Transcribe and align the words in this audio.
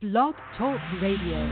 Blog 0.00 0.36
Talk 0.56 0.78
Radio. 1.02 1.42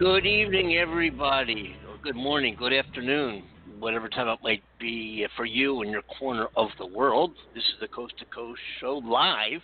Good 0.00 0.24
evening, 0.24 0.78
everybody, 0.78 1.76
or 1.86 1.98
good 2.02 2.16
morning, 2.16 2.56
good 2.58 2.72
afternoon, 2.72 3.42
whatever 3.80 4.08
time 4.08 4.28
it 4.28 4.38
might 4.42 4.62
be 4.78 5.26
for 5.36 5.44
you 5.44 5.82
in 5.82 5.90
your 5.90 6.00
corner 6.18 6.46
of 6.56 6.68
the 6.78 6.86
world. 6.86 7.32
This 7.54 7.62
is 7.64 7.74
the 7.82 7.88
Coast 7.88 8.14
to 8.18 8.24
Coast 8.34 8.58
Show 8.80 8.94
live. 9.04 9.60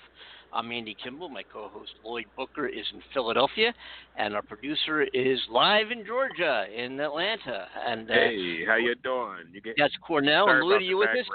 I'm 0.52 0.70
Andy 0.72 0.94
Kimbel. 1.02 1.30
My 1.30 1.42
co-host 1.42 1.92
Lloyd 2.04 2.26
Booker 2.36 2.68
is 2.68 2.84
in 2.92 3.00
Philadelphia, 3.14 3.72
and 4.18 4.34
our 4.34 4.42
producer 4.42 5.04
is 5.14 5.40
live 5.50 5.90
in 5.90 6.04
Georgia, 6.04 6.66
in 6.70 7.00
Atlanta. 7.00 7.66
And 7.88 8.10
uh, 8.10 8.12
Hey, 8.12 8.66
how 8.66 8.76
you 8.76 8.94
doing? 9.02 9.46
You 9.54 9.62
get 9.62 9.76
that's 9.78 9.94
Cornell. 10.06 10.50
And 10.50 10.60
Lloyd, 10.60 10.82
are 10.82 10.84
you 10.84 10.98
with 10.98 11.08
us? 11.08 11.26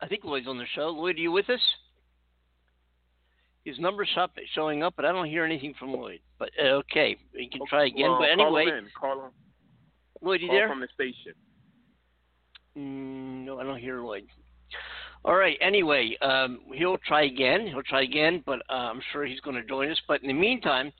I 0.00 0.06
think 0.06 0.22
Lloyd's 0.22 0.46
on 0.46 0.58
the 0.58 0.66
show. 0.76 0.90
Lloyd, 0.90 1.16
are 1.16 1.22
you 1.22 1.32
with 1.32 1.50
us? 1.50 1.58
His 3.68 3.78
number's 3.78 4.08
up, 4.16 4.30
showing 4.54 4.82
up, 4.82 4.94
but 4.96 5.04
I 5.04 5.12
don't 5.12 5.26
hear 5.28 5.44
anything 5.44 5.74
from 5.78 5.92
Lloyd. 5.92 6.20
But 6.38 6.48
uh, 6.58 6.68
okay, 6.82 7.18
we 7.34 7.50
can 7.50 7.60
try 7.68 7.86
again. 7.86 8.10
Well, 8.10 8.18
but 8.20 8.34
call 8.36 8.56
anyway, 8.56 8.64
him 8.72 8.84
in. 8.84 8.90
call 8.98 9.24
him. 9.26 9.30
Lloyd, 10.22 10.40
you 10.40 10.48
call 10.48 10.56
there? 10.56 10.68
from 10.68 10.80
the 10.80 10.88
station. 10.94 11.34
Mm, 12.78 13.44
no, 13.44 13.60
I 13.60 13.64
don't 13.64 13.78
hear 13.78 14.00
Lloyd. 14.00 14.24
All 15.24 15.34
right. 15.34 15.58
Anyway, 15.60 16.16
um, 16.22 16.60
he'll 16.72 16.96
try 17.06 17.24
again. 17.24 17.66
He'll 17.66 17.82
try 17.82 18.02
again, 18.02 18.42
but 18.46 18.60
uh, 18.70 18.72
I'm 18.72 19.02
sure 19.12 19.26
he's 19.26 19.40
going 19.40 19.56
to 19.56 19.68
join 19.68 19.90
us. 19.90 20.00
But 20.08 20.22
in 20.22 20.28
the 20.28 20.32
meantime, 20.34 20.90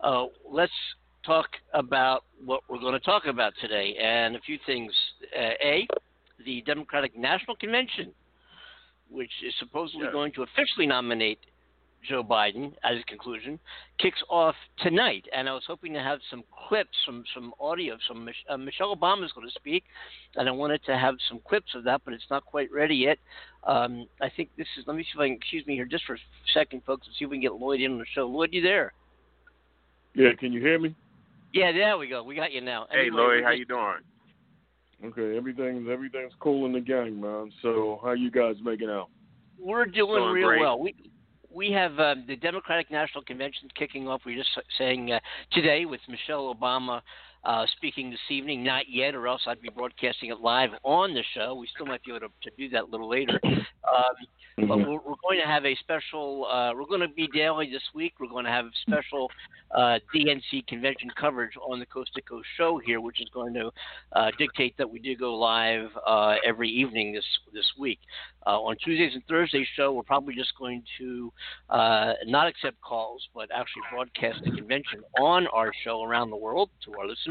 uh, 0.00 0.26
let's 0.46 0.72
talk 1.24 1.46
about 1.72 2.24
what 2.44 2.62
we're 2.68 2.80
going 2.80 2.92
to 2.92 3.00
talk 3.00 3.24
about 3.26 3.54
today 3.62 3.94
and 4.02 4.36
a 4.36 4.40
few 4.40 4.58
things. 4.66 4.92
Uh, 5.34 5.52
a, 5.64 5.86
the 6.44 6.62
Democratic 6.66 7.16
National 7.16 7.56
Convention, 7.56 8.12
which 9.08 9.30
is 9.46 9.54
supposedly 9.58 10.04
Yes. 10.04 10.12
going 10.12 10.32
to 10.32 10.42
officially 10.42 10.86
nominate 10.86 11.38
Joe 12.08 12.22
Biden 12.24 12.72
as 12.84 12.98
a 13.00 13.04
conclusion, 13.04 13.58
kicks 13.98 14.22
off 14.28 14.54
tonight. 14.78 15.24
And 15.36 15.48
I 15.48 15.52
was 15.52 15.64
hoping 15.66 15.92
to 15.92 16.00
have 16.00 16.18
some 16.30 16.42
clips, 16.68 16.96
some 17.04 17.24
some 17.34 17.52
audio. 17.60 17.96
Some 18.08 18.24
Mich- 18.24 18.44
uh, 18.48 18.56
Michelle 18.56 18.94
Obama 18.96 19.24
is 19.24 19.32
going 19.32 19.46
to 19.46 19.54
speak, 19.54 19.84
and 20.36 20.48
I 20.48 20.52
wanted 20.52 20.82
to 20.84 20.96
have 20.96 21.14
some 21.28 21.40
clips 21.46 21.74
of 21.74 21.84
that, 21.84 22.00
but 22.04 22.14
it's 22.14 22.24
not 22.30 22.44
quite 22.46 22.70
ready 22.72 22.96
yet. 22.96 23.18
Um, 23.64 24.06
I 24.20 24.30
think 24.34 24.50
this 24.56 24.66
is. 24.78 24.84
Let 24.86 24.96
me 24.96 25.02
see 25.02 25.10
if 25.14 25.20
I 25.20 25.28
can. 25.28 25.36
Excuse 25.36 25.66
me 25.66 25.74
here, 25.74 25.84
just 25.84 26.04
for 26.04 26.14
a 26.14 26.18
second, 26.54 26.82
folks, 26.86 27.06
and 27.06 27.14
see 27.18 27.24
if 27.24 27.30
we 27.30 27.36
can 27.36 27.42
get 27.42 27.54
Lloyd 27.54 27.80
in 27.80 27.92
on 27.92 27.98
the 27.98 28.06
show. 28.14 28.26
Lloyd, 28.26 28.50
you 28.52 28.62
there? 28.62 28.92
Yeah, 30.14 30.30
can 30.38 30.52
you 30.52 30.60
hear 30.60 30.78
me? 30.78 30.94
Yeah, 31.52 31.72
there 31.72 31.98
we 31.98 32.08
go. 32.08 32.22
We 32.22 32.34
got 32.34 32.52
you 32.52 32.60
now. 32.60 32.86
Hey, 32.90 33.08
Lloyd, 33.10 33.44
how 33.44 33.50
you 33.50 33.64
doing? 33.64 33.98
Okay, 35.04 35.36
everything's 35.36 35.88
everything's 35.90 36.32
cool 36.40 36.66
in 36.66 36.72
the 36.72 36.80
gang, 36.80 37.20
man. 37.20 37.50
So 37.62 38.00
how 38.02 38.12
you 38.12 38.30
guys 38.30 38.56
making 38.62 38.90
out? 38.90 39.08
We're 39.58 39.86
doing 39.86 40.20
Doing 40.20 40.32
real 40.32 40.48
great. 40.48 40.60
well. 40.60 40.78
We 40.78 40.94
we 41.52 41.70
have 41.72 41.98
um, 41.98 42.24
the 42.26 42.36
Democratic 42.36 42.90
National 42.90 43.24
Convention 43.24 43.68
kicking 43.76 44.08
off. 44.08 44.22
We're 44.24 44.38
just 44.38 44.50
saying 44.78 45.12
uh, 45.12 45.20
today 45.52 45.84
with 45.84 46.00
Michelle 46.08 46.54
Obama 46.54 47.00
uh, 47.44 47.66
speaking 47.76 48.10
this 48.10 48.18
evening. 48.28 48.62
Not 48.62 48.84
yet, 48.88 49.14
or 49.14 49.28
else 49.28 49.42
I'd 49.46 49.60
be 49.60 49.70
broadcasting 49.70 50.30
it 50.30 50.40
live 50.40 50.70
on 50.82 51.14
the 51.14 51.22
show. 51.34 51.54
We 51.54 51.68
still 51.74 51.86
might 51.86 52.02
be 52.04 52.12
able 52.12 52.28
to, 52.28 52.50
to 52.50 52.56
do 52.56 52.68
that 52.70 52.84
a 52.84 52.86
little 52.86 53.08
later. 53.08 53.40
Um, 53.44 54.68
but 54.68 54.78
we're, 54.78 55.00
we're 55.00 55.20
going 55.22 55.40
to 55.40 55.46
have 55.46 55.64
a 55.64 55.74
special. 55.76 56.46
Uh, 56.46 56.72
we're 56.74 56.86
going 56.86 57.00
to 57.00 57.08
be 57.08 57.26
daily 57.28 57.70
this 57.70 57.82
week. 57.94 58.14
We're 58.20 58.28
going 58.28 58.44
to 58.44 58.50
have 58.50 58.66
special 58.82 59.30
uh, 59.74 59.98
DNC 60.14 60.66
convention 60.66 61.10
coverage 61.18 61.52
on 61.68 61.78
the 61.78 61.86
Coast 61.86 62.12
to 62.14 62.22
Coast 62.22 62.46
show 62.56 62.80
here, 62.84 63.00
which 63.00 63.20
is 63.20 63.28
going 63.32 63.54
to 63.54 63.70
uh, 64.12 64.30
dictate 64.38 64.76
that 64.76 64.88
we 64.88 64.98
do 64.98 65.16
go 65.16 65.34
live 65.34 65.88
uh, 66.06 66.36
every 66.46 66.68
evening 66.68 67.12
this 67.12 67.24
this 67.52 67.66
week. 67.78 68.00
Uh, 68.46 68.58
on 68.60 68.76
Tuesdays 68.82 69.14
and 69.14 69.24
Thursdays 69.26 69.66
show, 69.76 69.92
we're 69.92 70.02
probably 70.02 70.34
just 70.34 70.52
going 70.58 70.82
to 70.98 71.32
uh, 71.68 72.14
not 72.26 72.46
accept 72.46 72.80
calls, 72.80 73.22
but 73.34 73.48
actually 73.54 73.82
broadcast 73.92 74.38
the 74.44 74.50
convention 74.52 75.00
on 75.20 75.46
our 75.48 75.70
show 75.84 76.02
around 76.02 76.30
the 76.30 76.36
world 76.36 76.70
to 76.84 76.92
our 76.98 77.06
listeners. 77.06 77.29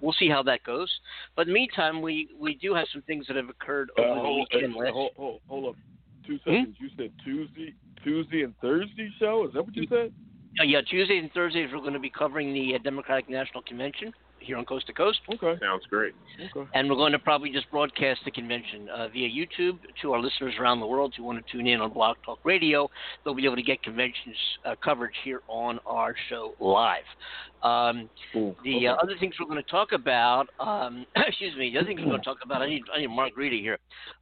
We'll 0.00 0.12
see 0.12 0.28
how 0.28 0.42
that 0.44 0.62
goes. 0.64 0.90
But 1.36 1.42
in 1.42 1.48
the 1.48 1.54
meantime, 1.54 2.00
we, 2.00 2.28
we 2.38 2.54
do 2.54 2.74
have 2.74 2.86
some 2.92 3.02
things 3.02 3.26
that 3.26 3.36
have 3.36 3.48
occurred 3.48 3.90
Uh, 3.98 4.02
over 4.02 4.14
the 4.14 4.20
hold, 4.20 4.48
weekend. 4.52 4.74
uh, 4.76 4.92
hold, 4.92 5.10
hold, 5.16 5.40
hold 5.48 5.68
up, 5.70 5.76
two 6.26 6.38
Hmm? 6.44 6.50
seconds. 6.50 6.76
You 6.78 6.88
said 6.96 7.12
Tuesday, 7.24 7.74
Tuesday 8.04 8.42
and 8.42 8.54
Thursday 8.60 9.10
show. 9.18 9.46
Is 9.46 9.54
that 9.54 9.64
what 9.64 9.76
you 9.76 9.86
said? 9.88 10.12
Uh, 10.60 10.64
yeah, 10.64 10.80
Tuesdays 10.80 11.22
and 11.22 11.32
Thursdays 11.32 11.68
we're 11.72 11.80
going 11.80 11.92
to 11.92 11.98
be 11.98 12.10
covering 12.10 12.52
the 12.52 12.74
uh, 12.74 12.78
Democratic 12.82 13.28
National 13.28 13.62
Convention 13.62 14.12
here 14.40 14.56
on 14.56 14.64
Coast 14.64 14.86
to 14.86 14.92
Coast, 14.92 15.20
Okay, 15.32 15.58
Sounds 15.60 15.84
great. 15.90 16.14
okay. 16.56 16.68
and 16.74 16.88
we're 16.88 16.96
going 16.96 17.12
to 17.12 17.18
probably 17.18 17.50
just 17.50 17.70
broadcast 17.70 18.20
the 18.24 18.30
convention 18.30 18.88
uh, 18.88 19.08
via 19.08 19.28
YouTube 19.28 19.78
to 20.02 20.12
our 20.12 20.20
listeners 20.20 20.54
around 20.60 20.80
the 20.80 20.86
world 20.86 21.14
who 21.16 21.22
want 21.24 21.44
to 21.44 21.52
tune 21.52 21.66
in 21.66 21.80
on 21.80 21.92
Blog 21.92 22.16
Talk 22.24 22.38
Radio. 22.44 22.88
They'll 23.24 23.34
be 23.34 23.44
able 23.44 23.56
to 23.56 23.62
get 23.62 23.82
conventions 23.82 24.36
uh, 24.64 24.74
coverage 24.82 25.14
here 25.24 25.42
on 25.48 25.78
our 25.86 26.14
show 26.28 26.54
live. 26.60 27.04
Um, 27.62 28.08
Cool. 28.32 28.56
the 28.64 28.76
okay. 28.76 28.86
uh, 28.86 28.94
other 28.96 29.14
things 29.18 29.34
we're 29.40 29.46
going 29.46 29.62
to 29.62 29.70
talk 29.70 29.92
about, 29.92 30.46
um, 30.60 31.04
excuse 31.16 31.56
me, 31.56 31.70
the 31.72 31.78
other 31.78 31.86
things 31.88 32.00
we're 32.00 32.06
going 32.10 32.20
to 32.20 32.24
talk 32.24 32.38
about, 32.44 32.62
I 32.62 32.68
need, 32.68 32.82
I 32.94 32.98
need 33.00 33.06
a 33.06 33.08
margarita 33.08 33.56
here, 33.56 33.78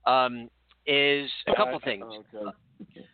um, 0.06 0.49
is 0.87 1.31
a 1.47 1.55
couple 1.55 1.76
Uh, 1.76 1.78
things. 1.84 2.05
Okay. 2.34 3.05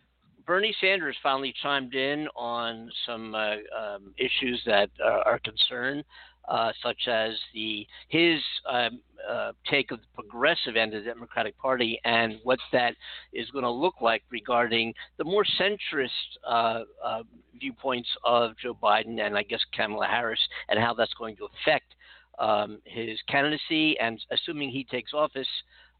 Bernie 0.45 0.75
Sanders 0.81 1.15
finally 1.23 1.53
chimed 1.63 1.95
in 1.95 2.27
on 2.35 2.89
some 3.05 3.33
uh, 3.33 3.51
um, 3.79 4.13
issues 4.17 4.61
that 4.65 4.89
uh, 5.03 5.21
are 5.25 5.39
concern, 5.39 6.03
uh, 6.47 6.71
such 6.81 7.07
as 7.07 7.33
the 7.53 7.85
his 8.09 8.39
um, 8.69 8.99
uh, 9.29 9.51
take 9.69 9.91
of 9.91 9.99
the 9.99 10.21
progressive 10.21 10.75
end 10.75 10.93
of 10.93 11.03
the 11.03 11.09
Democratic 11.09 11.57
Party 11.57 11.99
and 12.03 12.39
what 12.43 12.59
that 12.71 12.95
is 13.31 13.49
going 13.51 13.63
to 13.63 13.69
look 13.69 13.95
like 14.01 14.23
regarding 14.29 14.93
the 15.17 15.23
more 15.23 15.45
centrist 15.59 16.09
uh, 16.47 16.81
uh, 17.03 17.23
viewpoints 17.59 18.09
of 18.25 18.51
Joe 18.61 18.77
Biden 18.81 19.25
and 19.25 19.37
I 19.37 19.43
guess 19.43 19.61
Kamala 19.73 20.07
Harris 20.07 20.39
and 20.69 20.79
how 20.79 20.93
that's 20.93 21.13
going 21.13 21.35
to 21.37 21.45
affect 21.45 21.95
um, 22.39 22.79
his 22.85 23.19
candidacy 23.29 23.97
and 23.99 24.19
assuming 24.31 24.69
he 24.69 24.83
takes 24.83 25.13
office, 25.13 25.47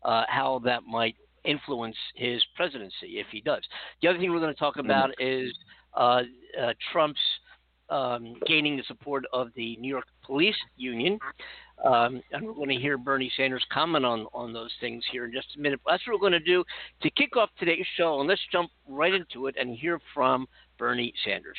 uh, 0.03 0.23
how 0.27 0.59
that 0.65 0.83
might 0.83 1.15
influence 1.45 1.97
his 2.15 2.43
presidency 2.55 3.19
if 3.19 3.27
he 3.31 3.41
does. 3.41 3.61
The 4.01 4.07
other 4.07 4.19
thing 4.19 4.31
we're 4.31 4.39
going 4.39 4.53
to 4.53 4.59
talk 4.59 4.77
about 4.77 5.11
is 5.19 5.53
uh, 5.95 6.23
uh, 6.59 6.73
Trump's 6.91 7.19
um, 7.93 8.35
gaining 8.47 8.75
the 8.75 8.83
support 8.87 9.23
of 9.31 9.49
the 9.55 9.77
New 9.77 9.87
York 9.87 10.07
Police 10.25 10.55
Union. 10.75 11.19
Um, 11.85 12.21
and 12.31 12.45
we're 12.45 12.53
going 12.53 12.69
to 12.69 12.75
hear 12.75 12.97
Bernie 12.97 13.31
Sanders 13.37 13.65
comment 13.71 14.05
on, 14.05 14.25
on 14.33 14.51
those 14.53 14.71
things 14.79 15.03
here 15.11 15.25
in 15.25 15.31
just 15.31 15.47
a 15.55 15.59
minute. 15.59 15.79
That's 15.85 16.05
what 16.07 16.13
we're 16.13 16.29
going 16.29 16.39
to 16.39 16.39
do 16.39 16.63
to 17.01 17.09
kick 17.11 17.37
off 17.37 17.49
today's 17.59 17.85
show. 17.95 18.19
And 18.19 18.27
let's 18.27 18.41
jump 18.51 18.71
right 18.87 19.13
into 19.13 19.47
it 19.47 19.55
and 19.59 19.75
hear 19.75 19.99
from 20.13 20.47
Bernie 20.77 21.13
Sanders. 21.23 21.57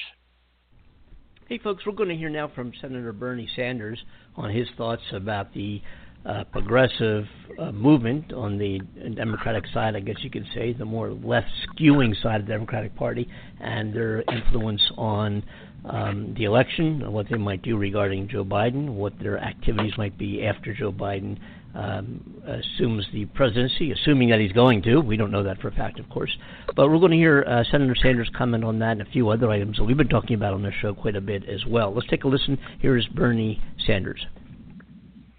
Hey, 1.48 1.58
folks, 1.58 1.84
we're 1.86 1.92
going 1.92 2.08
to 2.08 2.16
hear 2.16 2.30
now 2.30 2.50
from 2.54 2.72
Senator 2.80 3.12
Bernie 3.12 3.48
Sanders 3.54 4.02
on 4.34 4.50
his 4.50 4.66
thoughts 4.76 5.02
about 5.12 5.52
the 5.52 5.82
uh, 6.24 6.42
progressive 6.44 7.26
uh, 7.60 7.70
movement 7.70 8.32
on 8.32 8.56
the 8.56 8.80
Democratic 9.14 9.64
side, 9.74 9.94
I 9.94 10.00
guess 10.00 10.16
you 10.22 10.30
could 10.30 10.46
say, 10.54 10.72
the 10.72 10.86
more 10.86 11.12
left 11.12 11.48
skewing 11.68 12.14
side 12.22 12.40
of 12.40 12.46
the 12.46 12.52
Democratic 12.54 12.96
Party, 12.96 13.28
and 13.60 13.92
their 13.92 14.24
influence 14.32 14.80
on 14.96 15.42
um, 15.84 16.34
the 16.36 16.44
election, 16.44 17.12
what 17.12 17.26
they 17.28 17.36
might 17.36 17.62
do 17.62 17.76
regarding 17.76 18.28
Joe 18.28 18.44
Biden, 18.44 18.94
what 18.94 19.12
their 19.20 19.38
activities 19.38 19.92
might 19.98 20.16
be 20.16 20.44
after 20.44 20.74
Joe 20.74 20.92
Biden 20.92 21.38
um, 21.74 22.42
assumes 22.46 23.06
the 23.12 23.26
presidency, 23.26 23.92
assuming 23.92 24.30
that 24.30 24.40
he's 24.40 24.52
going 24.52 24.82
to. 24.82 25.00
We 25.00 25.16
don't 25.16 25.30
know 25.30 25.42
that 25.42 25.60
for 25.60 25.68
a 25.68 25.72
fact, 25.72 25.98
of 25.98 26.08
course. 26.08 26.34
But 26.74 26.88
we're 26.88 26.98
going 26.98 27.10
to 27.10 27.16
hear 27.16 27.44
uh, 27.46 27.64
Senator 27.70 27.94
Sanders 28.00 28.30
comment 28.36 28.64
on 28.64 28.78
that 28.78 28.92
and 28.92 29.02
a 29.02 29.06
few 29.06 29.28
other 29.28 29.50
items 29.50 29.76
that 29.76 29.84
we've 29.84 29.96
been 29.96 30.08
talking 30.08 30.36
about 30.36 30.54
on 30.54 30.62
this 30.62 30.74
show 30.80 30.94
quite 30.94 31.16
a 31.16 31.20
bit 31.20 31.48
as 31.48 31.64
well. 31.66 31.92
Let's 31.92 32.08
take 32.08 32.24
a 32.24 32.28
listen. 32.28 32.58
Here 32.80 32.96
is 32.96 33.06
Bernie 33.08 33.60
Sanders. 33.86 34.24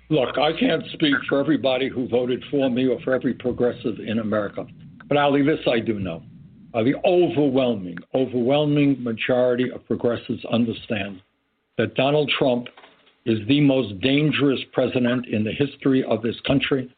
Look, 0.09 0.37
I 0.37 0.51
can't 0.59 0.83
speak 0.93 1.15
for 1.27 1.39
everybody 1.39 1.89
who 1.89 2.07
voted 2.07 2.43
for 2.51 2.69
me 2.69 2.87
or 2.87 2.99
for 3.01 3.13
every 3.13 3.33
progressive 3.33 3.99
in 4.05 4.19
America, 4.19 4.67
but 5.07 5.17
Ali, 5.17 5.41
this 5.41 5.59
I 5.67 5.79
do 5.79 5.99
know. 5.99 6.21
The 6.83 6.93
overwhelming, 7.05 7.97
overwhelming 8.13 9.01
majority 9.01 9.71
of 9.71 9.85
progressives 9.87 10.43
understand 10.51 11.21
that 11.77 11.95
Donald 11.95 12.29
Trump 12.37 12.67
is 13.25 13.39
the 13.47 13.61
most 13.61 13.99
dangerous 14.01 14.59
president 14.73 15.25
in 15.27 15.45
the 15.45 15.53
history 15.53 16.03
of 16.03 16.21
this 16.21 16.35
country. 16.45 16.93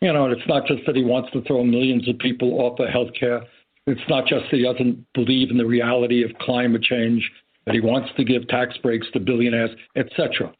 You 0.00 0.12
know, 0.12 0.26
it's 0.26 0.46
not 0.48 0.66
just 0.66 0.82
that 0.86 0.96
he 0.96 1.04
wants 1.04 1.30
to 1.32 1.42
throw 1.42 1.62
millions 1.62 2.08
of 2.08 2.18
people 2.18 2.60
off 2.60 2.80
of 2.80 2.88
health 2.88 3.10
care. 3.18 3.42
It's 3.86 4.00
not 4.08 4.26
just 4.26 4.46
that 4.50 4.56
he 4.56 4.64
doesn't 4.64 5.06
believe 5.14 5.50
in 5.50 5.58
the 5.58 5.66
reality 5.66 6.24
of 6.24 6.32
climate 6.40 6.82
change, 6.82 7.30
that 7.66 7.74
he 7.74 7.80
wants 7.80 8.10
to 8.16 8.24
give 8.24 8.48
tax 8.48 8.76
breaks 8.78 9.06
to 9.12 9.20
billionaires, 9.20 9.70
etc. 9.94 10.52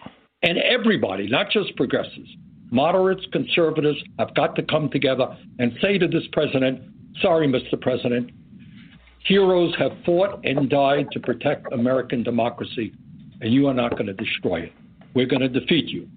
And 0.43 0.58
everybody, 0.58 1.26
not 1.26 1.50
just 1.50 1.75
progressives, 1.76 2.31
moderates, 2.70 3.26
conservatives, 3.32 3.99
have 4.20 4.32
got 4.37 4.55
to 4.56 4.62
come 4.62 4.90
together 4.90 5.37
and 5.58 5.73
say 5.82 5.99
to 5.99 6.06
this 6.06 6.25
president, 6.32 6.82
sorry, 7.20 7.49
Mr. 7.49 7.81
President, 7.81 8.31
heroes 9.25 9.75
have 9.78 9.93
fought 10.05 10.44
and 10.44 10.69
died 10.69 11.08
to 11.12 11.20
protect 11.20 11.72
American 11.72 12.22
democracy, 12.22 12.93
and 13.40 13.52
you 13.52 13.67
are 13.69 13.75
not 13.75 13.93
going 13.93 14.06
to 14.06 14.14
destroy 14.14 14.61
it. 14.61 14.72
We're 15.14 15.26
going 15.26 15.43
to 15.43 15.49
defeat 15.49 15.88
you. 15.88 16.08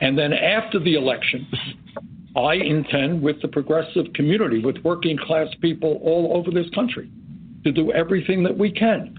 And 0.00 0.18
then 0.18 0.32
after 0.32 0.78
the 0.78 0.94
election, 0.94 1.46
I 2.36 2.54
intend, 2.54 3.22
with 3.22 3.40
the 3.42 3.48
progressive 3.48 4.12
community, 4.14 4.60
with 4.60 4.76
working 4.84 5.16
class 5.16 5.48
people 5.60 6.00
all 6.02 6.36
over 6.36 6.50
this 6.50 6.68
country, 6.74 7.10
to 7.64 7.72
do 7.72 7.92
everything 7.92 8.42
that 8.42 8.56
we 8.56 8.70
can 8.70 9.16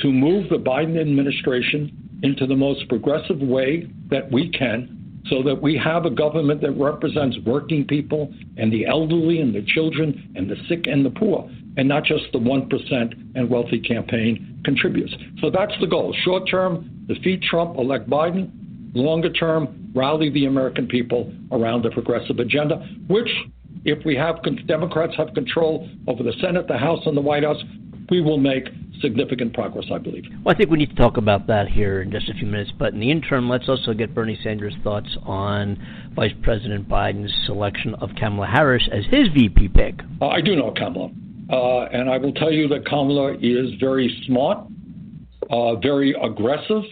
to 0.00 0.10
move 0.10 0.48
the 0.48 0.56
Biden 0.56 1.00
administration 1.00 1.96
into 2.22 2.46
the 2.46 2.56
most 2.56 2.88
progressive 2.88 3.38
way 3.38 3.88
that 4.10 4.30
we 4.32 4.50
can 4.50 5.22
so 5.26 5.42
that 5.42 5.60
we 5.60 5.76
have 5.76 6.04
a 6.04 6.10
government 6.10 6.60
that 6.60 6.72
represents 6.72 7.36
working 7.46 7.84
people 7.86 8.32
and 8.56 8.72
the 8.72 8.86
elderly 8.86 9.40
and 9.40 9.54
the 9.54 9.62
children 9.62 10.32
and 10.34 10.50
the 10.50 10.56
sick 10.68 10.86
and 10.86 11.04
the 11.04 11.10
poor, 11.10 11.48
and 11.76 11.88
not 11.88 12.04
just 12.04 12.24
the 12.32 12.38
1% 12.38 13.34
and 13.34 13.50
wealthy 13.50 13.80
campaign 13.80 14.60
contributes. 14.64 15.12
So 15.40 15.50
that's 15.50 15.72
the 15.80 15.86
goal. 15.86 16.14
Short 16.24 16.48
term, 16.48 17.04
defeat 17.06 17.42
Trump, 17.42 17.78
elect 17.78 18.08
Biden. 18.08 18.50
Longer 18.94 19.32
term, 19.32 19.90
rally 19.94 20.30
the 20.30 20.46
American 20.46 20.86
people 20.86 21.32
around 21.50 21.82
the 21.82 21.90
progressive 21.90 22.38
agenda, 22.38 22.76
which, 23.08 23.28
if 23.84 24.04
we 24.04 24.14
have 24.14 24.36
Democrats 24.66 25.14
have 25.16 25.34
control 25.34 25.88
over 26.06 26.22
the 26.22 26.32
Senate, 26.40 26.68
the 26.68 26.78
House, 26.78 27.00
and 27.06 27.16
the 27.16 27.20
White 27.20 27.42
House, 27.42 27.60
we 28.10 28.20
will 28.20 28.38
make 28.38 28.68
significant 29.00 29.52
progress, 29.52 29.86
I 29.92 29.98
believe. 29.98 30.24
Well, 30.44 30.54
I 30.54 30.58
think 30.58 30.70
we 30.70 30.78
need 30.78 30.90
to 30.90 30.96
talk 30.96 31.16
about 31.16 31.46
that 31.48 31.68
here 31.68 32.02
in 32.02 32.10
just 32.10 32.28
a 32.28 32.34
few 32.34 32.46
minutes. 32.46 32.70
But 32.78 32.94
in 32.94 33.00
the 33.00 33.10
interim, 33.10 33.48
let's 33.48 33.68
also 33.68 33.92
get 33.92 34.14
Bernie 34.14 34.38
Sanders' 34.42 34.74
thoughts 34.82 35.16
on 35.24 35.78
Vice 36.14 36.32
President 36.42 36.88
Biden's 36.88 37.32
selection 37.46 37.94
of 37.96 38.10
Kamala 38.18 38.46
Harris 38.46 38.88
as 38.92 39.04
his 39.10 39.28
VP 39.34 39.68
pick. 39.68 40.00
Uh, 40.20 40.28
I 40.28 40.40
do 40.40 40.54
know 40.56 40.72
Kamala. 40.76 41.10
Uh, 41.50 41.82
and 41.84 42.08
I 42.08 42.18
will 42.18 42.32
tell 42.32 42.52
you 42.52 42.68
that 42.68 42.86
Kamala 42.86 43.34
is 43.40 43.74
very 43.78 44.22
smart, 44.26 44.66
uh, 45.50 45.76
very 45.76 46.14
aggressive, 46.22 46.82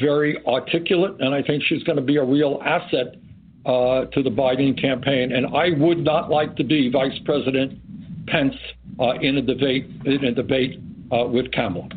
very 0.00 0.44
articulate, 0.46 1.20
and 1.20 1.34
I 1.34 1.42
think 1.42 1.62
she's 1.64 1.82
going 1.82 1.96
to 1.96 2.02
be 2.02 2.16
a 2.16 2.24
real 2.24 2.60
asset 2.64 3.16
uh, 3.64 4.04
to 4.12 4.22
the 4.22 4.30
Biden 4.30 4.80
campaign. 4.80 5.32
And 5.32 5.46
I 5.56 5.70
would 5.78 5.98
not 5.98 6.30
like 6.30 6.54
to 6.56 6.64
be 6.64 6.90
Vice 6.90 7.18
President 7.24 7.78
Pence 8.28 8.54
uh, 9.00 9.14
in 9.20 9.38
a 9.38 9.42
debate 9.42 9.90
in 10.04 10.24
a 10.24 10.32
debate 10.32 10.80
uh, 11.10 11.26
with 11.26 11.50
Kamala. 11.52 11.88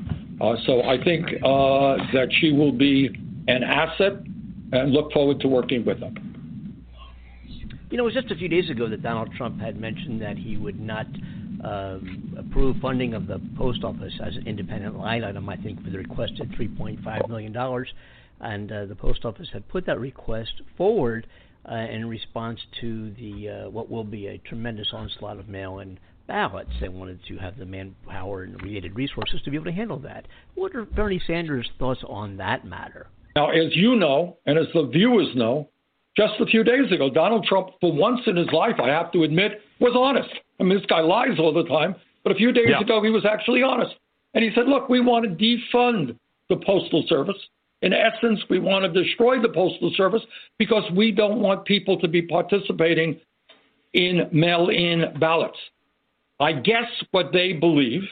So 0.65 0.81
I 0.83 1.03
think 1.03 1.25
that 1.41 2.29
she 2.39 2.53
will 2.53 2.71
be 2.71 3.09
an 3.47 3.63
asset 3.63 4.13
and 4.71 4.91
look 4.91 5.11
forward 5.11 5.39
to 5.41 5.47
working 5.47 5.85
with 5.85 5.99
them. 5.99 6.15
You 7.89 7.97
know, 7.97 8.03
it 8.03 8.05
was 8.05 8.13
just 8.13 8.31
a 8.31 8.35
few 8.35 8.47
days 8.47 8.69
ago 8.69 8.87
that 8.87 9.01
Donald 9.01 9.33
Trump 9.35 9.59
had 9.59 9.79
mentioned 9.79 10.21
that 10.21 10.37
he 10.37 10.57
would 10.57 10.79
not 10.79 11.07
approve 12.37 12.77
funding 12.81 13.13
of 13.13 13.27
the 13.27 13.41
post 13.57 13.83
office 13.83 14.13
as 14.23 14.35
an 14.35 14.47
independent 14.47 14.97
line 14.97 15.23
item, 15.23 15.49
I 15.49 15.57
think, 15.57 15.83
for 15.83 15.89
the 15.89 15.97
requested 15.97 16.51
$3.5 16.51 17.29
million. 17.29 17.55
And 18.41 18.71
uh, 18.71 18.85
the 18.85 18.95
post 18.95 19.25
office 19.25 19.49
had 19.51 19.67
put 19.67 19.85
that 19.85 19.99
request 19.99 20.53
forward 20.77 21.27
uh, 21.69 21.75
in 21.75 22.07
response 22.07 22.59
to 22.81 23.11
the 23.11 23.49
uh, 23.49 23.69
what 23.69 23.89
will 23.89 24.03
be 24.03 24.27
a 24.27 24.37
tremendous 24.39 24.87
onslaught 24.93 25.39
of 25.39 25.49
mail 25.49 25.79
in 25.79 25.99
ballots. 26.27 26.69
They 26.79 26.89
wanted 26.89 27.19
to 27.27 27.37
have 27.37 27.57
the 27.57 27.65
manpower 27.65 28.43
and 28.43 28.61
related 28.61 28.95
resources 28.95 29.41
to 29.43 29.49
be 29.49 29.57
able 29.57 29.65
to 29.65 29.71
handle 29.71 29.99
that. 29.99 30.25
What 30.55 30.75
are 30.75 30.85
Bernie 30.85 31.21
Sanders' 31.27 31.69
thoughts 31.77 32.01
on 32.07 32.37
that 32.37 32.65
matter? 32.65 33.07
Now, 33.35 33.49
as 33.49 33.75
you 33.75 33.95
know, 33.95 34.37
and 34.45 34.57
as 34.57 34.67
the 34.73 34.87
viewers 34.87 35.27
know, 35.35 35.69
just 36.15 36.33
a 36.39 36.45
few 36.45 36.63
days 36.63 36.91
ago, 36.91 37.09
Donald 37.09 37.45
Trump, 37.45 37.69
for 37.81 37.91
once 37.91 38.21
in 38.27 38.35
his 38.35 38.47
life, 38.51 38.75
I 38.81 38.89
have 38.89 39.11
to 39.13 39.23
admit, 39.23 39.61
was 39.79 39.93
honest. 39.95 40.29
I 40.59 40.63
mean, 40.63 40.77
this 40.77 40.85
guy 40.87 41.01
lies 41.01 41.39
all 41.39 41.53
the 41.53 41.65
time, 41.65 41.95
but 42.23 42.31
a 42.31 42.35
few 42.35 42.51
days 42.51 42.67
yeah. 42.69 42.81
ago, 42.81 43.01
he 43.03 43.09
was 43.09 43.25
actually 43.25 43.63
honest. 43.63 43.95
And 44.33 44.43
he 44.43 44.51
said, 44.53 44.67
look, 44.67 44.89
we 44.89 44.99
want 44.99 45.25
to 45.25 45.31
defund 45.31 46.17
the 46.49 46.57
Postal 46.57 47.03
Service. 47.07 47.37
In 47.81 47.93
essence, 47.93 48.39
we 48.49 48.59
want 48.59 48.91
to 48.91 49.03
destroy 49.03 49.41
the 49.41 49.49
Postal 49.49 49.91
Service 49.95 50.21
because 50.57 50.83
we 50.95 51.11
don't 51.11 51.39
want 51.39 51.65
people 51.65 51.97
to 51.99 52.07
be 52.07 52.21
participating 52.21 53.19
in 53.93 54.29
mail 54.31 54.69
in 54.69 55.05
ballots. 55.19 55.57
I 56.39 56.53
guess 56.53 56.89
what 57.11 57.31
they 57.31 57.53
believe 57.53 58.03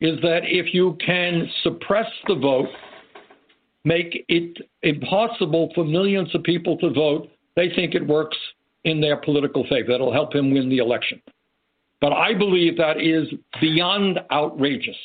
is 0.00 0.20
that 0.20 0.40
if 0.44 0.74
you 0.74 0.98
can 1.04 1.48
suppress 1.62 2.06
the 2.26 2.34
vote, 2.34 2.68
make 3.84 4.24
it 4.28 4.58
impossible 4.82 5.70
for 5.74 5.84
millions 5.84 6.34
of 6.34 6.42
people 6.42 6.76
to 6.78 6.90
vote, 6.90 7.28
they 7.56 7.70
think 7.74 7.94
it 7.94 8.06
works 8.06 8.36
in 8.84 9.00
their 9.00 9.16
political 9.16 9.64
favor. 9.68 9.92
That'll 9.92 10.12
help 10.12 10.34
him 10.34 10.52
win 10.52 10.68
the 10.68 10.78
election. 10.78 11.22
But 12.04 12.12
I 12.12 12.34
believe 12.34 12.76
that 12.76 13.00
is 13.00 13.26
beyond 13.62 14.20
outrageous, 14.30 14.96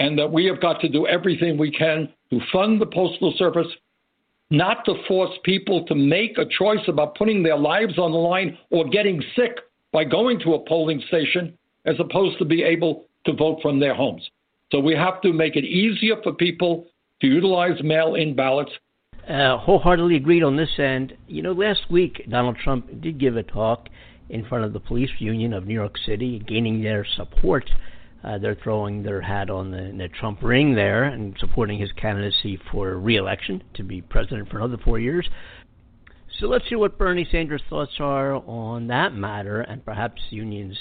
and 0.00 0.18
that 0.18 0.32
we 0.32 0.44
have 0.46 0.60
got 0.60 0.80
to 0.80 0.88
do 0.88 1.06
everything 1.06 1.56
we 1.56 1.70
can 1.70 2.08
to 2.30 2.40
fund 2.52 2.80
the 2.80 2.86
Postal 2.86 3.32
Service, 3.38 3.68
not 4.50 4.84
to 4.86 4.94
force 5.06 5.30
people 5.44 5.86
to 5.86 5.94
make 5.94 6.36
a 6.36 6.44
choice 6.58 6.80
about 6.88 7.14
putting 7.14 7.44
their 7.44 7.56
lives 7.56 7.96
on 7.96 8.10
the 8.10 8.18
line 8.18 8.58
or 8.70 8.88
getting 8.88 9.22
sick 9.36 9.52
by 9.92 10.02
going 10.02 10.40
to 10.40 10.54
a 10.54 10.66
polling 10.66 11.00
station 11.06 11.56
as 11.84 11.94
opposed 12.00 12.38
to 12.40 12.44
be 12.44 12.64
able 12.64 13.04
to 13.24 13.32
vote 13.32 13.60
from 13.62 13.78
their 13.78 13.94
homes. 13.94 14.28
So 14.72 14.80
we 14.80 14.96
have 14.96 15.20
to 15.22 15.32
make 15.32 15.54
it 15.54 15.64
easier 15.64 16.16
for 16.24 16.32
people 16.32 16.86
to 17.20 17.28
utilize 17.28 17.80
mail 17.84 18.16
in 18.16 18.34
ballots. 18.34 18.72
Uh, 19.28 19.58
wholeheartedly 19.58 20.16
agreed 20.16 20.42
on 20.42 20.56
this 20.56 20.76
end. 20.76 21.16
You 21.28 21.42
know, 21.42 21.52
last 21.52 21.88
week 21.88 22.26
Donald 22.28 22.56
Trump 22.56 23.00
did 23.00 23.20
give 23.20 23.36
a 23.36 23.44
talk 23.44 23.88
in 24.28 24.44
front 24.46 24.64
of 24.64 24.72
the 24.72 24.80
police 24.80 25.10
union 25.18 25.52
of 25.52 25.66
New 25.66 25.74
York 25.74 25.96
City, 26.04 26.42
gaining 26.46 26.82
their 26.82 27.06
support. 27.16 27.68
Uh, 28.24 28.38
they're 28.38 28.56
throwing 28.62 29.02
their 29.02 29.20
hat 29.20 29.50
on 29.50 29.70
the, 29.70 29.94
the 29.96 30.08
Trump 30.08 30.42
ring 30.42 30.74
there 30.74 31.04
and 31.04 31.36
supporting 31.38 31.78
his 31.78 31.92
candidacy 31.92 32.58
for 32.72 32.96
re-election 32.96 33.62
to 33.74 33.84
be 33.84 34.02
president 34.02 34.48
for 34.50 34.58
another 34.58 34.78
four 34.84 34.98
years. 34.98 35.28
So 36.40 36.46
let's 36.46 36.66
hear 36.68 36.78
what 36.78 36.98
Bernie 36.98 37.26
Sanders' 37.30 37.62
thoughts 37.70 37.92
are 38.00 38.34
on 38.34 38.88
that 38.88 39.14
matter 39.14 39.60
and 39.62 39.84
perhaps 39.84 40.20
unions 40.30 40.76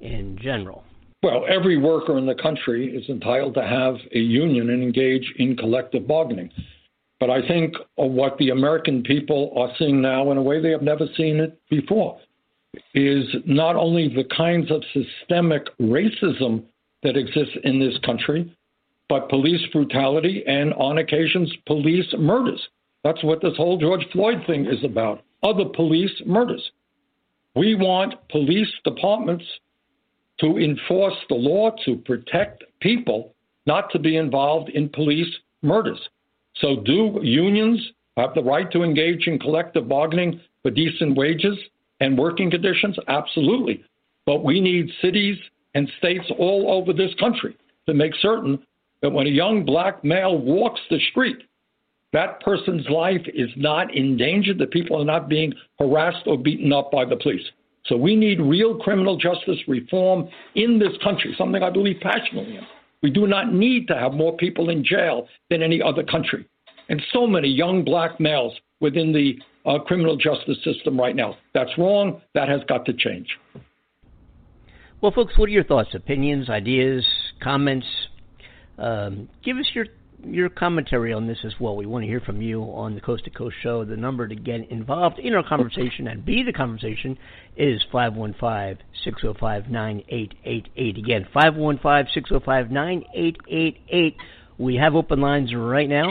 in 0.00 0.38
general? 0.40 0.84
Well, 1.22 1.44
every 1.48 1.76
worker 1.76 2.18
in 2.18 2.26
the 2.26 2.34
country 2.34 2.94
is 2.94 3.08
entitled 3.08 3.54
to 3.54 3.62
have 3.62 3.96
a 4.14 4.18
union 4.18 4.70
and 4.70 4.82
engage 4.82 5.32
in 5.38 5.56
collective 5.56 6.06
bargaining. 6.06 6.50
But 7.18 7.30
I 7.30 7.46
think 7.46 7.74
what 7.94 8.36
the 8.38 8.50
American 8.50 9.02
people 9.02 9.52
are 9.56 9.72
seeing 9.78 10.02
now 10.02 10.30
in 10.30 10.36
a 10.36 10.42
way 10.42 10.60
they 10.60 10.70
have 10.70 10.82
never 10.82 11.06
seen 11.16 11.40
it 11.40 11.58
before 11.70 12.18
is 12.94 13.24
not 13.44 13.76
only 13.76 14.08
the 14.08 14.24
kinds 14.36 14.70
of 14.70 14.82
systemic 14.92 15.64
racism 15.78 16.64
that 17.02 17.16
exists 17.16 17.56
in 17.64 17.78
this 17.78 17.98
country, 18.04 18.52
but 19.08 19.28
police 19.28 19.60
brutality 19.72 20.42
and, 20.46 20.72
on 20.74 20.98
occasions, 20.98 21.52
police 21.66 22.12
murders. 22.18 22.60
That's 23.04 23.22
what 23.22 23.40
this 23.40 23.56
whole 23.56 23.78
George 23.78 24.04
Floyd 24.12 24.38
thing 24.46 24.66
is 24.66 24.82
about 24.84 25.22
other 25.42 25.64
police 25.64 26.10
murders. 26.24 26.70
We 27.54 27.74
want 27.74 28.14
police 28.28 28.68
departments 28.84 29.44
to 30.40 30.58
enforce 30.58 31.14
the 31.28 31.36
law 31.36 31.70
to 31.84 31.96
protect 31.96 32.64
people, 32.80 33.34
not 33.66 33.90
to 33.92 33.98
be 33.98 34.16
involved 34.16 34.70
in 34.70 34.88
police 34.88 35.32
murders. 35.62 36.00
So, 36.56 36.80
do 36.84 37.20
unions 37.22 37.80
have 38.16 38.34
the 38.34 38.42
right 38.42 38.70
to 38.72 38.82
engage 38.82 39.26
in 39.26 39.38
collective 39.38 39.88
bargaining 39.88 40.40
for 40.62 40.70
decent 40.70 41.16
wages 41.16 41.56
and 42.00 42.18
working 42.18 42.50
conditions? 42.50 42.96
Absolutely. 43.08 43.84
But 44.24 44.44
we 44.44 44.60
need 44.60 44.90
cities 45.00 45.36
and 45.74 45.90
states 45.98 46.24
all 46.38 46.70
over 46.72 46.92
this 46.92 47.14
country 47.20 47.56
to 47.86 47.94
make 47.94 48.12
certain 48.20 48.58
that 49.02 49.10
when 49.10 49.26
a 49.26 49.30
young 49.30 49.64
black 49.64 50.02
male 50.02 50.38
walks 50.38 50.80
the 50.90 50.98
street, 51.10 51.38
that 52.12 52.40
person's 52.40 52.88
life 52.88 53.20
is 53.34 53.50
not 53.56 53.94
in 53.94 54.16
danger, 54.16 54.54
that 54.54 54.70
people 54.70 55.00
are 55.00 55.04
not 55.04 55.28
being 55.28 55.52
harassed 55.78 56.26
or 56.26 56.38
beaten 56.38 56.72
up 56.72 56.90
by 56.90 57.04
the 57.04 57.16
police. 57.16 57.44
So 57.84 57.96
we 57.96 58.16
need 58.16 58.40
real 58.40 58.76
criminal 58.78 59.16
justice 59.16 59.58
reform 59.68 60.28
in 60.54 60.78
this 60.78 60.96
country, 61.04 61.34
something 61.38 61.62
I 61.62 61.70
believe 61.70 62.00
passionately 62.00 62.56
in. 62.56 62.66
We 63.02 63.10
do 63.10 63.26
not 63.26 63.52
need 63.52 63.86
to 63.88 63.94
have 63.94 64.12
more 64.12 64.36
people 64.36 64.70
in 64.70 64.84
jail 64.84 65.28
than 65.50 65.62
any 65.62 65.80
other 65.80 66.02
country. 66.02 66.46
And 66.88 67.02
so 67.12 67.26
many 67.26 67.48
young 67.48 67.84
black 67.84 68.18
males 68.18 68.54
within 68.80 69.12
the 69.12 69.38
uh, 69.66 69.78
criminal 69.80 70.16
justice 70.16 70.58
system 70.64 70.98
right 70.98 71.16
now. 71.16 71.36
That's 71.54 71.70
wrong. 71.76 72.22
That 72.34 72.48
has 72.48 72.60
got 72.68 72.86
to 72.86 72.92
change. 72.92 73.28
Well, 75.00 75.12
folks, 75.12 75.36
what 75.36 75.48
are 75.48 75.52
your 75.52 75.64
thoughts, 75.64 75.90
opinions, 75.94 76.48
ideas, 76.48 77.04
comments? 77.42 77.86
Um, 78.78 79.28
give 79.44 79.56
us 79.56 79.66
your 79.74 79.86
your 80.24 80.48
commentary 80.48 81.12
on 81.12 81.26
this 81.26 81.38
as 81.44 81.52
well. 81.60 81.76
We 81.76 81.86
want 81.86 82.02
to 82.02 82.08
hear 82.08 82.20
from 82.20 82.40
you 82.40 82.62
on 82.62 82.94
the 82.94 83.00
Coast 83.00 83.24
to 83.24 83.30
Coast 83.30 83.56
show. 83.62 83.84
The 83.84 83.96
number 83.96 84.26
to 84.26 84.34
get 84.34 84.70
involved 84.70 85.18
in 85.18 85.34
our 85.34 85.46
conversation 85.46 86.08
and 86.08 86.24
be 86.24 86.42
the 86.42 86.52
conversation 86.52 87.18
is 87.56 87.84
515 87.92 88.84
605 89.04 89.70
9888. 89.70 90.98
Again, 90.98 91.26
515 91.32 92.12
605 92.14 92.70
9888. 92.70 94.16
We 94.58 94.76
have 94.76 94.94
open 94.94 95.20
lines 95.20 95.54
right 95.54 95.88
now. 95.88 96.10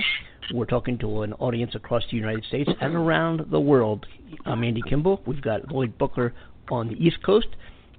We're 0.53 0.65
talking 0.65 0.97
to 0.99 1.21
an 1.23 1.33
audience 1.33 1.73
across 1.75 2.03
the 2.11 2.17
United 2.17 2.43
States 2.45 2.69
and 2.79 2.95
around 2.95 3.47
the 3.49 3.59
world. 3.59 4.05
I'm 4.45 4.63
Andy 4.63 4.81
Kimbel. 4.87 5.21
We've 5.25 5.41
got 5.41 5.71
Lloyd 5.71 5.97
Booker 5.97 6.33
on 6.69 6.87
the 6.87 6.93
East 6.95 7.23
Coast. 7.23 7.47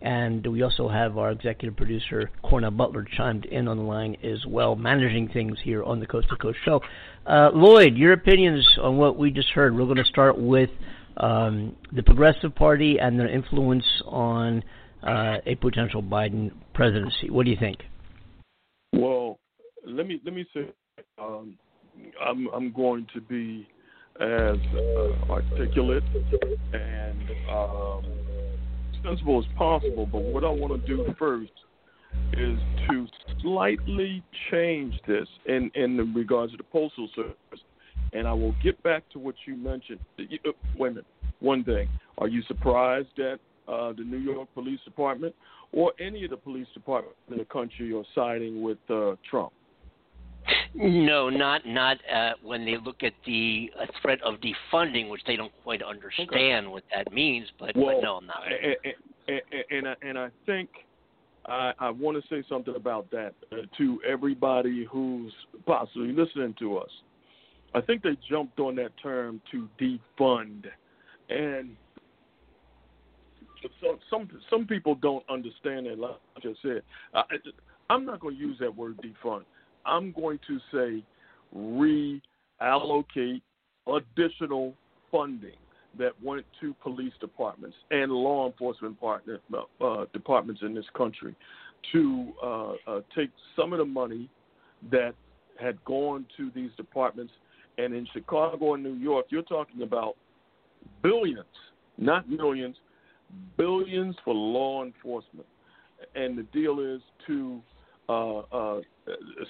And 0.02 0.46
we 0.46 0.62
also 0.62 0.88
have 0.88 1.18
our 1.18 1.32
executive 1.32 1.76
producer, 1.76 2.30
Cornell 2.42 2.70
Butler, 2.70 3.06
chimed 3.16 3.46
in 3.46 3.66
on 3.66 3.78
the 3.78 3.82
line 3.82 4.16
as 4.22 4.44
well, 4.46 4.76
managing 4.76 5.28
things 5.28 5.58
here 5.64 5.82
on 5.82 5.98
the 5.98 6.06
Coast 6.06 6.28
to 6.28 6.36
Coast 6.36 6.58
show. 6.64 6.80
Uh, 7.26 7.50
Lloyd, 7.52 7.96
your 7.96 8.12
opinions 8.12 8.64
on 8.80 8.98
what 8.98 9.16
we 9.16 9.30
just 9.30 9.48
heard. 9.50 9.74
We're 9.74 9.86
going 9.86 9.96
to 9.96 10.04
start 10.04 10.38
with 10.38 10.70
um, 11.16 11.74
the 11.92 12.02
Progressive 12.02 12.54
Party 12.54 12.98
and 13.00 13.18
their 13.18 13.28
influence 13.28 13.84
on 14.04 14.62
uh, 15.02 15.38
a 15.46 15.54
potential 15.56 16.02
Biden 16.02 16.52
presidency. 16.74 17.30
What 17.30 17.44
do 17.44 17.50
you 17.50 17.56
think? 17.58 17.78
Well, 18.92 19.38
let 19.84 20.06
me 20.06 20.20
let 20.24 20.34
me 20.34 20.46
say, 20.52 20.68
um, 21.18 21.56
I'm 22.24 22.48
I'm 22.54 22.72
going 22.72 23.06
to 23.14 23.20
be 23.20 23.68
as 24.20 24.56
uh, 24.74 25.32
articulate 25.32 26.02
and 26.72 27.30
um, 27.50 28.04
sensible 29.04 29.38
as 29.40 29.56
possible. 29.56 30.06
But 30.06 30.22
what 30.22 30.44
I 30.44 30.50
want 30.50 30.80
to 30.80 30.86
do 30.86 31.14
first 31.18 31.52
is 32.32 32.58
to 32.88 33.06
slightly 33.42 34.22
change 34.50 34.94
this 35.06 35.28
in 35.46 35.70
in 35.74 36.14
regards 36.14 36.52
to 36.52 36.58
the 36.58 36.64
postal 36.64 37.08
service, 37.14 37.64
and 38.12 38.26
I 38.26 38.32
will 38.32 38.54
get 38.62 38.82
back 38.82 39.08
to 39.10 39.18
what 39.18 39.34
you 39.46 39.56
mentioned. 39.56 40.00
Uh, 40.18 40.24
wait 40.76 40.88
a 40.88 40.90
minute. 40.90 41.06
One 41.40 41.64
thing: 41.64 41.88
Are 42.18 42.28
you 42.28 42.42
surprised 42.48 43.08
that 43.16 43.38
uh, 43.68 43.92
the 43.92 44.04
New 44.04 44.18
York 44.18 44.48
Police 44.54 44.80
Department 44.84 45.34
or 45.72 45.92
any 46.00 46.24
of 46.24 46.30
the 46.30 46.36
police 46.36 46.68
departments 46.72 47.18
in 47.30 47.38
the 47.38 47.44
country 47.44 47.92
are 47.92 48.04
siding 48.14 48.62
with 48.62 48.78
uh, 48.88 49.16
Trump? 49.28 49.52
No, 50.74 51.30
not 51.30 51.66
not 51.66 51.98
uh, 52.12 52.32
when 52.42 52.64
they 52.64 52.76
look 52.76 53.02
at 53.02 53.14
the 53.24 53.70
uh, 53.80 53.86
threat 54.02 54.18
of 54.22 54.34
defunding, 54.40 55.10
which 55.10 55.22
they 55.26 55.36
don't 55.36 55.52
quite 55.62 55.82
understand 55.82 56.30
okay. 56.30 56.66
what 56.66 56.84
that 56.94 57.12
means. 57.12 57.48
But, 57.58 57.76
well, 57.76 57.96
but 57.96 58.02
no, 58.02 58.16
I'm 58.16 58.26
not. 58.26 58.42
And, 58.46 58.94
and, 59.28 59.64
and, 59.70 59.88
I, 59.88 59.94
and 60.02 60.18
I 60.18 60.28
think 60.44 60.68
I, 61.46 61.72
I 61.78 61.90
want 61.90 62.22
to 62.22 62.28
say 62.28 62.46
something 62.48 62.74
about 62.76 63.10
that 63.10 63.34
uh, 63.52 63.56
to 63.78 64.00
everybody 64.06 64.86
who's 64.90 65.32
possibly 65.64 66.12
listening 66.12 66.54
to 66.58 66.78
us. 66.78 66.90
I 67.74 67.80
think 67.80 68.02
they 68.02 68.16
jumped 68.28 68.58
on 68.58 68.76
that 68.76 68.92
term 69.02 69.40
to 69.52 69.68
defund, 69.80 70.64
and 71.28 71.76
some 73.80 73.98
some 74.10 74.28
some 74.50 74.66
people 74.66 74.94
don't 74.94 75.24
understand 75.28 75.86
it. 75.86 75.98
Like 75.98 76.16
I 76.36 76.40
just 76.40 76.62
said, 76.62 76.82
I, 77.14 77.22
I'm 77.90 78.04
not 78.04 78.20
going 78.20 78.36
to 78.36 78.40
use 78.40 78.56
that 78.60 78.74
word 78.74 78.98
defund. 78.98 79.44
I'm 79.86 80.12
going 80.12 80.38
to 80.46 80.58
say 80.72 81.04
reallocate 81.54 83.40
additional 83.86 84.74
funding 85.10 85.56
that 85.98 86.12
went 86.22 86.44
to 86.60 86.74
police 86.82 87.12
departments 87.20 87.76
and 87.90 88.12
law 88.12 88.46
enforcement 88.46 89.00
partner, 89.00 89.40
uh, 89.80 90.04
departments 90.12 90.60
in 90.62 90.74
this 90.74 90.84
country 90.96 91.34
to 91.92 92.32
uh, 92.42 92.72
uh, 92.86 93.00
take 93.16 93.30
some 93.54 93.72
of 93.72 93.78
the 93.78 93.84
money 93.84 94.28
that 94.90 95.14
had 95.58 95.82
gone 95.84 96.26
to 96.36 96.50
these 96.54 96.70
departments. 96.76 97.32
And 97.78 97.94
in 97.94 98.06
Chicago 98.12 98.74
and 98.74 98.82
New 98.82 98.94
York, 98.94 99.26
you're 99.30 99.42
talking 99.42 99.82
about 99.82 100.16
billions, 101.02 101.44
not 101.98 102.28
millions, 102.28 102.76
billions 103.56 104.16
for 104.24 104.34
law 104.34 104.84
enforcement. 104.84 105.46
And 106.14 106.36
the 106.36 106.42
deal 106.44 106.80
is 106.80 107.00
to 107.26 107.60
uh, 108.08 108.38
uh, 108.38 108.80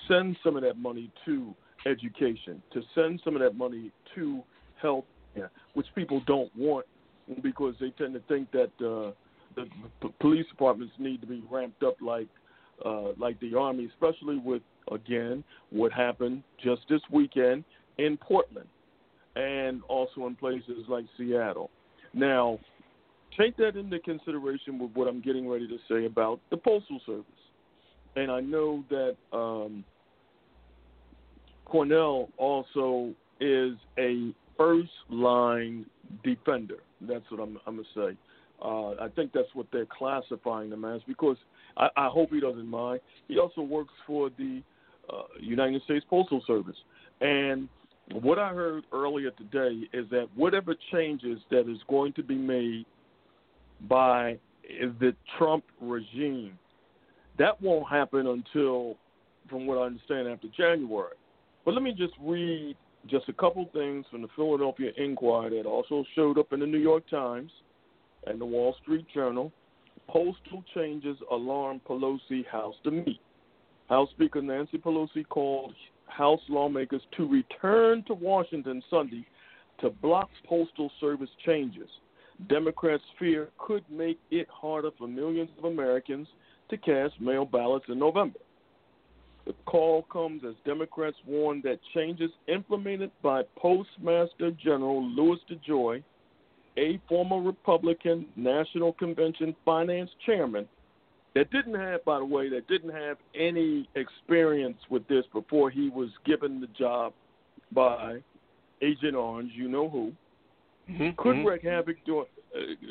send 0.09 0.37
some 0.43 0.57
of 0.57 0.63
that 0.63 0.79
money 0.79 1.11
to 1.25 1.55
education, 1.87 2.63
to 2.73 2.83
send 2.95 3.21
some 3.25 3.37
of 3.37 3.43
that 3.43 3.57
money 3.57 3.91
to 4.15 4.43
health 4.81 5.05
which 5.75 5.87
people 5.95 6.23
don't 6.27 6.51
want 6.57 6.87
because 7.43 7.75
they 7.81 7.91
tend 7.91 8.15
to 8.15 8.21
think 8.29 8.51
that 8.53 8.71
uh, 8.81 9.13
the 9.55 9.67
p- 10.01 10.15
police 10.21 10.47
departments 10.49 10.95
need 10.99 11.21
to 11.21 11.27
be 11.27 11.43
ramped 11.51 11.83
up 11.83 11.97
like 12.01 12.29
uh, 12.85 13.13
like 13.19 13.39
the 13.41 13.55
army, 13.55 13.89
especially 13.93 14.39
with 14.39 14.63
again 14.93 15.43
what 15.71 15.93
happened 15.93 16.43
just 16.63 16.83
this 16.89 17.01
weekend 17.11 17.65
in 17.99 18.17
Portland 18.17 18.69
and 19.35 19.83
also 19.89 20.27
in 20.27 20.35
places 20.37 20.85
like 20.89 21.05
Seattle. 21.19 21.71
Now, 22.15 22.59
take 23.39 23.57
that 23.59 23.77
into 23.77 23.99
consideration 23.99 24.79
with 24.79 24.91
what 24.95 25.09
I'm 25.09 25.21
getting 25.21 25.49
ready 25.49 25.69
to 25.69 25.77
say 25.91 26.07
about 26.07 26.41
the 26.51 26.57
Postal 26.57 27.01
Service 27.05 27.25
and 28.17 28.31
I 28.31 28.41
know 28.41 28.83
that 28.91 29.17
um, 29.33 29.85
Cornell 31.67 32.31
also 32.39 33.13
is 33.41 33.75
a 33.99 34.35
first 34.57 34.91
line 35.11 35.85
defender. 36.25 36.79
That's 37.03 37.25
what 37.31 37.41
I'm, 37.41 37.59
I'm 37.67 37.77
gonna 37.77 37.89
say. 37.95 38.17
Uh, 38.63 38.93
I 39.05 39.09
think 39.15 39.33
that's 39.33 39.49
what 39.53 39.67
they're 39.71 39.87
classifying 39.87 40.73
him 40.73 40.85
as 40.87 41.03
because 41.07 41.37
I, 41.77 41.89
I 41.97 42.09
hope 42.09 42.31
he 42.31 42.41
doesn't 42.41 42.67
mind. 42.67 43.01
He 43.29 43.39
also 43.39 43.61
works 43.61 43.93
for 44.07 44.31
the 44.31 44.63
uh, 45.13 45.25
United 45.39 45.83
States 45.83 46.05
Postal 46.09 46.43
Service, 46.47 46.77
and 47.21 47.69
what 48.13 48.39
I 48.39 48.55
heard 48.55 48.85
earlier 48.93 49.31
today 49.33 49.89
is 49.93 50.09
that 50.11 50.29
whatever 50.35 50.75
changes 50.93 51.41
that 51.51 51.71
is 51.71 51.79
going 51.89 52.13
to 52.15 52.23
be 52.23 52.37
made 52.37 52.87
by 53.89 54.39
the 55.01 55.15
Trump 55.37 55.65
regime 55.81 56.59
that 57.39 57.61
won't 57.61 57.89
happen 57.89 58.27
until, 58.27 58.97
from 59.49 59.67
what 59.67 59.79
I 59.79 59.83
understand, 59.83 60.29
after 60.29 60.49
January. 60.57 61.15
But 61.65 61.75
let 61.75 61.83
me 61.83 61.93
just 61.93 62.15
read 62.21 62.77
just 63.07 63.29
a 63.29 63.33
couple 63.33 63.69
things 63.73 64.05
from 64.11 64.23
the 64.23 64.29
Philadelphia 64.35 64.91
Inquirer 64.97 65.51
that 65.51 65.67
also 65.67 66.05
showed 66.15 66.39
up 66.39 66.53
in 66.53 66.61
the 66.61 66.67
New 66.67 66.79
York 66.79 67.09
Times 67.09 67.51
and 68.27 68.41
the 68.41 68.47
Wall 68.47 68.75
Street 68.83 69.07
Journal. 69.13 69.53
Postal 70.09 70.63
changes 70.75 71.17
alarm 71.31 71.81
Pelosi 71.89 72.47
House 72.47 72.75
to 72.85 72.91
meet. 72.91 73.21
House 73.89 74.09
Speaker 74.11 74.43
Nancy 74.43 74.79
Pelosi 74.79 75.27
called 75.29 75.75
House 76.07 76.41
lawmakers 76.49 77.03
to 77.17 77.27
return 77.29 78.05
to 78.07 78.15
Washington 78.15 78.83
Sunday 78.89 79.27
to 79.81 79.91
block 79.91 80.31
Postal 80.47 80.91
Service 81.01 81.31
changes. 81.45 81.89
Democrats 82.49 83.03
fear 83.19 83.49
could 83.59 83.85
make 83.91 84.19
it 84.31 84.47
harder 84.51 84.91
for 84.99 85.09
millions 85.09 85.51
of 85.59 85.65
Americans 85.65 86.29
to 86.71 86.77
cast 86.77 87.21
mail 87.21 87.45
ballots 87.45 87.87
in 87.89 87.99
November. 87.99 88.39
The 89.47 89.55
call 89.65 90.03
comes 90.11 90.43
as 90.45 90.55
Democrats 90.65 91.17
warn 91.25 91.63
that 91.63 91.79
changes 91.95 92.31
implemented 92.49 93.13
by 93.23 93.43
Postmaster 93.57 94.51
General 94.63 95.05
Louis 95.05 95.39
DeJoy, 95.49 96.03
a 96.77 97.01
former 97.09 97.41
Republican 97.41 98.27
National 98.35 98.93
Convention 98.93 99.55
finance 99.65 100.11
chairman, 100.27 100.67
that 101.37 101.51
didn't 101.51 101.75
have, 101.75 102.05
by 102.05 102.19
the 102.19 102.25
way, 102.25 102.49
that 102.49 102.67
didn't 102.67 102.93
have 102.93 103.19
any 103.39 103.89
experience 103.95 104.79
with 104.91 105.07
this 105.07 105.25
before 105.33 105.71
he 105.71 105.91
was 105.91 106.09
given 106.25 106.61
the 106.61 106.67
job 106.69 107.13
by 107.73 108.19
Agent 108.83 109.15
Orange, 109.15 109.53
you 109.55 109.69
know 109.69 109.89
who, 109.89 110.13
mm-hmm. 110.91 111.11
could 111.17 111.37
mm-hmm. 111.37 111.47
wreak 111.47 111.63
havoc 111.63 111.97
during 112.05 112.27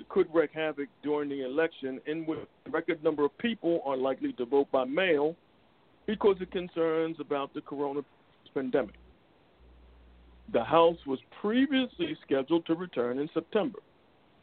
could 0.09 0.27
wreak 0.33 0.51
havoc 0.53 0.89
during 1.03 1.29
the 1.29 1.45
election, 1.45 1.99
in 2.05 2.25
which 2.25 2.39
a 2.65 2.69
record 2.69 3.03
number 3.03 3.25
of 3.25 3.37
people 3.37 3.81
are 3.85 3.97
likely 3.97 4.33
to 4.33 4.45
vote 4.45 4.71
by 4.71 4.83
mail 4.83 5.35
because 6.05 6.39
of 6.41 6.49
concerns 6.51 7.17
about 7.19 7.53
the 7.53 7.61
coronavirus 7.61 8.03
pandemic. 8.53 8.95
The 10.53 10.63
House 10.63 10.97
was 11.07 11.19
previously 11.41 12.17
scheduled 12.23 12.65
to 12.67 12.75
return 12.75 13.19
in 13.19 13.29
September. 13.33 13.79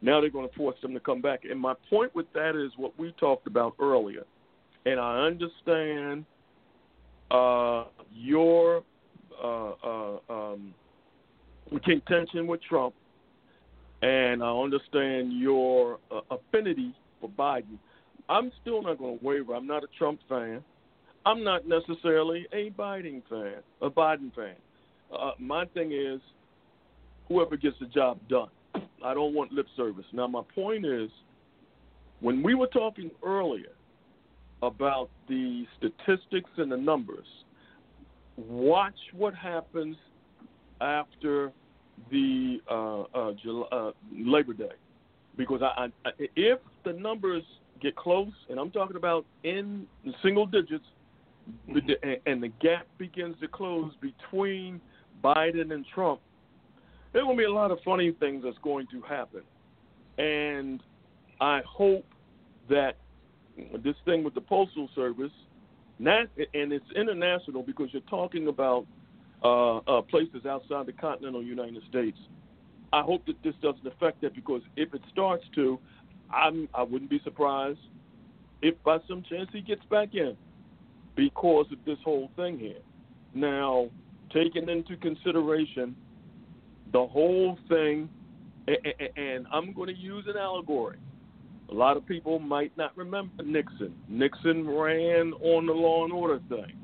Now 0.01 0.21
they're 0.21 0.31
going 0.31 0.49
to 0.49 0.55
force 0.57 0.77
them 0.83 0.95
to 0.95 1.01
come 1.01 1.21
back. 1.21 1.45
And 1.49 1.61
my 1.61 1.75
point 1.89 2.15
with 2.15 2.27
that 2.33 2.57
is 2.57 2.73
what 2.77 2.99
we 2.99 3.13
talked 3.21 3.47
about 3.47 3.75
earlier. 3.81 4.25
And 4.85 4.99
I 4.99 5.21
understand 5.21 6.25
uh, 7.31 7.85
your 8.13 8.83
uh, 9.43 9.71
uh, 9.85 10.19
um, 10.29 10.75
contention 11.85 12.49
with 12.49 12.61
Trump 12.63 12.95
and 14.03 14.43
I 14.43 14.51
understand 14.51 15.33
your 15.39 15.99
uh, 16.11 16.21
affinity 16.31 16.95
for 17.21 17.31
Biden. 17.31 17.79
I'm 18.29 18.51
still 18.61 18.83
not 18.83 18.99
going 18.99 19.19
to 19.19 19.25
waver. 19.25 19.55
I'm 19.55 19.67
not 19.67 19.85
a 19.85 19.89
Trump 19.99 20.21
fan. 20.29 20.63
I'm 21.25 21.45
not 21.45 21.67
necessarily 21.69 22.47
a 22.53 22.71
Biden 22.71 23.23
fan, 23.31 23.63
a 23.81 23.89
Biden 23.89 24.35
fan. 24.35 24.57
Uh, 25.17 25.33
my 25.39 25.65
thing 25.67 25.93
is, 25.93 26.21
whoever 27.29 27.57
gets 27.57 27.77
the 27.81 27.87
job 27.87 28.19
done. 28.29 28.49
I 29.05 29.15
don't 29.15 29.35
want 29.35 29.53
lip 29.53 29.67
service. 29.77 30.05
Now, 30.13 30.27
my 30.27 30.43
point 30.55 30.85
is, 30.85 31.11
when 32.21 32.43
we 32.43 32.55
were 32.55 32.69
talking 32.69 33.11
earlier 33.25 33.73
about 34.63 35.11
the 35.29 35.65
statistics 35.77 36.51
and 36.57 36.71
the 36.73 36.77
numbers, 36.77 37.27
watch 38.37 38.95
what 39.13 39.35
happens 39.35 39.97
after 40.81 41.53
the 42.11 42.61
uh, 42.71 43.03
uh, 43.03 43.33
July, 43.43 43.67
uh, 43.73 43.91
Labor 44.15 44.53
Day, 44.53 44.73
because 45.37 45.63
I, 45.63 45.89
I, 46.05 46.11
if 46.37 46.59
the 46.85 46.93
numbers 46.93 47.43
get 47.81 47.97
close, 47.97 48.33
and 48.49 48.59
I'm 48.59 48.71
talking 48.71 48.97
about 48.97 49.25
in 49.45 49.87
single 50.23 50.47
digits, 50.47 50.85
and 52.27 52.43
the 52.43 52.53
gap 52.61 52.87
begins 52.99 53.37
to 53.41 53.49
close 53.49 53.93
between 54.01 54.81
Biden 55.25 55.73
and 55.73 55.85
Trump, 55.93 56.21
there 57.13 57.27
will 57.27 57.37
be 57.37 57.45
a 57.45 57.53
lot 57.53 57.71
of 57.71 57.79
funny 57.85 58.13
things 58.21 58.43
that's 58.45 58.59
going 58.63 58.87
to 58.93 59.01
happen. 59.03 59.43
And 60.19 60.81
I 61.41 61.61
hope 61.67 62.07
that 62.71 62.97
this 63.83 63.97
thing 64.05 64.23
with 64.23 64.35
the 64.35 64.41
Postal 64.41 64.89
Service, 64.95 65.33
and 65.99 66.29
it's 66.73 66.85
international 66.97 67.63
because 67.63 67.89
you're 67.93 68.03
talking 68.03 68.49
about 68.49 68.87
uh, 69.45 69.79
uh, 69.79 70.03
places 70.03 70.47
outside 70.47 70.87
the 70.87 70.93
continental 70.93 71.43
United 71.43 71.83
States. 71.89 72.19
I 72.93 73.03
hope 73.03 73.25
that 73.27 73.43
this 73.43 73.55
doesn't 73.63 73.87
affect 73.87 74.21
that 74.23 74.35
because 74.35 74.63
if 74.77 74.93
it 74.95 75.01
starts 75.11 75.45
to, 75.55 75.79
I'm, 76.33 76.69
I 76.75 76.83
wouldn't 76.83 77.11
be 77.11 77.21
surprised 77.25 77.81
if 78.61 78.75
by 78.85 78.99
some 79.09 79.25
chance 79.29 79.49
he 79.53 79.61
gets 79.61 79.85
back 79.91 80.15
in 80.15 80.37
because 81.17 81.67
of 81.73 81.79
this 81.85 81.99
whole 82.05 82.31
thing 82.37 82.59
here. 82.59 82.81
Now, 83.35 83.89
taking 84.33 84.69
into 84.69 84.97
consideration 84.97 85.97
the 86.93 87.07
whole 87.07 87.59
thing, 87.69 88.09
and 89.17 89.47
I'm 89.53 89.73
going 89.73 89.89
to 89.89 89.97
use 90.01 90.25
an 90.29 90.37
allegory. 90.37 90.99
A 91.71 91.75
lot 91.75 91.97
of 91.97 92.07
people 92.07 92.39
might 92.39 92.77
not 92.77 92.97
remember 92.97 93.43
Nixon. 93.43 93.95
Nixon 94.09 94.69
ran 94.69 95.33
on 95.33 95.67
the 95.67 95.73
law 95.73 96.05
and 96.05 96.13
order 96.13 96.41
thing. 96.49 96.75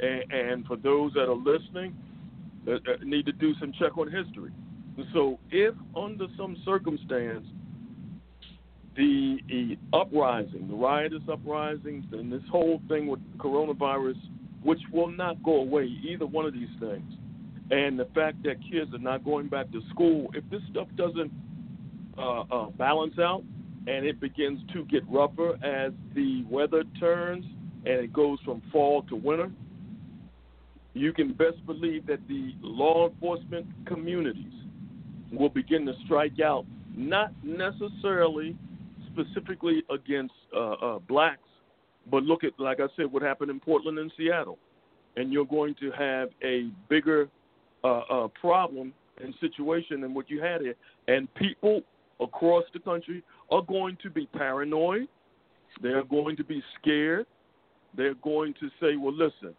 And, 0.00 0.66
for 0.66 0.76
those 0.76 1.12
that 1.14 1.28
are 1.28 1.34
listening, 1.34 1.96
uh, 2.66 2.72
uh, 2.72 2.78
need 3.04 3.26
to 3.26 3.32
do 3.32 3.54
some 3.60 3.72
check 3.78 3.96
on 3.98 4.10
history. 4.10 4.50
So, 5.12 5.38
if 5.50 5.74
under 5.96 6.26
some 6.36 6.56
circumstance 6.64 7.46
the, 8.96 9.38
the 9.48 9.78
uprising, 9.92 10.68
the 10.68 10.74
riotous 10.74 11.22
uprisings, 11.30 12.04
and 12.12 12.30
this 12.30 12.42
whole 12.50 12.80
thing 12.88 13.06
with 13.06 13.20
coronavirus, 13.38 14.16
which 14.62 14.80
will 14.92 15.10
not 15.10 15.42
go 15.42 15.56
away, 15.56 15.84
either 15.84 16.26
one 16.26 16.44
of 16.46 16.52
these 16.52 16.68
things, 16.78 17.10
and 17.70 17.98
the 17.98 18.06
fact 18.14 18.42
that 18.44 18.56
kids 18.70 18.92
are 18.92 18.98
not 18.98 19.24
going 19.24 19.48
back 19.48 19.70
to 19.72 19.80
school, 19.90 20.30
if 20.34 20.44
this 20.50 20.60
stuff 20.70 20.88
doesn't 20.96 21.32
uh, 22.18 22.42
uh, 22.42 22.66
balance 22.70 23.18
out 23.18 23.42
and 23.86 24.04
it 24.04 24.20
begins 24.20 24.60
to 24.72 24.84
get 24.84 25.02
rougher 25.08 25.54
as 25.64 25.92
the 26.14 26.44
weather 26.50 26.84
turns 27.00 27.44
and 27.86 27.94
it 27.94 28.12
goes 28.12 28.38
from 28.44 28.62
fall 28.70 29.02
to 29.04 29.16
winter, 29.16 29.50
you 30.94 31.12
can 31.12 31.32
best 31.32 31.64
believe 31.66 32.06
that 32.06 32.20
the 32.28 32.52
law 32.60 33.08
enforcement 33.08 33.66
communities 33.86 34.52
will 35.32 35.48
begin 35.48 35.86
to 35.86 35.94
strike 36.04 36.40
out, 36.40 36.66
not 36.94 37.32
necessarily 37.42 38.56
specifically 39.12 39.82
against 39.90 40.34
uh, 40.54 40.72
uh, 40.72 40.98
blacks, 41.00 41.40
but 42.10 42.22
look 42.22 42.44
at, 42.44 42.52
like 42.58 42.80
I 42.80 42.86
said, 42.96 43.10
what 43.10 43.22
happened 43.22 43.50
in 43.50 43.60
Portland 43.60 43.98
and 43.98 44.12
Seattle. 44.16 44.58
And 45.16 45.32
you're 45.32 45.46
going 45.46 45.74
to 45.80 45.90
have 45.92 46.30
a 46.42 46.70
bigger 46.88 47.28
uh, 47.84 48.00
uh, 48.10 48.28
problem 48.40 48.92
and 49.22 49.34
situation 49.40 50.00
than 50.00 50.14
what 50.14 50.30
you 50.30 50.40
had 50.40 50.62
here. 50.62 50.74
And 51.08 51.32
people 51.34 51.82
across 52.20 52.64
the 52.72 52.78
country 52.78 53.22
are 53.50 53.62
going 53.62 53.98
to 54.02 54.10
be 54.10 54.26
paranoid. 54.26 55.08
They're 55.82 56.04
going 56.04 56.36
to 56.36 56.44
be 56.44 56.62
scared. 56.80 57.26
They're 57.96 58.14
going 58.14 58.54
to 58.60 58.68
say, 58.80 58.96
"Well, 58.96 59.12
listen, 59.12 59.54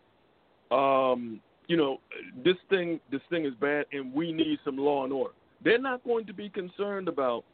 um, 0.72 1.40
you 1.68 1.78
know, 1.78 2.00
this 2.44 2.58
thing, 2.70 3.00
this 3.12 3.22
thing 3.30 3.46
is 3.46 3.54
bad, 3.60 3.86
and 3.92 4.14
we 4.14 4.32
need 4.32 4.60
some 4.64 4.78
law 4.78 5.04
and 5.04 5.14
order." 5.14 5.34
They're 5.64 5.80
not 5.80 6.04
going 6.04 6.26
to 6.26 6.34
be 6.34 6.50
concerned 6.50 7.08
about 7.08 7.46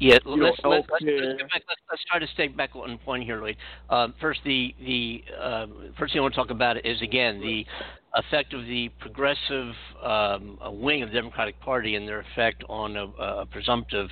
yeah, 0.00 0.18
let's, 0.24 0.58
let's, 0.62 0.62
let's, 0.64 0.86
let's, 1.02 1.64
let's, 1.90 2.04
try 2.08 2.20
to 2.20 2.26
stay 2.34 2.48
back 2.48 2.76
on 2.76 2.96
point 2.98 3.24
here, 3.24 3.40
Lloyd. 3.40 3.56
Um, 3.90 4.14
first, 4.20 4.40
the 4.44 4.74
the 4.80 5.24
um, 5.42 5.92
first 5.98 6.12
thing 6.12 6.20
I 6.20 6.22
want 6.22 6.34
to 6.34 6.40
talk 6.40 6.50
about 6.50 6.84
is 6.86 7.02
again 7.02 7.40
the 7.40 7.66
effect 8.14 8.54
of 8.54 8.64
the 8.64 8.90
progressive 9.00 9.74
um, 10.02 10.58
wing 10.80 11.02
of 11.02 11.10
the 11.10 11.14
Democratic 11.14 11.60
Party 11.60 11.94
and 11.94 12.08
their 12.08 12.20
effect 12.20 12.64
on 12.68 12.96
a, 12.96 13.04
a 13.22 13.46
presumptive, 13.46 14.08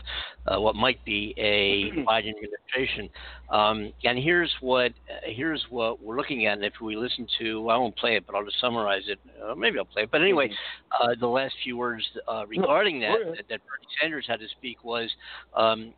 uh, 0.47 0.61
what 0.61 0.75
might 0.75 1.03
be 1.05 1.35
a 1.38 1.90
Biden 2.07 2.33
administration. 2.35 3.09
Um, 3.51 3.92
and 4.05 4.18
here's 4.18 4.53
what 4.61 4.92
here's 5.25 5.64
what 5.71 6.03
we're 6.03 6.16
looking 6.16 6.47
at. 6.47 6.55
And 6.55 6.64
if 6.64 6.75
we 6.83 6.97
listen 6.97 7.27
to, 7.38 7.68
I 7.68 7.77
won't 7.77 7.97
play 7.97 8.16
it, 8.16 8.27
but 8.27 8.35
I'll 8.35 8.44
just 8.44 8.61
summarize 8.61 9.05
it. 9.07 9.18
Uh, 9.42 9.55
maybe 9.55 9.79
I'll 9.79 9.85
play 9.85 10.03
it. 10.03 10.11
But 10.11 10.21
anyway, 10.21 10.49
mm-hmm. 10.49 11.11
uh, 11.11 11.14
the 11.18 11.29
last 11.29 11.55
few 11.62 11.77
words 11.77 12.05
uh, 12.29 12.44
regarding 12.49 13.01
that, 13.01 13.16
that, 13.49 13.49
Bernie 13.49 13.87
Sanders 14.01 14.27
had 14.29 14.40
to 14.40 14.49
speak 14.49 14.83
was 14.85 15.11
um, 15.55 15.92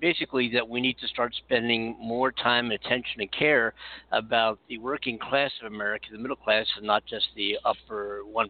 basically 0.00 0.50
that 0.54 0.66
we 0.66 0.80
need 0.80 0.96
to 0.98 1.08
start 1.08 1.34
spending 1.34 1.96
more 2.00 2.32
time 2.32 2.66
and 2.66 2.74
attention 2.74 3.20
and 3.20 3.30
care 3.32 3.74
about 4.12 4.58
the 4.68 4.78
working 4.78 5.18
class 5.18 5.50
of 5.62 5.72
America, 5.72 6.06
the 6.10 6.18
middle 6.18 6.36
class, 6.36 6.66
and 6.76 6.86
not 6.86 7.04
just 7.06 7.26
the 7.36 7.43
the 7.44 7.58
upper 7.68 8.22
1%. 8.32 8.48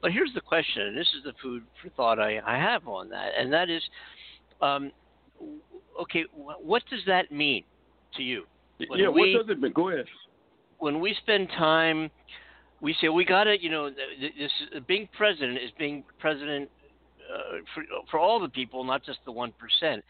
But 0.00 0.12
here's 0.12 0.32
the 0.34 0.40
question, 0.40 0.82
and 0.82 0.96
this 0.96 1.08
is 1.16 1.24
the 1.24 1.32
food 1.42 1.62
for 1.82 1.88
thought 1.90 2.18
I, 2.18 2.40
I 2.46 2.56
have 2.56 2.86
on 2.86 3.08
that, 3.10 3.30
and 3.38 3.52
that 3.52 3.70
is 3.70 3.82
um, 4.60 4.92
okay, 6.00 6.24
what 6.32 6.82
does 6.90 7.00
that 7.06 7.32
mean 7.32 7.64
to 8.16 8.22
you? 8.22 8.44
When 8.88 8.98
yeah, 8.98 9.08
we, 9.08 9.34
what 9.34 9.46
does 9.46 9.56
it 9.56 9.60
mean? 9.60 9.72
Go 9.72 9.88
ahead. 9.90 10.06
When 10.78 11.00
we 11.00 11.14
spend 11.22 11.48
time, 11.50 12.10
we 12.80 12.94
say 13.00 13.08
we 13.08 13.24
got 13.24 13.44
to, 13.44 13.60
you 13.60 13.70
know, 13.70 13.90
this 13.90 14.50
being 14.86 15.08
president 15.16 15.58
is 15.58 15.70
being 15.78 16.04
president 16.18 16.68
uh, 17.32 17.58
for 17.74 17.84
for 18.10 18.18
all 18.18 18.40
the 18.40 18.48
people, 18.48 18.82
not 18.82 19.04
just 19.04 19.18
the 19.24 19.32
one 19.32 19.52
percent 19.58 20.04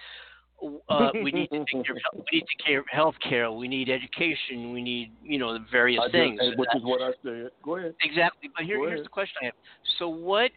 uh, 0.88 1.11
we 1.15 1.33
need 1.33 1.49
to 1.51 1.59
take 1.59 1.85
care 1.85 1.97
of, 1.97 2.03
we 2.15 2.25
need 2.33 2.45
to 2.47 2.65
care 2.65 2.81
of 2.81 2.87
health 2.91 3.15
care. 3.29 3.51
We 3.51 3.69
need 3.69 3.88
education. 3.88 4.73
We 4.73 4.83
need 4.83 5.12
you 5.23 5.38
know 5.38 5.53
the 5.53 5.65
various 5.71 6.01
I 6.07 6.11
things. 6.11 6.41
Just, 6.41 6.59
which 6.59 6.69
is 6.75 6.83
what 6.85 7.03
I 7.03 7.11
said. 7.23 7.51
Go 7.65 7.77
ahead. 7.77 7.95
Exactly. 8.03 8.51
But 8.55 8.65
here, 8.65 8.79
here's 8.88 9.03
the 9.03 9.09
question 9.09 9.35
I 9.43 9.45
have. 9.47 9.55
So 9.99 10.09
what 10.09 10.51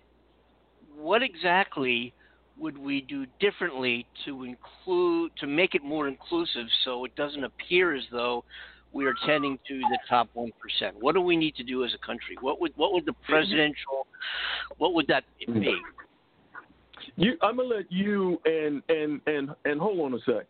what 0.96 1.24
exactly 1.24 2.14
would 2.58 2.78
we 2.78 3.02
do 3.02 3.26
differently 3.40 4.06
to 4.26 4.44
include 4.44 5.32
to 5.40 5.48
make 5.48 5.76
it 5.76 5.84
more 5.84 6.08
inclusive 6.08 6.68
so 6.84 7.04
it 7.06 7.16
doesn't 7.16 7.44
appear 7.44 7.96
as 7.96 8.04
though 8.12 8.44
we 8.94 9.06
are 9.06 9.16
tending 9.26 9.60
to 9.68 9.80
the 9.80 10.00
top 10.08 10.30
one 10.34 10.52
percent? 10.62 10.96
What 11.00 11.16
do 11.16 11.22
we 11.22 11.36
need 11.36 11.56
to 11.56 11.64
do 11.64 11.84
as 11.84 11.94
a 11.94 12.06
country? 12.06 12.38
What 12.42 12.62
would 12.62 12.74
what 12.76 12.94
would 12.94 13.06
the 13.06 13.16
presidential 13.28 14.08
what 14.78 14.94
would 14.94 15.08
that 15.08 15.24
be? 15.40 15.76
You, 17.16 17.38
I'm 17.42 17.58
gonna 17.58 17.70
let 17.70 17.92
you 17.92 18.40
and 18.46 18.82
and 18.90 19.22
and 19.28 19.50
and 19.66 19.80
hold 19.80 20.00
on 20.00 20.14
a 20.14 20.20
sec, 20.26 20.48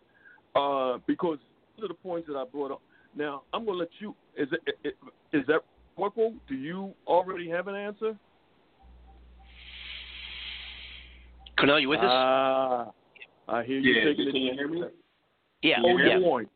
uh, 0.55 0.99
because 1.07 1.37
those 1.77 1.85
are 1.85 1.87
the 1.89 1.93
points 1.93 2.27
that 2.27 2.37
I 2.37 2.45
brought 2.45 2.71
up. 2.71 2.81
Now 3.15 3.43
I'm 3.53 3.65
gonna 3.65 3.77
let 3.77 3.89
you. 3.99 4.15
Is 4.37 4.49
it 4.51 4.95
is 5.33 5.45
that 5.47 5.61
Corporal? 5.95 6.33
Do 6.47 6.55
you 6.55 6.93
already 7.07 7.49
have 7.49 7.67
an 7.67 7.75
answer? 7.75 8.17
Cornell, 11.57 11.79
you 11.79 11.89
with 11.89 11.99
us? 11.99 12.05
Uh, 12.05 12.91
I 13.47 13.63
hear 13.63 13.79
you 13.79 13.93
yeah, 13.93 14.05
taking 14.05 14.31
can 14.31 14.41
you 14.41 14.53
hear 14.53 14.67
me? 14.67 14.83
Yeah. 15.61 15.79
Hold 15.81 15.99
yeah. 15.99 16.17
your 16.17 16.21
point. 16.21 16.49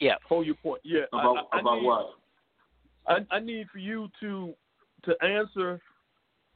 Yeah. 0.00 0.14
Hold 0.28 0.46
your 0.46 0.54
point. 0.56 0.80
Yeah. 0.84 1.02
About 1.12 1.48
I, 1.52 1.58
I 1.58 1.60
about 1.60 1.76
need, 1.76 1.86
what? 1.86 2.14
I, 3.06 3.18
I 3.30 3.38
need 3.40 3.68
for 3.70 3.78
you 3.78 4.08
to 4.20 4.54
to 5.04 5.24
answer 5.24 5.80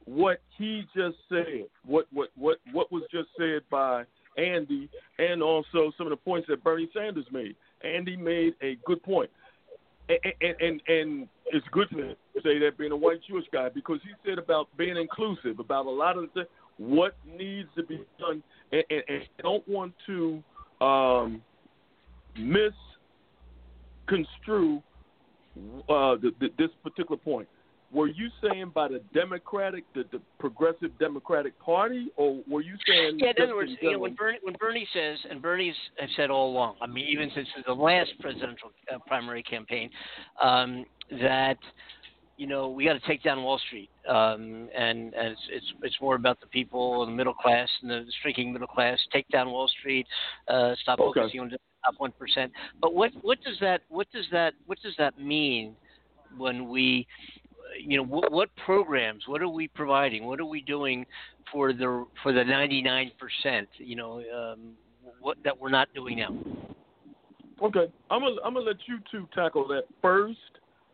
what 0.05 0.39
he 0.57 0.83
just 0.95 1.17
said, 1.29 1.65
what 1.85 2.07
what 2.13 2.29
what 2.35 2.57
what 2.71 2.91
was 2.91 3.03
just 3.11 3.29
said 3.37 3.61
by 3.69 4.03
Andy, 4.37 4.89
and 5.17 5.41
also 5.41 5.91
some 5.97 6.07
of 6.07 6.11
the 6.11 6.17
points 6.17 6.47
that 6.49 6.63
Bernie 6.63 6.89
Sanders 6.93 7.25
made. 7.31 7.55
Andy 7.83 8.15
made 8.15 8.53
a 8.61 8.77
good 8.85 9.01
point, 9.03 9.29
and 10.09 10.19
and 10.41 10.55
and, 10.61 10.81
and 10.87 11.27
it's 11.47 11.65
good 11.71 11.89
to 11.91 12.15
say 12.43 12.59
that 12.59 12.77
being 12.77 12.91
a 12.91 12.97
white 12.97 13.19
Jewish 13.27 13.45
guy 13.51 13.69
because 13.69 13.99
he 14.03 14.11
said 14.27 14.37
about 14.37 14.67
being 14.77 14.97
inclusive, 14.97 15.59
about 15.59 15.85
a 15.85 15.91
lot 15.91 16.17
of 16.17 16.29
the 16.35 16.47
what 16.77 17.15
needs 17.25 17.69
to 17.75 17.83
be 17.83 18.01
done, 18.19 18.43
and, 18.71 18.83
and, 18.89 19.03
and 19.07 19.23
don't 19.41 19.67
want 19.67 19.93
to 20.05 20.43
um, 20.81 21.41
misconstrue 22.37 24.81
uh, 25.87 26.15
the, 26.15 26.31
the, 26.39 26.49
this 26.57 26.69
particular 26.83 27.17
point 27.17 27.47
were 27.95 28.07
you 28.07 28.29
saying 28.43 28.71
by 28.75 28.89
the 28.89 29.01
Democratic, 29.13 29.85
the, 29.95 30.03
the 30.11 30.19
Progressive 30.37 30.91
Democratic 30.99 31.57
Party, 31.59 32.09
or 32.17 32.41
were 32.47 32.61
you 32.61 32.75
saying? 32.85 33.19
Yeah, 33.19 33.31
in 33.37 33.43
other 33.43 33.55
words, 33.55 33.71
you 33.81 33.93
know, 33.93 33.99
when 33.99 34.15
Bernie, 34.15 34.39
when 34.43 34.55
Bernie 34.59 34.87
says, 34.93 35.17
and 35.29 35.41
Bernie's 35.41 35.75
have 35.97 36.09
said 36.17 36.29
all 36.29 36.51
along, 36.51 36.75
I 36.81 36.87
mean, 36.87 37.07
even 37.07 37.31
since 37.33 37.47
the 37.65 37.73
last 37.73 38.11
presidential 38.19 38.71
uh, 38.93 38.97
primary 39.07 39.41
campaign, 39.43 39.89
um, 40.43 40.85
that 41.21 41.57
you 42.35 42.47
know 42.47 42.69
we 42.69 42.83
got 42.83 42.93
to 42.93 43.07
take 43.07 43.23
down 43.23 43.41
Wall 43.41 43.59
Street, 43.67 43.89
um, 44.09 44.67
and, 44.77 45.13
and 45.13 45.27
it's, 45.31 45.41
it's 45.49 45.65
it's 45.83 45.95
more 46.01 46.15
about 46.15 46.41
the 46.41 46.47
people 46.47 47.01
and 47.03 47.13
the 47.13 47.15
middle 47.15 47.33
class 47.33 47.69
and 47.81 47.89
the 47.89 48.03
shrinking 48.21 48.51
middle 48.51 48.67
class. 48.67 48.99
Take 49.13 49.27
down 49.29 49.49
Wall 49.49 49.69
Street, 49.79 50.05
uh, 50.49 50.75
stop 50.81 50.99
okay. 50.99 51.21
focusing 51.21 51.39
on 51.39 51.49
the 51.49 51.57
top 51.85 51.93
one 51.97 52.11
percent. 52.19 52.51
But 52.81 52.93
what 52.93 53.11
what 53.21 53.37
does 53.41 53.55
that 53.61 53.83
what 53.87 54.07
does 54.11 54.25
that 54.33 54.53
what 54.65 54.79
does 54.83 54.95
that 54.97 55.17
mean 55.17 55.75
when 56.37 56.67
we 56.67 57.07
you 57.79 57.97
know, 57.97 58.03
what, 58.03 58.31
what 58.31 58.49
programs, 58.65 59.23
what 59.27 59.41
are 59.41 59.49
we 59.49 59.67
providing, 59.67 60.25
what 60.25 60.39
are 60.39 60.45
we 60.45 60.61
doing 60.61 61.05
for 61.51 61.73
the 61.73 62.05
for 62.23 62.33
the 62.33 62.43
99 62.43 63.11
percent, 63.19 63.67
you 63.77 63.95
know, 63.95 64.23
um, 64.35 64.73
what 65.19 65.37
that 65.43 65.59
we're 65.59 65.69
not 65.69 65.87
doing 65.93 66.17
now. 66.17 66.35
Okay, 67.61 67.91
I'm 68.09 68.21
gonna 68.21 68.35
I'm 68.43 68.53
gonna 68.53 68.65
let 68.65 68.77
you 68.87 68.99
two 69.11 69.27
tackle 69.33 69.67
that 69.69 69.83
first, 70.01 70.37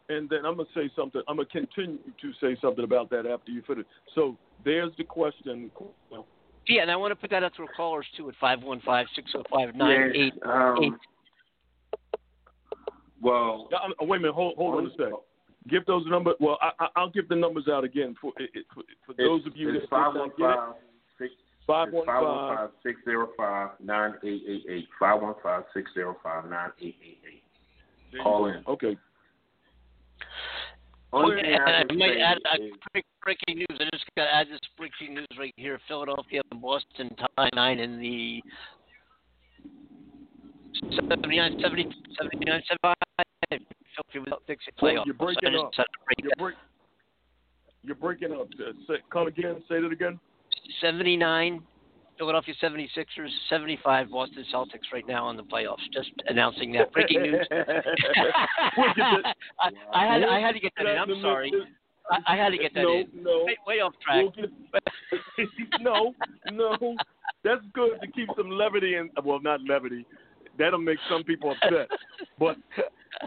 and 0.10 0.30
then 0.30 0.46
I'm 0.46 0.58
gonna 0.58 0.70
say 0.76 0.91
something. 0.96 1.22
I'm 1.28 1.38
gonna 1.38 1.48
continue 1.48 1.98
to 2.22 2.32
say 2.39 2.56
something 2.62 2.84
about 2.84 3.10
that 3.10 3.26
after 3.26 3.52
you 3.52 3.63
finish. 3.65 3.86
So 4.13 4.38
there's 4.63 4.91
the 4.98 5.04
question. 5.04 5.72
Yeah, 6.67 6.84
and 6.84 6.91
I 6.91 6.96
want 6.96 7.12
to 7.12 7.15
put 7.15 7.32
that 7.32 7.44
out 7.44 7.56
to 7.56 7.63
our 7.63 7.67
callers 7.76 8.06
too 8.15 8.30
at 8.30 8.36
five 8.39 8.62
one 8.62 8.82
five 8.86 9.08
six 9.15 9.32
zero 9.32 9.44
five 9.52 9.76
nine 9.76 10.12
eight 10.13 10.34
eight. 10.84 10.94
Well, 13.22 13.67
yeah, 13.72 13.78
wait 14.02 14.17
a 14.17 14.22
minute. 14.22 14.36
Hold 14.36 14.56
hold 14.58 14.76
on 14.76 14.86
a 14.86 14.91
second. 14.91 15.15
Give 15.69 15.86
those 15.86 16.06
numbers. 16.08 16.36
Well, 16.39 16.58
I, 16.62 16.88
I, 16.95 17.02
will 17.04 17.12
give 17.12 17.28
the 17.30 17.36
numbers 17.36 17.65
out 17.71 17.84
again 17.84 18.15
for 18.19 18.34
for, 18.74 18.84
for 19.06 19.13
those 19.13 19.45
of 19.45 19.56
you 19.56 19.71
that 19.74 19.89
five 19.89 20.15
one 20.15 20.32
five 20.39 20.74
six 21.19 21.34
five 21.67 21.93
one 21.93 22.06
five 22.08 22.69
six 22.84 23.00
zero 23.06 23.30
five 23.38 23.69
nine 23.84 24.15
eight 24.24 24.41
eight 24.47 24.65
eight 24.67 24.88
five 25.00 25.21
one 25.21 25.36
five 25.43 25.63
six 25.74 25.91
zero 25.93 26.17
five 26.24 26.50
nine 26.50 26.71
eight 26.82 26.95
eight 27.04 27.19
eight. 27.32 27.43
Call 28.24 28.47
in. 28.47 28.63
Okay. 28.67 28.97
Only 31.13 31.41
thing 31.41 31.56
I, 31.56 31.84
I 31.89 31.93
might 31.93 32.17
add 32.17 32.38
uh, 32.52 32.63
is, 32.63 33.04
breaking 33.21 33.58
news. 33.58 33.80
I 33.80 33.84
just 33.91 34.06
got 34.17 34.26
to 34.26 34.34
add 34.34 34.47
this 34.47 34.60
breaking 34.78 35.15
news 35.15 35.28
right 35.38 35.54
here. 35.58 35.80
Philadelphia 35.88 36.41
and 36.52 36.62
Boston 36.62 37.13
tie 37.38 37.50
nine 37.54 37.80
in 37.80 38.00
the 38.00 38.41
79, 40.95 41.60
70, 41.62 41.89
79, 42.17 42.62
75. 42.67 43.51
Philadelphia 44.47 44.47
without 44.47 44.47
fixing 44.47 44.73
playoff. 44.82 45.06
You're 45.06 45.15
breaking 45.15 45.54
so 45.54 45.67
up. 45.67 45.73
You're, 46.21 46.32
break, 46.38 46.56
you're 47.84 47.95
breaking 47.95 48.32
up. 48.34 48.47
Uh, 48.60 48.73
say, 48.88 48.95
come 49.12 49.27
again. 49.27 49.63
Say 49.67 49.82
that 49.82 49.91
again. 49.91 50.19
79 50.82 51.62
Philadelphia 52.17 52.54
76ers, 52.62 53.30
75 53.49 54.12
Boston 54.12 54.45
Celtics 54.54 54.93
right 54.93 55.08
now 55.08 55.30
in 55.32 55.38
the 55.38 55.43
playoffs. 55.43 55.77
Just 55.91 56.12
announcing 56.27 56.71
that 56.73 56.91
breaking 56.93 57.23
news. 57.23 57.47
I, 57.51 57.63
I, 59.91 60.06
had 60.06 60.23
I 60.23 60.39
had 60.39 60.51
to 60.51 60.60
get 60.60 60.71
that 60.77 60.86
in. 60.86 60.97
I'm 60.97 61.19
sorry. 61.21 61.51
I, 62.12 62.34
I 62.34 62.38
had 62.38 62.49
to 62.49 62.58
get 62.58 62.75
that 62.75 62.84
no, 62.84 62.91
in. 62.93 63.08
No, 63.23 63.45
way, 63.45 63.58
way 63.65 63.75
off 63.80 63.93
track. 64.04 64.17
We'll 64.21 64.32
get, 64.32 64.51
no, 65.82 66.13
no. 66.51 66.95
That's 67.43 67.63
good 67.73 67.99
to 68.01 68.08
keep 68.08 68.30
some 68.38 68.51
levity 68.51 68.97
in. 68.97 69.10
Well, 69.23 69.41
not 69.41 69.62
levity. 69.67 70.06
That'll 70.60 70.80
make 70.80 70.99
some 71.10 71.23
people 71.23 71.56
upset. 71.60 71.88
But 72.38 72.58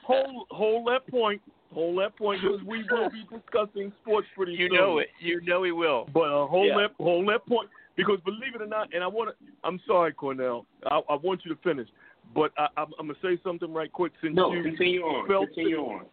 hold 0.02 0.46
hold 0.50 0.86
that 0.88 1.06
point. 1.10 1.40
Hold 1.72 1.98
that 1.98 2.16
point 2.16 2.40
because 2.40 2.62
we 2.64 2.84
will 2.88 3.10
be 3.10 3.26
discussing 3.30 3.92
sports 4.00 4.28
pretty 4.36 4.52
you 4.52 4.68
soon. 4.68 4.74
You 4.74 4.80
know 4.80 4.98
it. 4.98 5.08
You 5.18 5.40
know 5.40 5.64
he 5.64 5.72
will. 5.72 6.08
But 6.14 6.30
uh, 6.30 6.46
hold 6.46 6.68
yeah. 6.68 6.78
that 6.78 6.90
hold 7.02 7.28
that 7.28 7.46
point 7.46 7.68
because 7.96 8.20
believe 8.24 8.54
it 8.54 8.62
or 8.62 8.66
not, 8.66 8.94
and 8.94 9.02
I 9.02 9.06
want 9.06 9.30
to. 9.30 9.46
I'm 9.64 9.80
sorry, 9.86 10.12
Cornell. 10.12 10.66
I, 10.86 11.00
I 11.08 11.16
want 11.16 11.40
you 11.44 11.54
to 11.54 11.60
finish, 11.62 11.88
but 12.34 12.52
I, 12.56 12.68
I'm, 12.76 12.92
I'm 12.98 13.08
gonna 13.08 13.18
say 13.22 13.40
something 13.42 13.72
right 13.72 13.92
quick 13.92 14.12
since 14.22 14.36
no, 14.36 14.52
you 14.52 14.62
continue 14.62 15.02
on. 15.02 15.26
felt 15.26 15.46
continue 15.46 15.78
on. 15.78 16.06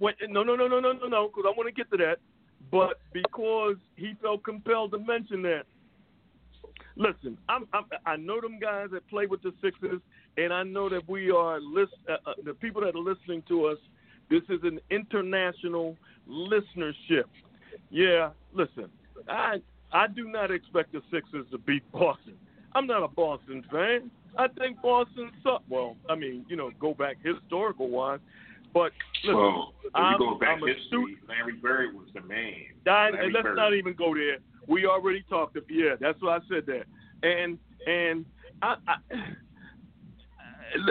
Wait, 0.00 0.14
no, 0.28 0.42
no, 0.42 0.54
no, 0.54 0.68
no, 0.68 0.80
no, 0.80 0.92
no, 0.92 1.08
no, 1.08 1.28
because 1.28 1.44
I 1.46 1.56
want 1.56 1.68
to 1.68 1.72
get 1.72 1.90
to 1.90 1.96
that. 1.98 2.18
But 2.70 3.00
because 3.12 3.76
he 3.96 4.14
felt 4.22 4.44
compelled 4.44 4.92
to 4.92 4.98
mention 4.98 5.42
that, 5.42 5.64
listen, 6.96 7.36
I'm, 7.48 7.66
I'm, 7.72 7.84
I 8.06 8.16
know 8.16 8.40
them 8.40 8.58
guys 8.60 8.88
that 8.92 9.08
play 9.08 9.26
with 9.26 9.42
the 9.42 9.52
Sixers, 9.60 10.00
and 10.36 10.52
I 10.52 10.62
know 10.62 10.88
that 10.88 11.08
we 11.08 11.30
are 11.30 11.60
list, 11.60 11.92
uh, 12.08 12.16
uh, 12.26 12.34
the 12.44 12.54
people 12.54 12.82
that 12.82 12.94
are 12.94 12.98
listening 12.98 13.42
to 13.48 13.66
us. 13.66 13.78
This 14.30 14.42
is 14.48 14.60
an 14.62 14.80
international 14.90 15.96
listenership. 16.28 17.24
Yeah, 17.90 18.30
listen, 18.54 18.88
I 19.28 19.56
I 19.92 20.06
do 20.06 20.28
not 20.28 20.50
expect 20.50 20.92
the 20.92 21.02
Sixers 21.10 21.46
to 21.50 21.58
beat 21.58 21.82
Boston. 21.92 22.34
I'm 22.74 22.86
not 22.86 23.02
a 23.02 23.08
Boston 23.08 23.64
fan. 23.70 24.10
I 24.38 24.48
think 24.48 24.80
Boston 24.80 25.30
suck. 25.42 25.62
Well, 25.68 25.96
I 26.08 26.14
mean, 26.14 26.46
you 26.48 26.56
know, 26.56 26.70
go 26.80 26.94
back 26.94 27.16
historical 27.22 27.90
wise. 27.90 28.20
But 28.72 28.92
listen, 29.22 29.36
well, 29.36 29.74
if 29.84 29.90
I'm, 29.94 30.12
you 30.12 30.18
go 30.18 30.38
back 30.38 30.58
I'm 30.62 30.66
history, 30.66 31.18
Larry 31.28 31.56
Bird 31.60 31.94
was 31.94 32.06
the 32.14 32.22
man. 32.22 32.54
I, 32.86 33.10
Larry 33.10 33.32
let's 33.32 33.42
Bird. 33.42 33.56
not 33.56 33.74
even 33.74 33.94
go 33.94 34.14
there. 34.14 34.38
We 34.66 34.86
already 34.86 35.24
talked. 35.28 35.56
Of, 35.56 35.64
yeah, 35.68 35.96
that's 36.00 36.20
why 36.22 36.36
I 36.36 36.40
said 36.48 36.64
that. 36.66 36.84
And 37.22 37.58
and 37.86 38.24
I, 38.62 38.76
I, 38.88 38.96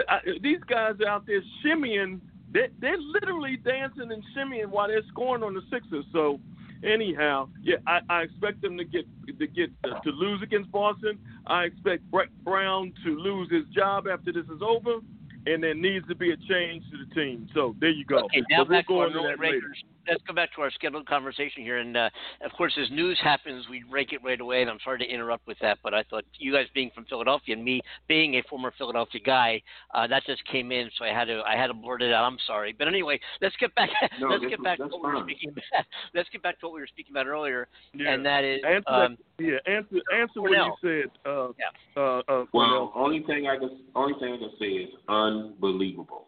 I, 0.08 0.18
these 0.42 0.60
guys 0.68 0.94
out 1.06 1.26
there 1.26 1.42
shimmying, 1.64 2.20
they, 2.52 2.68
they're 2.80 2.98
literally 2.98 3.56
dancing 3.56 4.12
and 4.12 4.22
shimmying 4.36 4.68
while 4.68 4.88
they're 4.88 5.02
scoring 5.08 5.42
on 5.42 5.54
the 5.54 5.62
Sixers. 5.70 6.04
So 6.12 6.40
anyhow, 6.82 7.48
yeah, 7.62 7.76
I, 7.86 8.00
I 8.08 8.22
expect 8.22 8.62
them 8.62 8.76
to 8.78 8.84
get 8.84 9.04
to 9.38 9.46
get 9.46 9.70
uh, 9.84 10.00
to 10.00 10.10
lose 10.10 10.42
against 10.42 10.70
Boston. 10.70 11.18
I 11.46 11.64
expect 11.64 12.10
Brett 12.10 12.28
Brown 12.44 12.92
to 13.04 13.16
lose 13.18 13.50
his 13.50 13.64
job 13.74 14.06
after 14.06 14.32
this 14.32 14.44
is 14.44 14.62
over, 14.62 14.98
and 15.46 15.62
there 15.62 15.74
needs 15.74 16.06
to 16.08 16.14
be 16.14 16.32
a 16.32 16.36
change 16.36 16.84
to 16.90 17.04
the 17.04 17.14
team. 17.14 17.48
So 17.54 17.74
there 17.80 17.90
you 17.90 18.04
go. 18.04 18.24
Okay, 18.24 18.42
now 18.50 18.58
we'll 18.58 18.66
back 18.66 18.86
go 18.88 18.94
to 18.94 19.00
our 19.00 19.06
into 19.06 19.22
that 19.22 19.40
Lakers. 19.40 19.62
later. 19.62 19.91
Let's 20.08 20.22
go 20.26 20.34
back 20.34 20.52
to 20.56 20.62
our 20.62 20.70
scheduled 20.72 21.06
conversation 21.06 21.62
here, 21.62 21.78
and 21.78 21.96
uh, 21.96 22.10
of 22.44 22.50
course, 22.52 22.72
as 22.80 22.90
news 22.90 23.18
happens, 23.22 23.66
we 23.70 23.84
rake 23.90 24.12
it 24.12 24.20
right 24.24 24.40
away. 24.40 24.62
And 24.62 24.70
I'm 24.70 24.78
sorry 24.82 24.98
to 24.98 25.04
interrupt 25.04 25.46
with 25.46 25.58
that, 25.60 25.78
but 25.82 25.94
I 25.94 26.02
thought 26.04 26.24
you 26.38 26.52
guys 26.52 26.66
being 26.74 26.90
from 26.94 27.04
Philadelphia 27.04 27.54
and 27.54 27.64
me 27.64 27.80
being 28.08 28.34
a 28.34 28.42
former 28.50 28.72
Philadelphia 28.76 29.20
guy, 29.24 29.62
uh, 29.94 30.06
that 30.08 30.24
just 30.26 30.44
came 30.46 30.72
in, 30.72 30.90
so 30.98 31.04
I 31.04 31.08
had 31.08 31.26
to 31.26 31.42
I 31.46 31.56
had 31.56 31.68
to 31.68 31.74
blurt 31.74 32.02
it 32.02 32.12
out. 32.12 32.24
I'm 32.24 32.38
sorry, 32.46 32.74
but 32.76 32.88
anyway, 32.88 33.20
let's 33.40 33.54
get 33.60 33.74
back 33.74 33.90
No, 34.20 34.28
let's 34.30 34.44
get 34.46 34.62
back 34.62 34.78
to 34.78 34.84
that's 34.84 34.92
what 34.92 35.02
we 35.04 35.14
were 35.20 35.24
speaking 35.24 35.50
about. 35.50 35.62
Let's 36.14 36.28
get 36.30 36.42
back 36.42 36.58
to 36.60 36.66
what 36.66 36.74
we 36.74 36.80
were 36.80 36.86
speaking 36.86 37.12
about 37.12 37.26
earlier, 37.26 37.68
Yeah. 37.94 38.12
and 38.12 38.26
that 38.26 38.44
is 38.44 38.60
Answer 38.64 38.90
um, 38.90 39.16
yeah, 39.38 39.56
answer 39.66 39.96
answer 40.14 40.40
what 40.42 40.50
you 40.50 40.74
said. 40.80 41.10
Uh, 41.24 41.48
Yeah. 41.58 41.66
uh, 41.96 42.00
uh, 42.00 42.22
Well, 42.28 42.46
Cornell. 42.52 42.92
only 42.94 43.22
thing 43.22 43.46
I 43.46 43.56
can 43.56 43.80
only 43.94 44.18
thing 44.18 44.34
I 44.34 44.38
can 44.38 44.50
say 44.58 44.66
is 44.66 44.90
unbelievable. 45.08 46.26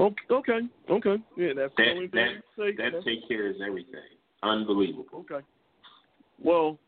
Okay, 0.00 0.16
okay, 0.30 0.60
okay. 0.88 1.16
Yeah, 1.36 1.52
that's 1.54 1.72
the 1.76 1.82
That 1.84 1.90
only 1.90 2.08
thing 2.08 2.40
say. 2.56 2.72
that 2.76 2.76
That's- 2.78 3.04
take 3.04 3.28
care 3.28 3.48
of 3.50 3.56
everything. 3.60 4.00
Unbelievable. 4.42 5.04
Okay. 5.30 5.44
Well, 6.42 6.78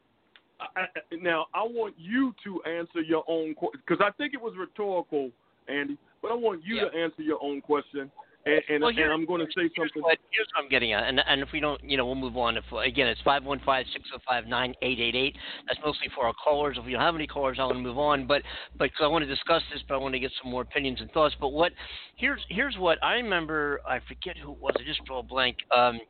I, 0.59 0.81
I, 0.83 0.87
now 1.21 1.47
I 1.53 1.63
want 1.63 1.95
you 1.99 2.35
to 2.45 2.63
answer 2.63 3.03
your 3.03 3.25
own 3.29 3.55
question 3.55 3.83
because 3.87 4.03
I 4.03 4.11
think 4.13 4.33
it 4.33 4.41
was 4.41 4.55
rhetorical, 4.57 5.31
Andy. 5.69 5.99
But 6.23 6.31
I 6.31 6.35
want 6.35 6.65
you 6.65 6.77
Yeah. 6.77 6.89
to 6.89 6.97
answer 6.97 7.21
your 7.23 7.39
own 7.43 7.61
question, 7.61 8.11
and 8.45 8.61
and, 8.69 8.81
Well, 8.81 8.89
and 8.89 8.99
here- 8.99 9.13
I'm 9.13 9.25
going 9.25 9.41
to 9.41 9.47
say 9.47 9.63
Here's 9.63 9.73
something. 9.77 10.03
what, 10.03 10.19
here's 10.31 10.47
what 10.55 10.65
I'm 10.65 10.69
getting 10.69 10.93
at, 10.93 11.05
and 11.05 11.21
and 11.27 11.41
if 11.43 11.49
we 11.53 11.61
don't, 11.61 11.83
you 11.85 11.97
know, 11.97 12.05
we'll 12.07 12.15
move 12.15 12.37
on. 12.37 12.57
If 12.57 12.65
again, 12.73 13.07
it's 13.07 13.21
five 13.23 13.45
one 13.45 13.61
five 13.65 13.87
six 13.93 14.09
zero 14.09 14.21
five 14.27 14.47
nine 14.47 14.75
eight 14.83 14.99
eight 15.01 15.15
eight. 15.15 15.37
That's 15.69 15.79
mostly 15.85 16.09
for 16.15 16.27
our 16.27 16.33
callers. 16.35 16.77
If 16.79 16.85
we 16.85 16.93
don't 16.93 17.01
have 17.01 17.15
any 17.15 17.27
callers, 17.27 17.59
I 17.61 17.65
want 17.65 17.77
to 17.77 17.83
move 17.83 17.99
on. 17.99 18.27
But 18.27 18.43
but 18.77 18.85
because 18.91 19.03
I 19.05 19.07
want 19.07 19.23
to 19.23 19.29
discuss 19.29 19.63
this, 19.73 19.83
but 19.89 19.95
I 19.95 19.99
want 19.99 20.15
to 20.15 20.21
get 20.21 20.33
some 20.43 20.51
more 20.51 20.63
opinions 20.63 21.01
and 21.01 21.11
thoughts. 21.13 21.35
But 21.41 21.51
what 21.53 21.73
here's 22.17 22.41
here's 22.49 22.77
what 22.79 22.99
I 23.03 23.15
remember. 23.15 23.81
I 23.87 24.01
forget 24.09 24.37
who 24.37 24.53
it 24.53 24.59
was. 24.59 24.75
I 24.79 24.83
just 24.85 25.05
drew 25.05 25.19
a 25.19 25.23
blank. 25.23 25.57
Um, 25.77 26.01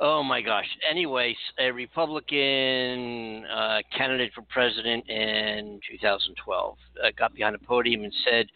oh 0.00 0.22
my 0.24 0.40
gosh. 0.42 0.66
Anyways, 0.90 1.36
a 1.60 1.70
Republican 1.70 3.44
uh, 3.46 3.78
candidate 3.96 4.32
for 4.34 4.42
president 4.42 5.08
in 5.08 5.78
2012 5.90 6.76
uh, 7.04 7.08
got 7.16 7.34
behind 7.34 7.54
a 7.54 7.58
podium 7.58 8.02
and 8.04 8.12
said 8.28 8.46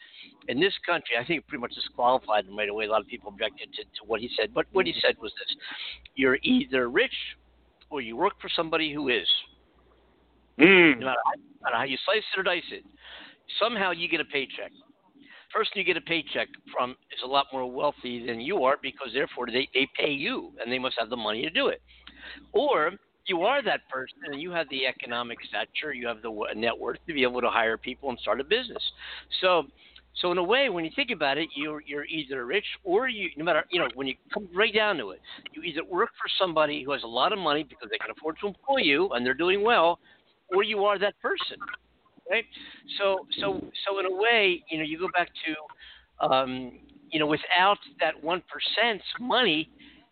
in 0.49 0.59
this 0.59 0.73
country, 0.85 1.17
I 1.21 1.25
think 1.25 1.47
pretty 1.47 1.61
much 1.61 1.75
disqualified 1.75 2.47
him 2.47 2.57
right 2.57 2.69
away. 2.69 2.87
A 2.87 2.91
lot 2.91 3.03
of 3.03 3.07
people 3.07 3.29
objected 3.29 3.73
to, 3.75 3.83
to 3.83 4.07
what 4.07 4.21
he 4.21 4.31
said. 4.39 4.53
But 4.55 4.67
what 4.73 4.87
he 4.87 4.95
said 5.01 5.17
was 5.21 5.33
this 5.39 5.57
You're 6.17 6.39
either 6.43 6.89
rich 6.89 7.15
or 7.91 8.01
you 8.01 8.17
work 8.17 8.35
for 8.41 8.49
somebody 8.55 8.93
who 8.93 9.09
is. 9.09 9.29
Mm. 10.59 10.99
No 11.01 11.07
matter 11.07 11.21
how, 11.25 11.33
no 11.37 11.65
matter 11.65 11.77
how 11.77 11.85
you 11.85 11.99
slice 12.05 12.23
it 12.35 12.41
or 12.41 12.43
dice 12.43 12.63
it, 12.73 12.85
somehow 13.61 13.93
you 13.93 14.09
get 14.09 14.21
a 14.21 14.25
paycheck. 14.25 14.73
Person 15.53 15.73
you 15.77 15.85
get 15.85 15.97
a 15.97 16.03
paycheck 16.03 16.49
from 16.73 16.91
is 17.11 17.21
a 17.25 17.27
lot 17.27 17.47
more 17.53 17.71
wealthy 17.71 18.27
than 18.27 18.41
you 18.41 18.65
are 18.65 18.77
because 18.83 19.09
therefore 19.15 19.47
they, 19.47 19.67
they 19.73 19.89
pay 19.99 20.11
you 20.11 20.53
and 20.61 20.71
they 20.71 20.79
must 20.79 20.97
have 20.99 21.09
the 21.09 21.17
money 21.17 21.43
to 21.43 21.51
do 21.51 21.69
it. 21.69 21.81
Or 22.53 22.93
you 23.27 23.43
are 23.43 23.63
that 23.63 23.89
person 23.89 24.19
and 24.27 24.43
you 24.43 24.51
have 24.51 24.69
the 24.71 24.87
economic 24.87 25.39
stature, 25.49 25.93
you 25.93 26.07
have 26.07 26.21
the 26.21 26.31
net 26.55 26.77
worth 26.79 26.99
to 27.07 27.15
be 27.15 27.23
able 27.23 27.41
to 27.41 27.49
hire 27.49 27.79
people 27.79 28.11
and 28.11 28.19
start 28.19 28.41
a 28.41 28.45
business. 28.45 28.83
So 29.41 29.65
so 30.21 30.33
in 30.33 30.39
a 30.39 30.43
way, 30.43 30.69
when 30.69 30.85
you 30.85 30.91
think 30.97 31.11
about 31.11 31.39
it, 31.39 31.49
you're 31.55 31.81
you're 31.83 32.05
either 32.05 32.45
rich 32.45 32.65
or 32.83 33.09
you 33.09 33.31
no 33.37 33.45
matter 33.45 33.65
you 33.71 33.79
know 33.79 33.89
when 33.95 34.07
you 34.07 34.15
come 34.33 34.49
right 34.55 34.75
down 34.75 34.97
to 34.99 35.11
it, 35.11 35.21
you 35.53 35.63
either 35.63 35.85
work 35.85 36.11
for 36.21 36.29
somebody 36.39 36.83
who 36.83 36.93
has 36.93 37.03
a 37.05 37.07
lot 37.07 37.33
of 37.33 37.39
money 37.39 37.63
because 37.63 37.89
they 37.91 37.99
can 37.99 38.11
afford 38.11 38.37
to 38.41 38.49
employ 38.49 38.79
you 38.79 39.09
and 39.11 39.25
they're 39.25 39.35
doing 39.35 39.63
well, 39.63 39.99
or 40.49 40.63
you 40.63 40.85
are 40.85 40.99
that 40.99 41.15
person, 41.23 41.59
right? 42.31 42.45
So 42.99 43.27
so 43.41 43.61
so 43.87 44.01
in 44.01 44.07
a 44.07 44.15
way, 44.15 44.63
you 44.71 44.79
know, 44.79 44.85
you 44.85 44.99
go 44.99 45.09
back 45.15 45.29
to, 45.47 46.27
um, 46.27 46.81
you 47.11 47.21
know, 47.21 47.27
without 47.27 47.79
that 48.01 48.23
one 48.23 48.43
percent 48.51 49.03
money, 49.21 49.71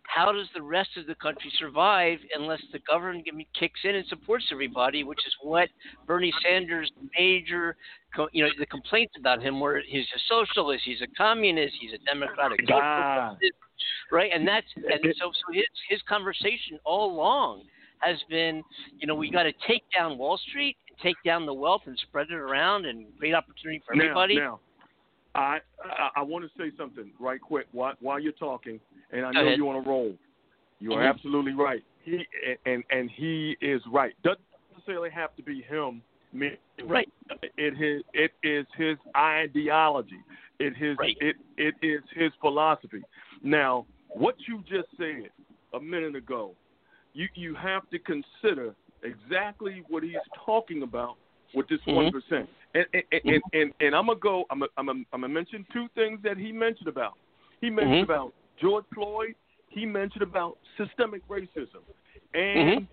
how 0.09 0.33
does 0.33 0.49
the 0.55 0.63
rest 0.63 0.91
of 0.97 1.07
the 1.07 1.15
country 1.17 1.53
survive 1.59 2.19
unless 2.39 2.61
the 2.73 2.79
government 2.89 3.27
kicks 3.59 3.81
in 3.85 3.95
and 3.95 4.07
supports 4.07 4.47
everybody, 4.53 5.05
which 5.05 5.27
is 5.27 5.35
what 5.43 5.69
Bernie 6.07 6.33
Sanders' 6.43 6.91
major, 7.19 7.77
you 8.33 8.45
know, 8.45 8.51
the 8.59 8.67
complaints 8.67 9.15
about 9.19 9.43
him 9.43 9.61
were 9.61 9.83
he's 9.87 10.07
a 10.15 10.21
socialist, 10.29 10.83
he's 10.85 11.01
a 11.03 11.07
communist, 11.17 11.75
he's 11.81 11.93
a 11.93 11.99
democratic 12.05 12.61
ah. 12.73 13.31
God. 13.31 13.39
right? 14.13 14.31
And 14.33 14.47
that's 14.47 14.67
and 14.77 15.15
so 15.19 15.31
so 15.33 15.53
his 15.53 15.65
his 15.89 16.01
conversation 16.09 16.79
all 16.85 17.13
along 17.13 17.65
has 17.99 18.17
been, 18.29 18.63
you 18.99 19.07
know, 19.07 19.15
we 19.15 19.31
got 19.31 19.45
to 19.45 19.53
take 19.67 19.83
down 19.97 20.19
Wall 20.19 20.39
Street, 20.49 20.77
and 20.89 20.99
take 20.99 21.17
down 21.25 21.47
the 21.47 21.55
wealth, 21.55 21.83
and 21.87 21.99
spread 21.99 22.29
it 22.31 22.35
around, 22.35 22.85
and 22.85 23.07
create 23.19 23.35
opportunity 23.35 23.83
for 23.87 23.95
everybody. 23.95 24.37
Now, 24.37 24.41
now 24.41 24.61
I, 25.37 25.59
I 25.85 26.09
I 26.17 26.23
want 26.23 26.45
to 26.45 26.51
say 26.59 26.75
something 26.77 27.11
right 27.21 27.41
quick 27.41 27.67
while 27.73 27.95
while 28.01 28.19
you're 28.19 28.33
talking, 28.33 28.81
and 29.13 29.25
I 29.27 29.33
Go 29.33 29.41
know 29.41 29.47
ahead. 29.47 29.59
you're 29.59 29.69
on 29.69 29.77
a 29.85 29.89
roll. 29.89 30.15
You 30.81 30.93
are 30.95 31.01
Mhm. 31.03 31.09
absolutely 31.09 31.53
right. 31.53 31.85
He 32.05 32.27
and 32.65 32.83
and 32.91 33.11
he 33.11 33.57
is 33.61 33.83
right. 33.87 34.15
Doesn't 34.23 34.45
necessarily 34.73 35.11
have 35.11 35.35
to 35.37 35.43
be 35.43 35.63
him. 35.63 36.03
Me, 36.33 36.57
Right. 36.85 37.09
It 37.57 37.75
his 37.77 38.03
it 38.13 38.33
is 38.43 38.67
his 38.77 38.99
ideology. 39.17 40.21
It 40.59 40.75
his 40.77 40.99
Right. 40.99 41.17
it 41.21 41.37
it 41.57 41.75
is 41.83 42.03
his 42.11 42.33
philosophy. 42.41 43.03
Now, 43.43 43.87
what 44.09 44.37
you 44.49 44.63
just 44.69 44.89
said 44.97 45.31
a 45.73 45.81
minute 45.81 46.15
ago, 46.17 46.55
you 47.15 47.29
you 47.35 47.55
have 47.55 47.89
to 47.91 47.99
consider 47.99 48.75
exactly 49.03 49.83
what 49.89 50.03
he's 50.03 50.17
talking 50.35 50.83
about 50.83 51.17
with 51.57 51.67
this 51.69 51.81
Mhm. 51.87 51.95
one 51.95 52.07
and, 52.75 52.87
and, 52.93 53.03
and, 53.11 53.23
and 53.25 53.43
and 53.55 53.75
and 53.81 53.97
I'm 53.97 54.07
gonna 54.07 54.21
go. 54.21 54.45
I'm 54.51 54.61
gonna, 54.61 54.71
I'm 54.77 54.87
gonna, 54.87 55.05
I'm 55.13 55.23
gonna 55.23 55.33
mention 55.33 55.67
two 55.73 55.89
things 55.95 56.21
that 56.23 56.37
he 56.37 56.53
mentioned 56.53 56.89
about. 56.89 57.15
He 57.63 57.71
mentioned 57.71 58.03
Mhm. 58.03 58.05
about 58.05 58.35
George 58.61 58.85
Floyd. 58.95 59.35
He 59.69 59.87
mentioned 59.87 60.23
about 60.23 60.59
systemic 60.77 61.27
racism, 61.29 61.83
and 62.35 62.87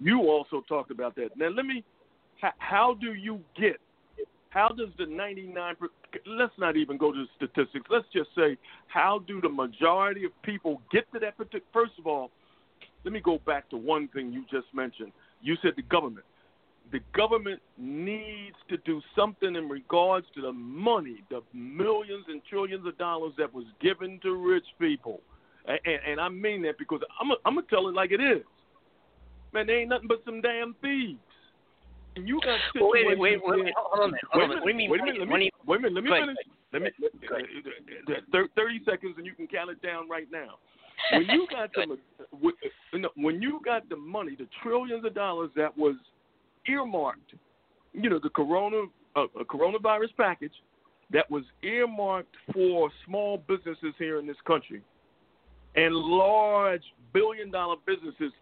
you 0.00 0.22
also 0.22 0.62
talked 0.62 0.90
about 0.90 1.14
that. 1.16 1.36
Now 1.36 1.48
let 1.48 1.66
me. 1.66 1.84
How, 2.40 2.52
how 2.56 2.94
do 2.94 3.12
you 3.12 3.44
get? 3.54 3.78
How 4.48 4.68
does 4.68 4.88
the 4.96 5.04
99? 5.04 5.76
per- 5.76 5.88
Let's 6.26 6.56
not 6.58 6.76
even 6.76 6.96
go 6.96 7.12
to 7.12 7.26
the 7.26 7.28
statistics. 7.36 7.86
Let's 7.90 8.08
just 8.12 8.30
say, 8.34 8.56
how 8.88 9.18
do 9.18 9.40
the 9.42 9.48
majority 9.48 10.24
of 10.24 10.32
people 10.42 10.80
get 10.90 11.10
to 11.12 11.20
that 11.20 11.36
particular? 11.36 11.66
First 11.72 11.92
of 11.98 12.06
all, 12.06 12.30
let 13.04 13.12
me 13.12 13.20
go 13.20 13.38
back 13.46 13.68
to 13.70 13.76
one 13.76 14.08
thing 14.08 14.32
you 14.32 14.44
just 14.50 14.66
mentioned. 14.74 15.12
You 15.42 15.56
said 15.62 15.74
the 15.76 15.82
government 15.82 16.24
the 16.92 17.00
government 17.14 17.60
needs 17.78 18.56
to 18.68 18.76
do 18.78 19.00
something 19.16 19.54
in 19.54 19.68
regards 19.68 20.26
to 20.34 20.42
the 20.42 20.52
money, 20.52 21.22
the 21.30 21.42
millions 21.52 22.24
and 22.28 22.42
trillions 22.48 22.86
of 22.86 22.98
dollars 22.98 23.32
that 23.38 23.52
was 23.52 23.64
given 23.80 24.18
to 24.22 24.34
rich 24.34 24.66
people. 24.78 25.20
And, 25.66 25.78
and, 25.84 25.98
and 26.12 26.20
I 26.20 26.28
mean 26.28 26.62
that 26.62 26.78
because 26.78 27.00
I'm 27.20 27.30
I'm 27.44 27.54
gonna 27.54 27.66
tell 27.68 27.88
it 27.88 27.94
like 27.94 28.10
it 28.12 28.20
is. 28.20 28.42
Man, 29.52 29.66
they 29.66 29.74
ain't 29.74 29.90
nothing 29.90 30.08
but 30.08 30.22
some 30.24 30.40
damn 30.40 30.74
thieves. 30.80 31.18
And 32.16 32.26
you 32.26 32.40
got 32.40 32.58
Well, 32.74 32.90
wait, 32.90 33.04
situations 33.04 33.20
wait, 33.20 33.40
wait, 33.44 33.64
wait, 33.64 33.74
hold 33.76 34.00
on. 34.00 34.12
Hold 34.32 34.50
on 34.50 34.50
a 34.50 34.64
minute. 34.64 34.64
What 34.64 34.66
do 34.66 34.70
you 34.70 34.74
mean? 34.74 34.90
Wait 34.90 35.00
a 35.00 35.04
minute. 35.04 35.18
Let 35.20 35.28
me, 35.28 35.50
wait 35.66 35.78
a 35.78 35.82
minute. 35.82 35.94
Let 35.94 36.04
me 36.04 36.10
finish. 36.10 36.36
Let 36.72 36.82
me. 36.82 36.90
Uh, 37.30 38.38
uh, 38.38 38.42
Thirty 38.56 38.80
seconds, 38.84 39.14
and 39.16 39.26
you 39.26 39.34
can 39.34 39.46
count 39.46 39.70
it 39.70 39.80
down 39.82 40.08
right 40.08 40.26
now. 40.30 40.58
When 41.12 41.26
you 41.28 41.46
got 41.50 41.72
Go 41.72 41.82
the 41.86 41.98
when- 42.40 42.54
when 43.16 43.40
you 43.40 43.60
got 43.64 43.88
the 43.88 43.96
money, 43.96 44.34
the 44.36 44.48
trillions 44.62 45.04
of 45.04 45.14
dollars 45.14 45.50
that 45.56 45.76
was 45.76 45.94
earmarked, 46.68 47.34
you 47.92 48.10
know, 48.10 48.18
the 48.22 48.30
corona 48.30 48.84
uh, 49.16 49.26
coronavirus 49.48 50.14
package 50.16 50.52
that 51.10 51.28
was 51.30 51.42
earmarked 51.62 52.34
for 52.52 52.90
small 53.04 53.38
businesses 53.48 53.94
here 53.98 54.18
in 54.18 54.26
this 54.26 54.36
country, 54.46 54.82
and 55.74 55.94
large 55.94 56.82
billion 57.12 57.50
dollar 57.50 57.76
businesses 57.86 58.32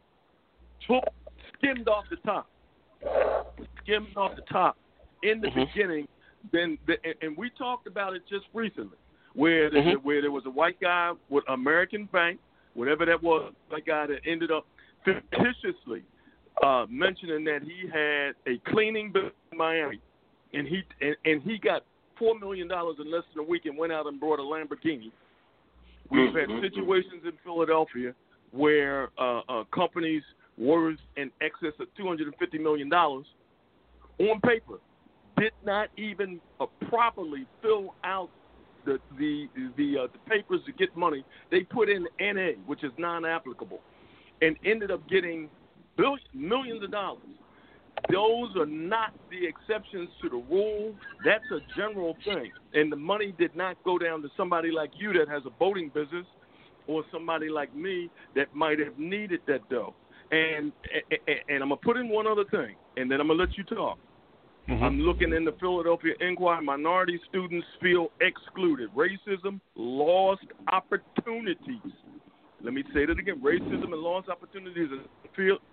took 0.86 1.04
skimmed 1.56 1.88
off 1.88 2.04
the 2.10 2.16
top, 2.16 2.50
skimmed 3.82 4.14
off 4.16 4.36
the 4.36 4.42
top 4.42 4.76
in 5.22 5.40
the 5.40 5.48
Mhm. 5.48 5.66
beginning. 5.72 6.08
Then, 6.52 6.78
the, 6.86 6.98
and, 7.22 7.36
we 7.36 7.50
talked 7.50 7.86
about 7.86 8.14
it 8.14 8.22
just 8.28 8.46
recently, 8.54 8.96
where 9.32 9.70
the, 9.70 9.78
Mhm. 9.78 10.02
where 10.02 10.20
there 10.20 10.30
was 10.30 10.46
a 10.46 10.50
white 10.50 10.78
guy 10.80 11.12
with 11.30 11.44
American 11.48 12.04
Bank, 12.06 12.38
whatever 12.74 13.04
that 13.06 13.22
was, 13.22 13.52
that 13.70 13.84
guy 13.86 14.06
that 14.06 14.20
ended 14.26 14.50
up 14.50 14.66
fictitiously 15.04 16.04
uh, 16.62 16.86
mentioning 16.88 17.44
that 17.44 17.60
he 17.62 17.88
had 17.88 18.34
a 18.52 18.58
cleaning 18.70 19.12
business 19.12 19.32
in 19.52 19.58
Miami, 19.58 20.00
and 20.52 20.66
he 20.66 20.82
and, 21.00 21.16
and 21.24 21.42
he 21.42 21.58
got 21.58 21.84
four 22.18 22.38
million 22.38 22.68
dollars 22.68 22.96
in 23.00 23.10
less 23.10 23.22
than 23.34 23.44
a 23.44 23.48
week 23.48 23.66
and 23.66 23.76
went 23.76 23.92
out 23.92 24.06
and 24.06 24.18
brought 24.18 24.38
a 24.38 24.42
Lamborghini. 24.42 25.10
We've 26.10 26.34
had 26.34 26.48
Mhm. 26.48 26.60
situations 26.62 27.24
in 27.24 27.32
Philadelphia 27.44 28.14
where 28.50 29.10
uh, 29.18 29.42
uh, 29.48 29.64
companies 29.64 30.22
worth 30.56 30.98
in 31.16 31.30
excess 31.40 31.74
of 31.78 31.86
two 31.94 32.06
hundred 32.06 32.26
and 32.26 32.36
fifty 32.36 32.58
million 32.58 32.88
dollars 32.88 33.26
on 34.18 34.40
paper 34.40 34.78
did 35.36 35.52
not 35.64 35.88
even 35.96 36.40
uh, 36.60 36.66
properly 36.88 37.46
fill 37.62 37.94
out 38.04 38.30
the 38.84 38.98
the 39.18 39.48
the, 39.76 39.98
uh, 39.98 40.06
the 40.12 40.18
papers 40.30 40.60
to 40.66 40.72
get 40.72 40.96
money. 40.96 41.24
They 41.50 41.60
put 41.60 41.88
in 41.88 42.08
NA, 42.18 42.52
which 42.66 42.82
is 42.82 42.92
non-applicable, 42.98 43.80
and 44.40 44.56
ended 44.64 44.90
up 44.90 45.06
getting 45.08 45.48
billions, 45.98 46.22
millions 46.32 46.82
of 46.82 46.90
dollars. 46.90 47.20
Those 48.10 48.54
are 48.56 48.66
not 48.66 49.12
the 49.28 49.44
exceptions 49.44 50.08
to 50.22 50.28
the 50.28 50.36
rule. 50.36 50.94
That's 51.24 51.44
a 51.52 51.58
general 51.76 52.16
thing. 52.24 52.52
And 52.72 52.90
the 52.90 52.96
money 52.96 53.34
did 53.38 53.54
not 53.56 53.76
go 53.84 53.98
down 53.98 54.22
to 54.22 54.28
somebody 54.36 54.70
like 54.70 54.90
you 54.96 55.12
that 55.14 55.28
has 55.28 55.42
a 55.46 55.50
boating 55.50 55.90
business 55.92 56.24
or 56.86 57.04
somebody 57.12 57.48
like 57.48 57.74
me 57.74 58.08
that 58.36 58.54
might 58.54 58.78
have 58.78 58.98
needed 58.98 59.40
that 59.48 59.68
dough. 59.68 59.94
And 60.30 60.72
and, 61.10 61.38
and 61.48 61.62
I'm 61.62 61.70
gonna 61.70 61.76
put 61.76 61.96
in 61.96 62.08
one 62.08 62.26
other 62.26 62.44
thing, 62.44 62.76
and 62.96 63.10
then 63.10 63.20
I'm 63.20 63.28
gonna 63.28 63.40
let 63.40 63.56
you 63.58 63.64
talk. 63.64 63.98
Mm-hmm. 64.68 64.84
I'm 64.84 65.00
looking 65.00 65.32
in 65.32 65.44
the 65.44 65.54
Philadelphia 65.58 66.12
Inquirer. 66.20 66.60
Minority 66.60 67.18
students 67.30 67.66
feel 67.80 68.08
excluded. 68.20 68.90
Racism, 68.94 69.60
lost 69.74 70.44
opportunities. 70.70 71.80
Let 72.62 72.74
me 72.74 72.84
say 72.92 73.06
that 73.06 73.18
again. 73.18 73.40
Racism 73.40 73.92
and 73.92 74.00
lost 74.00 74.28
opportunities 74.28 74.88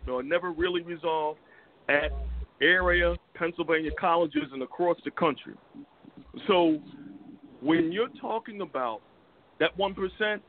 are, 0.07 0.13
are 0.13 0.23
never 0.23 0.51
really 0.51 0.81
resolved 0.81 1.39
at 1.89 2.11
area 2.61 3.15
Pennsylvania 3.35 3.91
colleges 3.99 4.43
and 4.53 4.61
across 4.61 4.97
the 5.03 5.11
country. 5.11 5.53
So 6.47 6.79
when 7.61 7.91
you're 7.91 8.09
talking 8.21 8.61
about 8.61 9.01
that 9.59 9.75
one 9.77 9.93
percent, 9.93 10.41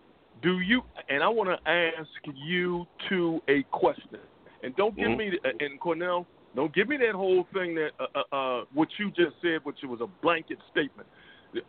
do 0.42 0.60
you? 0.60 0.82
And 1.08 1.22
I 1.22 1.28
want 1.28 1.48
to 1.48 1.70
ask 1.70 2.08
you 2.34 2.86
to 3.08 3.40
a 3.48 3.62
question. 3.72 4.18
And 4.62 4.74
don't 4.76 4.96
give 4.96 5.10
Mhm. 5.10 5.18
me 5.18 5.38
and 5.60 5.80
Cornell, 5.80 6.26
don't 6.54 6.72
give 6.74 6.88
me 6.88 6.96
that 6.98 7.14
whole 7.14 7.44
thing 7.54 7.74
that 7.76 7.92
uh, 7.98 8.06
uh, 8.14 8.36
uh, 8.36 8.64
what 8.72 8.88
you 8.98 9.10
just 9.10 9.40
said, 9.40 9.64
which 9.64 9.82
was 9.82 10.00
a 10.00 10.06
blanket 10.22 10.58
statement, 10.70 11.08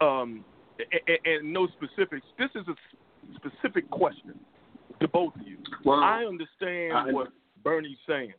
um, 0.02 0.44
and, 1.08 1.20
and 1.26 1.54
no 1.54 1.68
specifics. 1.68 2.26
This 2.38 2.50
is 2.56 2.68
a 2.68 2.76
specific 3.36 3.90
question 3.90 4.40
to 5.00 5.08
both 5.08 5.36
of 5.36 5.42
you. 5.48 5.58
I 5.92 6.26
understand 6.26 6.94
I- 6.94 7.12
what 7.12 7.30
Bernie's 7.64 7.98
saying. 8.08 8.34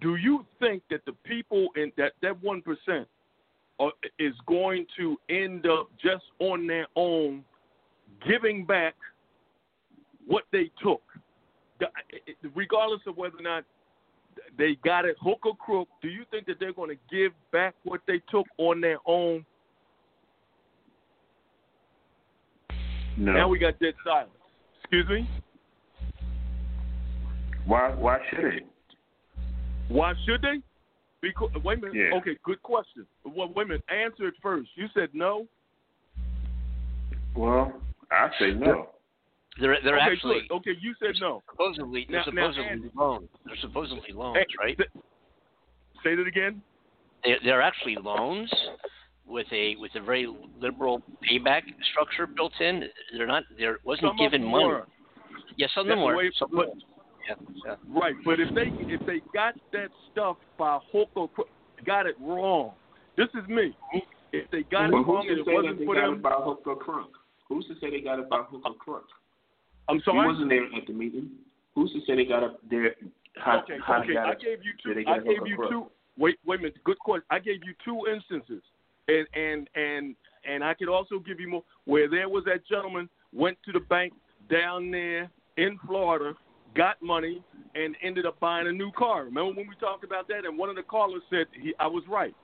Do 0.00 0.16
you 0.16 0.44
think 0.58 0.82
that 0.90 1.04
the 1.06 1.12
people 1.24 1.68
in 1.76 1.92
that 1.96 2.12
that 2.20 2.42
one 2.42 2.62
percent 2.62 3.08
is 4.18 4.34
going 4.46 4.86
to 4.96 5.16
end 5.28 5.66
up 5.66 5.88
just 6.02 6.24
on 6.38 6.66
their 6.66 6.86
own 6.96 7.44
giving 8.26 8.64
back 8.64 8.94
what 10.26 10.44
they 10.52 10.70
took, 10.82 11.02
regardless 12.54 13.00
of 13.06 13.16
whether 13.16 13.38
or 13.38 13.42
not 13.42 13.64
they 14.58 14.76
got 14.84 15.04
it 15.04 15.16
hook 15.20 15.46
or 15.46 15.56
crook? 15.56 15.88
Do 16.02 16.08
you 16.08 16.24
think 16.30 16.46
that 16.46 16.58
they're 16.60 16.72
going 16.72 16.90
to 16.90 17.14
give 17.14 17.32
back 17.52 17.74
what 17.84 18.00
they 18.06 18.20
took 18.30 18.46
on 18.58 18.80
their 18.80 18.98
own? 19.06 19.44
no. 23.16 23.32
Now 23.32 23.48
we 23.48 23.58
got 23.58 23.78
dead 23.78 23.94
silence. 24.04 24.30
Excuse 24.80 25.08
me. 25.08 25.28
Why? 27.66 27.90
Why 27.94 28.18
should 28.30 28.44
it? 28.44 28.66
Why 29.88 30.14
should 30.26 30.42
they? 30.42 30.60
Because 31.20 31.50
wait 31.64 31.78
a 31.78 31.80
minute. 31.82 31.94
Yeah. 31.96 32.18
Okay, 32.18 32.36
good 32.44 32.62
question. 32.62 33.06
Well, 33.24 33.50
wait 33.54 33.64
a 33.64 33.68
minute. 33.68 33.84
Answer 33.88 34.28
it 34.28 34.34
first. 34.42 34.68
You 34.76 34.86
said 34.94 35.08
no. 35.12 35.46
Well, 37.36 37.72
I 38.10 38.28
say 38.38 38.52
no. 38.52 38.90
They're 39.60 39.76
they're 39.84 39.96
okay, 39.96 40.12
actually 40.12 40.40
good. 40.48 40.56
okay. 40.56 40.70
You 40.80 40.94
said 41.00 41.14
no. 41.20 41.42
supposedly 41.50 42.06
they're 42.10 42.20
Now- 42.20 42.32
now, 42.32 42.42
supposedly 42.48 42.68
Andy- 42.68 42.90
loans. 42.96 43.28
They're 43.46 43.56
supposedly 43.60 44.12
loans, 44.12 44.36
Hey, 44.38 44.46
right? 44.58 44.76
th- 44.76 44.90
Say 46.02 46.14
that 46.16 46.26
again. 46.26 46.60
They're, 47.24 47.38
they're 47.42 47.62
actually 47.62 47.96
loans 47.96 48.52
with 49.26 49.46
a 49.52 49.76
with 49.76 49.92
a 49.94 50.00
very 50.00 50.26
liberal 50.60 51.02
payback 51.22 51.62
structure 51.90 52.26
built 52.26 52.52
in. 52.60 52.84
They're 53.16 53.26
not. 53.26 53.44
There 53.58 53.78
wasn't 53.84 54.08
Some 54.10 54.16
given 54.16 54.44
money. 54.44 54.66
were. 54.66 54.86
Yes, 55.56 55.70
some 55.74 55.82
of 55.82 55.86
That's 55.86 55.94
them 55.96 56.00
the 56.00 56.06
were. 56.06 56.16
way- 56.16 56.30
Some 56.38 56.50
but- 56.52 56.68
yeah, 57.28 57.34
yeah. 57.64 57.76
Right, 57.88 58.14
but 58.24 58.40
if 58.40 58.54
they 58.54 58.68
if 58.92 59.04
they 59.06 59.20
got 59.32 59.54
that 59.72 59.88
stuff 60.12 60.36
by 60.58 60.78
hook 60.92 61.08
or 61.14 61.30
got 61.84 62.06
it 62.06 62.16
wrong. 62.20 62.72
This 63.16 63.28
is 63.34 63.48
me. 63.48 63.76
If 64.32 64.50
they 64.50 64.62
got 64.64 64.90
well, 64.90 65.02
it 65.02 65.06
wrong 65.06 65.26
who's 65.28 65.38
and 65.38 65.38
to 65.38 65.42
it 65.42 65.46
say 65.46 65.52
that 65.52 65.62
wasn't 65.62 65.78
they 65.78 65.84
for 65.84 65.94
got 65.94 66.06
them, 66.06 66.14
it 66.14 66.22
by 66.22 66.30
hook 66.32 66.62
or 66.66 66.76
crook? 66.76 67.10
Who's 67.48 67.66
to 67.66 67.74
say 67.80 67.90
they 67.90 68.00
got 68.00 68.18
it 68.18 68.28
by 68.28 68.42
hook 68.48 68.62
or 68.64 68.74
crook? 68.74 69.06
I'm 69.88 70.00
sorry. 70.04 70.18
sorry. 70.18 70.28
wasn't 70.32 70.48
there 70.48 70.64
at 70.64 70.86
the 70.86 70.92
meeting. 70.92 71.30
Who's 71.74 71.92
to 71.92 72.00
say 72.06 72.16
they 72.16 72.24
got 72.24 72.42
up 72.42 72.60
there? 72.68 72.94
How, 73.36 73.60
okay, 73.62 73.76
how 73.84 74.00
okay. 74.02 74.14
got 74.14 74.28
I 74.28 74.34
gave 74.34 74.64
you 74.64 74.72
two. 74.82 75.00
I 75.08 75.18
gave 75.18 75.46
you 75.46 75.62
up? 75.62 75.70
two. 75.70 75.86
Wait, 76.16 76.36
wait 76.46 76.60
a 76.60 76.62
minute. 76.62 76.84
Good 76.84 76.98
question. 76.98 77.24
I 77.30 77.38
gave 77.38 77.60
you 77.64 77.74
two 77.84 78.10
instances, 78.12 78.62
and 79.08 79.26
and 79.34 79.68
and 79.74 80.16
and 80.48 80.64
I 80.64 80.74
could 80.74 80.88
also 80.88 81.18
give 81.18 81.40
you 81.40 81.48
more 81.48 81.64
where 81.84 82.08
there 82.08 82.28
was 82.28 82.44
that 82.44 82.66
gentleman 82.66 83.08
went 83.32 83.58
to 83.64 83.72
the 83.72 83.80
bank 83.80 84.12
down 84.50 84.90
there 84.90 85.30
in 85.56 85.78
Florida, 85.86 86.34
got 86.74 87.00
money, 87.02 87.42
and 87.74 87.96
ended 88.02 88.26
up 88.26 88.38
buying 88.40 88.68
a 88.68 88.72
new 88.72 88.90
car. 88.92 89.24
Remember 89.24 89.52
when 89.52 89.68
we 89.68 89.74
talked 89.80 90.04
about 90.04 90.28
that? 90.28 90.44
And 90.44 90.56
one 90.56 90.68
of 90.68 90.76
the 90.76 90.82
callers 90.82 91.22
said 91.30 91.46
he, 91.60 91.74
I 91.80 91.86
was 91.86 92.04
right. 92.08 92.34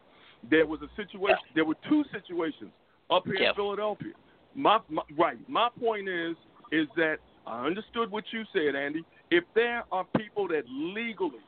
There 0.51 0.67
was 0.67 0.81
a 0.83 0.89
situation. 0.97 1.39
There 1.55 1.65
were 1.65 1.77
two 1.89 2.05
situations 2.13 2.71
up 3.11 3.25
here 3.27 3.35
Yeah. 3.35 3.49
in 3.51 3.55
Philadelphia. 3.55 4.13
My, 4.55 4.79
my 4.89 5.03
right. 5.17 5.39
My 5.49 5.69
point 5.81 6.09
is 6.09 6.37
is 6.73 6.89
that 6.97 7.19
I 7.47 7.67
understood 7.67 8.11
what 8.11 8.25
you 8.33 8.45
said, 8.53 8.75
Andy. 8.75 9.05
If 9.31 9.45
there 9.55 9.85
are 9.93 10.05
people 10.17 10.49
that 10.49 10.65
legally 10.69 11.45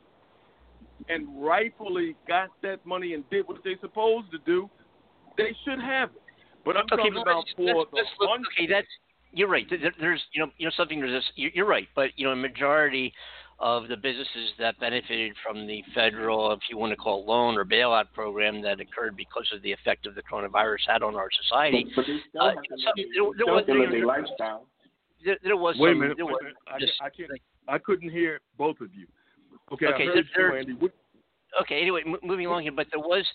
and 1.09 1.27
rightfully 1.43 2.15
got 2.27 2.49
that 2.61 2.85
money 2.85 3.13
and 3.13 3.29
did 3.29 3.47
what 3.47 3.57
they're 3.63 3.79
supposed 3.81 4.31
to 4.31 4.37
do, 4.45 4.69
they 5.37 5.55
should 5.65 5.79
have 5.79 6.09
it. 6.09 6.21
But 6.65 6.77
I'm 6.77 6.85
Okay, 6.85 6.95
talking 6.95 7.21
about 7.21 7.45
for 7.55 7.65
let's, 7.65 7.89
the 7.91 7.97
let's 7.97 8.09
look, 8.19 8.29
okay, 8.57 8.67
that's 8.67 8.87
you're 9.33 9.47
right. 9.49 9.65
There's 9.99 10.21
you 10.31 10.41
know 10.45 10.51
you 10.57 10.65
know 10.67 10.71
something 10.77 10.99
there's 10.99 11.11
this. 11.23 11.31
you- 11.35 11.51
You're 11.53 11.65
right, 11.67 11.87
but 11.95 12.09
you 12.17 12.25
know 12.25 12.31
a 12.31 12.35
majority 12.35 13.13
of 13.59 13.87
the 13.87 13.95
businesses 13.95 14.51
that 14.59 14.77
benefited 14.79 15.33
from 15.45 15.65
the 15.67 15.81
federal, 15.95 16.51
if 16.51 16.59
you 16.69 16.77
want 16.77 16.91
to 16.91 16.97
call 16.97 17.21
it 17.21 17.27
loan 17.27 17.55
or 17.55 17.63
bailout 17.63 18.05
program 18.13 18.61
that 18.61 18.79
occurred 18.79 19.15
because 19.15 19.47
of 19.53 19.61
the 19.61 19.71
effect 19.71 20.05
of 20.05 20.15
the 20.15 20.21
coronavirus 20.23 20.79
had 20.87 21.01
on 21.03 21.15
our 21.15 21.29
society, 21.43 21.85
But 21.95 22.05
they 22.07 22.13
uh, 22.39 22.51
some- 22.53 22.93
there- 22.95 23.05
there 23.37 23.53
was- 23.53 23.65
have 23.67 23.91
there- 23.91 24.05
lifestyle. 24.05 24.67
there, 25.23 25.37
there 25.43 25.55
was 25.57 25.77
Wait 25.77 25.89
a 25.89 25.93
some. 25.93 25.99
minute. 26.01 26.17
there 26.17 26.25
Wait 26.25 26.33
was 26.33 26.41
a 26.41 26.73
minute. 26.79 26.91
I, 27.01 27.05
I 27.05 27.09
can't. 27.09 27.31
I 27.67 27.77
couldn't 27.77 28.09
hear 28.09 28.41
both 28.57 28.81
of 28.81 28.93
you. 28.93 29.07
Okay, 29.71 29.87
Okay, 29.87 30.03
I 30.03 30.07
heard 30.07 30.29
there- 30.35 30.49
you, 30.53 30.59
Andy. 30.59 30.73
What, 30.73 30.91
okay. 31.61 31.81
Anyway, 31.81 32.01
m- 32.05 32.17
moving 32.23 32.45
along 32.45 32.63
here, 32.63 32.71
but 32.71 32.87
there 32.91 32.99
was 32.99 33.25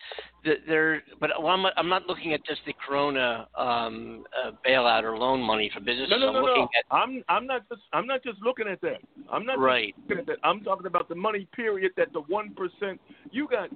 the, 0.45 0.55
there, 0.67 1.03
but 1.21 1.31
well, 1.39 1.49
I'm, 1.49 1.63
not- 1.63 1.73
I'm 1.77 1.89
not 1.89 2.07
looking 2.07 2.33
at 2.33 2.45
just 2.47 2.61
the 2.67 2.75
Corona 2.87 3.47
um, 3.57 4.25
uh, 4.45 4.51
bailout 4.67 5.03
or 5.03 5.17
loan 5.17 5.41
money 5.41 5.71
for 5.73 5.81
businesses. 5.81 6.11
no, 6.11 6.19
no, 6.19 6.29
I'm 6.29 6.35
no, 6.35 6.41
looking 6.41 6.63
no. 6.63 6.69
at 6.79 6.97
I'm 6.97 7.23
I'm 7.29 7.47
not 7.47 7.69
just 7.69 7.83
I'm 7.93 8.07
not 8.07 8.23
just 8.23 8.41
looking 8.43 8.69
at 8.69 8.81
that. 8.83 8.99
I'm 9.33 9.45
not 9.45 9.59
right. 9.59 9.95
looking 10.03 10.19
at 10.19 10.27
that. 10.27 10.37
I'm 10.45 10.63
talking 10.63 10.87
about 10.87 11.09
the 11.09 11.15
money 11.15 11.47
period 11.55 11.93
that 11.97 12.13
the 12.13 12.21
one 12.21 12.55
percent. 12.55 13.01
You 13.31 13.49
got 13.49 13.71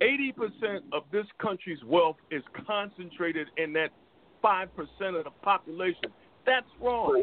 eighty 0.00 0.32
percent 0.32 0.84
of 0.92 1.04
this 1.12 1.26
country's 1.40 1.82
wealth 1.84 2.16
is 2.30 2.42
concentrated 2.66 3.48
in 3.56 3.72
that 3.74 3.90
five 4.42 4.74
percent 4.74 5.16
of 5.16 5.24
the 5.24 5.30
population. 5.42 6.12
That's 6.44 6.66
wrong. 6.80 7.22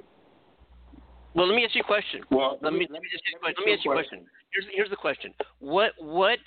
Well, 1.36 1.48
let 1.48 1.56
me 1.56 1.66
ask 1.66 1.74
you 1.74 1.82
a 1.82 1.86
question. 1.86 2.22
Well, 2.30 2.60
Let 2.62 2.74
me 2.74 2.88
let 2.92 3.02
me 3.02 3.08
just 3.12 3.24
let 3.42 3.56
me 3.66 3.74
ask 3.74 3.84
you 3.84 3.92
a 3.92 3.96
question. 3.96 4.26
Here's 4.54 4.66
here's 4.74 4.90
the 4.90 4.96
question. 4.96 5.34
What 5.60 5.94
what? 6.00 6.38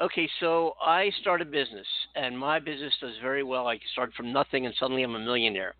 Okay, 0.00 0.28
so 0.38 0.74
I 0.80 1.10
start 1.20 1.42
a 1.42 1.44
business, 1.44 1.86
and 2.14 2.38
my 2.38 2.60
business 2.60 2.92
does 3.00 3.14
very 3.20 3.42
well. 3.42 3.66
I 3.66 3.78
started 3.92 4.14
from 4.14 4.32
nothing, 4.32 4.66
and 4.66 4.74
suddenly 4.78 5.02
I'm 5.02 5.16
a 5.16 5.18
millionaire. 5.18 5.74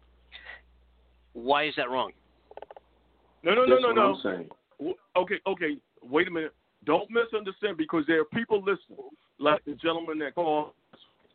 Why 1.34 1.66
is 1.66 1.74
that 1.76 1.88
wrong? 1.88 2.10
No, 3.44 3.54
no, 3.54 3.64
no, 3.64 3.74
That's 3.76 3.82
no, 3.82 3.88
what 3.88 3.96
no. 3.96 4.14
I'm 4.14 4.20
saying. 4.22 4.48
W- 4.78 4.96
Okay, 5.16 5.36
okay. 5.46 5.76
Wait 6.02 6.26
a 6.26 6.30
minute. 6.30 6.52
Don't 6.84 7.08
misunderstand 7.10 7.76
because 7.76 8.04
there 8.08 8.20
are 8.20 8.24
people 8.24 8.58
listening, 8.58 8.98
like 9.38 9.64
the 9.64 9.74
gentleman 9.74 10.18
that 10.18 10.34
called 10.34 10.72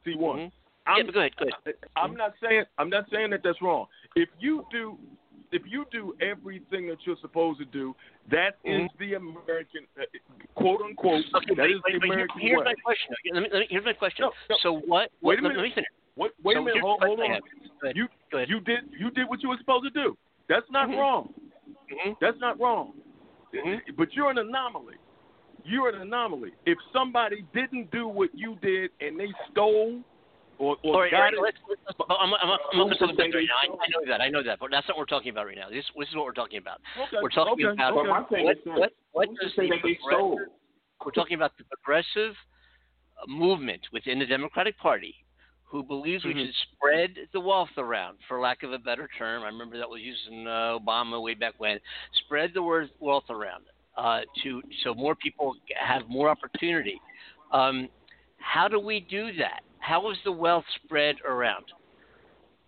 C1. 0.05 0.17
Mhm. 0.17 0.51
I'm, 0.85 0.97
yeah, 0.97 1.03
but 1.03 1.13
go 1.13 1.19
ahead, 1.21 1.35
go 1.37 1.45
ahead. 1.45 1.75
I'm 1.95 2.15
not 2.15 2.33
saying 2.41 2.65
I'm 2.77 2.89
not 2.89 3.05
saying 3.09 3.29
that 3.29 3.41
that's 3.43 3.61
wrong. 3.61 3.87
If 4.17 4.27
you 4.39 4.65
do 4.69 4.97
if 5.53 5.61
you 5.65 5.85
do 5.91 6.13
everything 6.21 6.87
that 6.87 6.97
you're 7.05 7.17
supposed 7.21 7.59
to 7.59 7.65
do, 7.65 7.95
that 8.31 8.57
is 8.65 8.89
the 8.99 9.13
American 9.13 9.85
uh, 9.99 10.03
quote 10.55 10.81
unquote. 10.81 11.23
Mm-hmm. 11.25 11.35
Okay, 11.37 11.55
that 11.55 11.65
is 11.69 11.79
but- 11.83 11.91
the 12.01 12.07
American 12.13 12.39
here's 12.41 12.59
way. 12.59 12.65
my 12.65 12.73
question. 12.83 13.15
Let 13.33 13.43
me, 13.43 13.49
let 13.53 13.59
me, 13.59 13.67
here's 13.69 13.85
my 13.85 13.93
question. 13.93 14.23
No, 14.25 14.31
no. 14.49 14.55
So 14.61 14.81
what? 14.85 15.11
Wait 15.21 15.39
a 15.39 15.41
minute. 15.41 15.57
Let 15.57 15.63
me 15.63 15.71
finish. 15.73 15.87
Wait, 16.15 16.31
wait 16.43 16.55
So 16.55 16.61
a 16.61 16.65
minute. 16.65 16.81
Hold, 16.81 17.03
hold 17.03 17.19
on. 17.19 17.39
You 17.95 18.07
you 18.47 18.59
did 18.61 18.79
you 18.99 19.09
did 19.11 19.29
what 19.29 19.41
you 19.41 19.49
were 19.49 19.57
supposed 19.59 19.85
to 19.85 19.89
do. 19.91 20.17
That's 20.49 20.69
not 20.69 20.89
Mhm. 20.89 20.97
wrong. 20.97 21.33
Mhm. 21.91 22.15
That's 22.19 22.39
not 22.39 22.59
wrong. 22.59 22.93
Mhm. 23.53 23.79
But 23.97 24.13
you're 24.13 24.29
an 24.29 24.37
anomaly. 24.37 24.95
You're 25.65 25.89
an 25.89 26.01
anomaly. 26.01 26.51
If 26.65 26.77
somebody 26.91 27.45
didn't 27.53 27.89
do 27.91 28.07
what 28.07 28.29
you 28.33 28.57
did 28.61 28.91
and 28.99 29.19
they 29.19 29.31
stole 29.51 30.01
or, 30.63 30.77
or 30.83 30.95
All 30.95 31.01
right, 31.01 31.11
right, 31.13 31.33
let's, 31.41 31.57
let's, 31.67 31.97
I'm, 32.09 32.33
I'm, 32.33 32.57
I'm 32.73 32.77
going 32.87 32.97
to 32.97 33.05
right 33.05 33.47
now. 33.47 33.59
I, 33.61 33.67
I 33.67 33.87
know 33.91 34.03
that. 34.07 34.21
I 34.21 34.29
know 34.29 34.43
that. 34.43 34.59
But 34.59 34.71
that's 34.71 34.87
not 34.87 34.97
what 34.97 35.03
we're 35.03 35.15
talking 35.17 35.31
about 35.31 35.45
right 35.47 35.57
now. 35.57 35.69
This, 35.69 35.85
this 35.97 36.09
is 36.09 36.15
what 36.15 36.25
we're 36.25 36.33
talking 36.33 36.59
about. 36.59 36.79
okay, 36.97 37.17
We're 37.21 37.29
talking 37.29 37.65
okay, 37.65 37.73
about 37.73 37.93
okay. 37.97 38.43
what, 38.43 38.57
this. 38.63 38.73
what, 38.73 38.91
what 39.11 39.29
does 39.41 39.51
the 39.57 39.67
progressive- 39.67 40.47
We're 41.05 41.11
talking 41.11 41.35
about 41.35 41.51
the 41.57 41.65
progressive 41.65 42.33
uh, 43.19 43.27
movement 43.27 43.81
within 43.91 44.19
the 44.19 44.25
Democratic 44.25 44.77
Party 44.79 45.15
who 45.65 45.83
believes 45.83 46.23
we 46.23 46.33
Mhm. 46.35 46.45
should 46.45 46.55
spread 46.71 47.27
the 47.33 47.39
wealth 47.39 47.75
around, 47.79 48.19
for 48.27 48.39
lack 48.39 48.61
of 48.61 48.73
a 48.73 48.77
better 48.77 49.09
term. 49.17 49.41
I 49.41 49.47
remember 49.47 49.75
that 49.79 49.89
was 49.89 50.01
used 50.01 50.27
in 50.31 50.45
uh, 50.45 50.77
Obama 50.79 51.19
way 51.19 51.33
back 51.33 51.55
when. 51.57 51.79
Spread 52.25 52.51
the 52.53 52.61
word 52.61 52.91
wealth 52.99 53.23
around 53.31 53.63
uh, 53.97 54.21
to 54.43 54.61
so 54.83 54.93
more 54.93 55.15
people 55.15 55.55
have 55.75 56.07
more 56.07 56.29
opportunity. 56.29 57.01
Um, 57.51 57.89
how 58.37 58.67
do 58.67 58.79
we 58.79 58.99
do 58.99 59.33
that? 59.39 59.61
How 59.83 60.09
is 60.11 60.17
the 60.23 60.31
wealth 60.31 60.63
spread 60.81 61.17
around? 61.27 61.65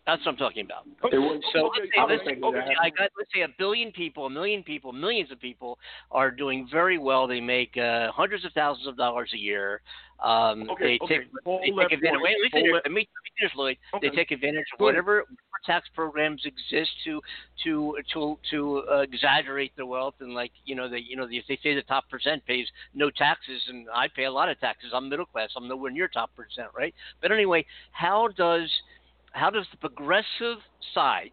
That's 0.06 0.24
what 0.24 0.34
I'm 0.34 0.38
talking 0.38 0.66
about. 0.66 0.86
It 1.12 1.44
So 1.52 1.66
Okay, 1.68 1.80
let's 1.82 1.92
say, 1.96 2.00
I 2.00 2.06
let's, 2.06 2.22
okay, 2.22 2.76
I 2.80 2.90
got 2.92 3.10
let's 3.18 3.30
say 3.34 3.42
a 3.42 3.48
billion 3.58 3.92
people, 3.92 4.28
a 4.28 4.30
million 4.30 4.62
people, 4.62 4.94
millions 4.94 5.32
of 5.32 5.40
people 5.40 5.80
are 6.12 6.30
doing 6.30 6.68
very 6.72 7.00
well. 7.00 7.26
They 7.26 7.42
make 7.42 7.76
uh, 7.76 8.12
hundreds 8.12 8.46
of 8.46 8.52
thousands 8.54 8.88
of 8.88 8.98
dollars 8.98 9.32
a 9.34 9.38
year. 9.38 9.82
Um, 10.24 10.70
Okay, 10.70 10.98
they 11.00 11.00
okay, 11.04 11.18
take 11.20 11.28
hold 11.44 11.62
they 11.64 11.72
take 11.72 11.92
advantage. 11.94 12.22
Wait, 12.22 12.36
let 12.42 12.54
me 12.54 12.70
hold 12.70 12.82
Let 12.86 12.92
me, 12.92 13.02
let 13.02 13.24
me 13.24 13.32
finish, 13.40 13.56
Lloyd. 13.56 13.78
Okay. 13.96 14.10
They 14.10 14.16
take 14.16 14.32
advantage 14.32 14.66
of 14.74 14.80
whatever 14.80 15.26
whatever 15.26 15.26
tax 15.66 15.88
programs 15.96 16.44
exist 16.46 16.92
to 17.06 17.20
to 17.64 17.98
to 18.14 18.38
to 18.52 18.84
uh, 18.92 19.00
exaggerate 19.00 19.76
the 19.76 19.86
wealth 19.86 20.16
and 20.20 20.36
like 20.36 20.52
you 20.66 20.76
know 20.76 20.88
they 20.88 21.00
you 21.00 21.16
know 21.16 21.28
if 21.30 21.46
they 21.48 21.58
say 21.64 21.74
the 21.74 21.82
top 21.84 22.08
percent 22.10 22.46
pays 22.46 22.68
no 22.94 23.10
taxes 23.10 23.62
and 23.68 23.88
I 23.94 24.08
pay 24.16 24.26
a 24.26 24.32
lot 24.32 24.50
of 24.50 24.60
taxes. 24.60 24.92
I'm 24.94 25.10
middle 25.10 25.26
class. 25.26 25.50
I'm 25.58 25.68
nowhere 25.68 25.92
near 25.92 26.08
top 26.08 26.30
percent, 26.36 26.70
right? 26.78 26.94
But 27.22 27.32
anyway, 27.32 27.66
how 27.92 28.30
does 28.38 28.70
how 29.36 29.50
does 29.50 29.66
the 29.72 29.78
progressive 29.78 30.58
side 30.94 31.32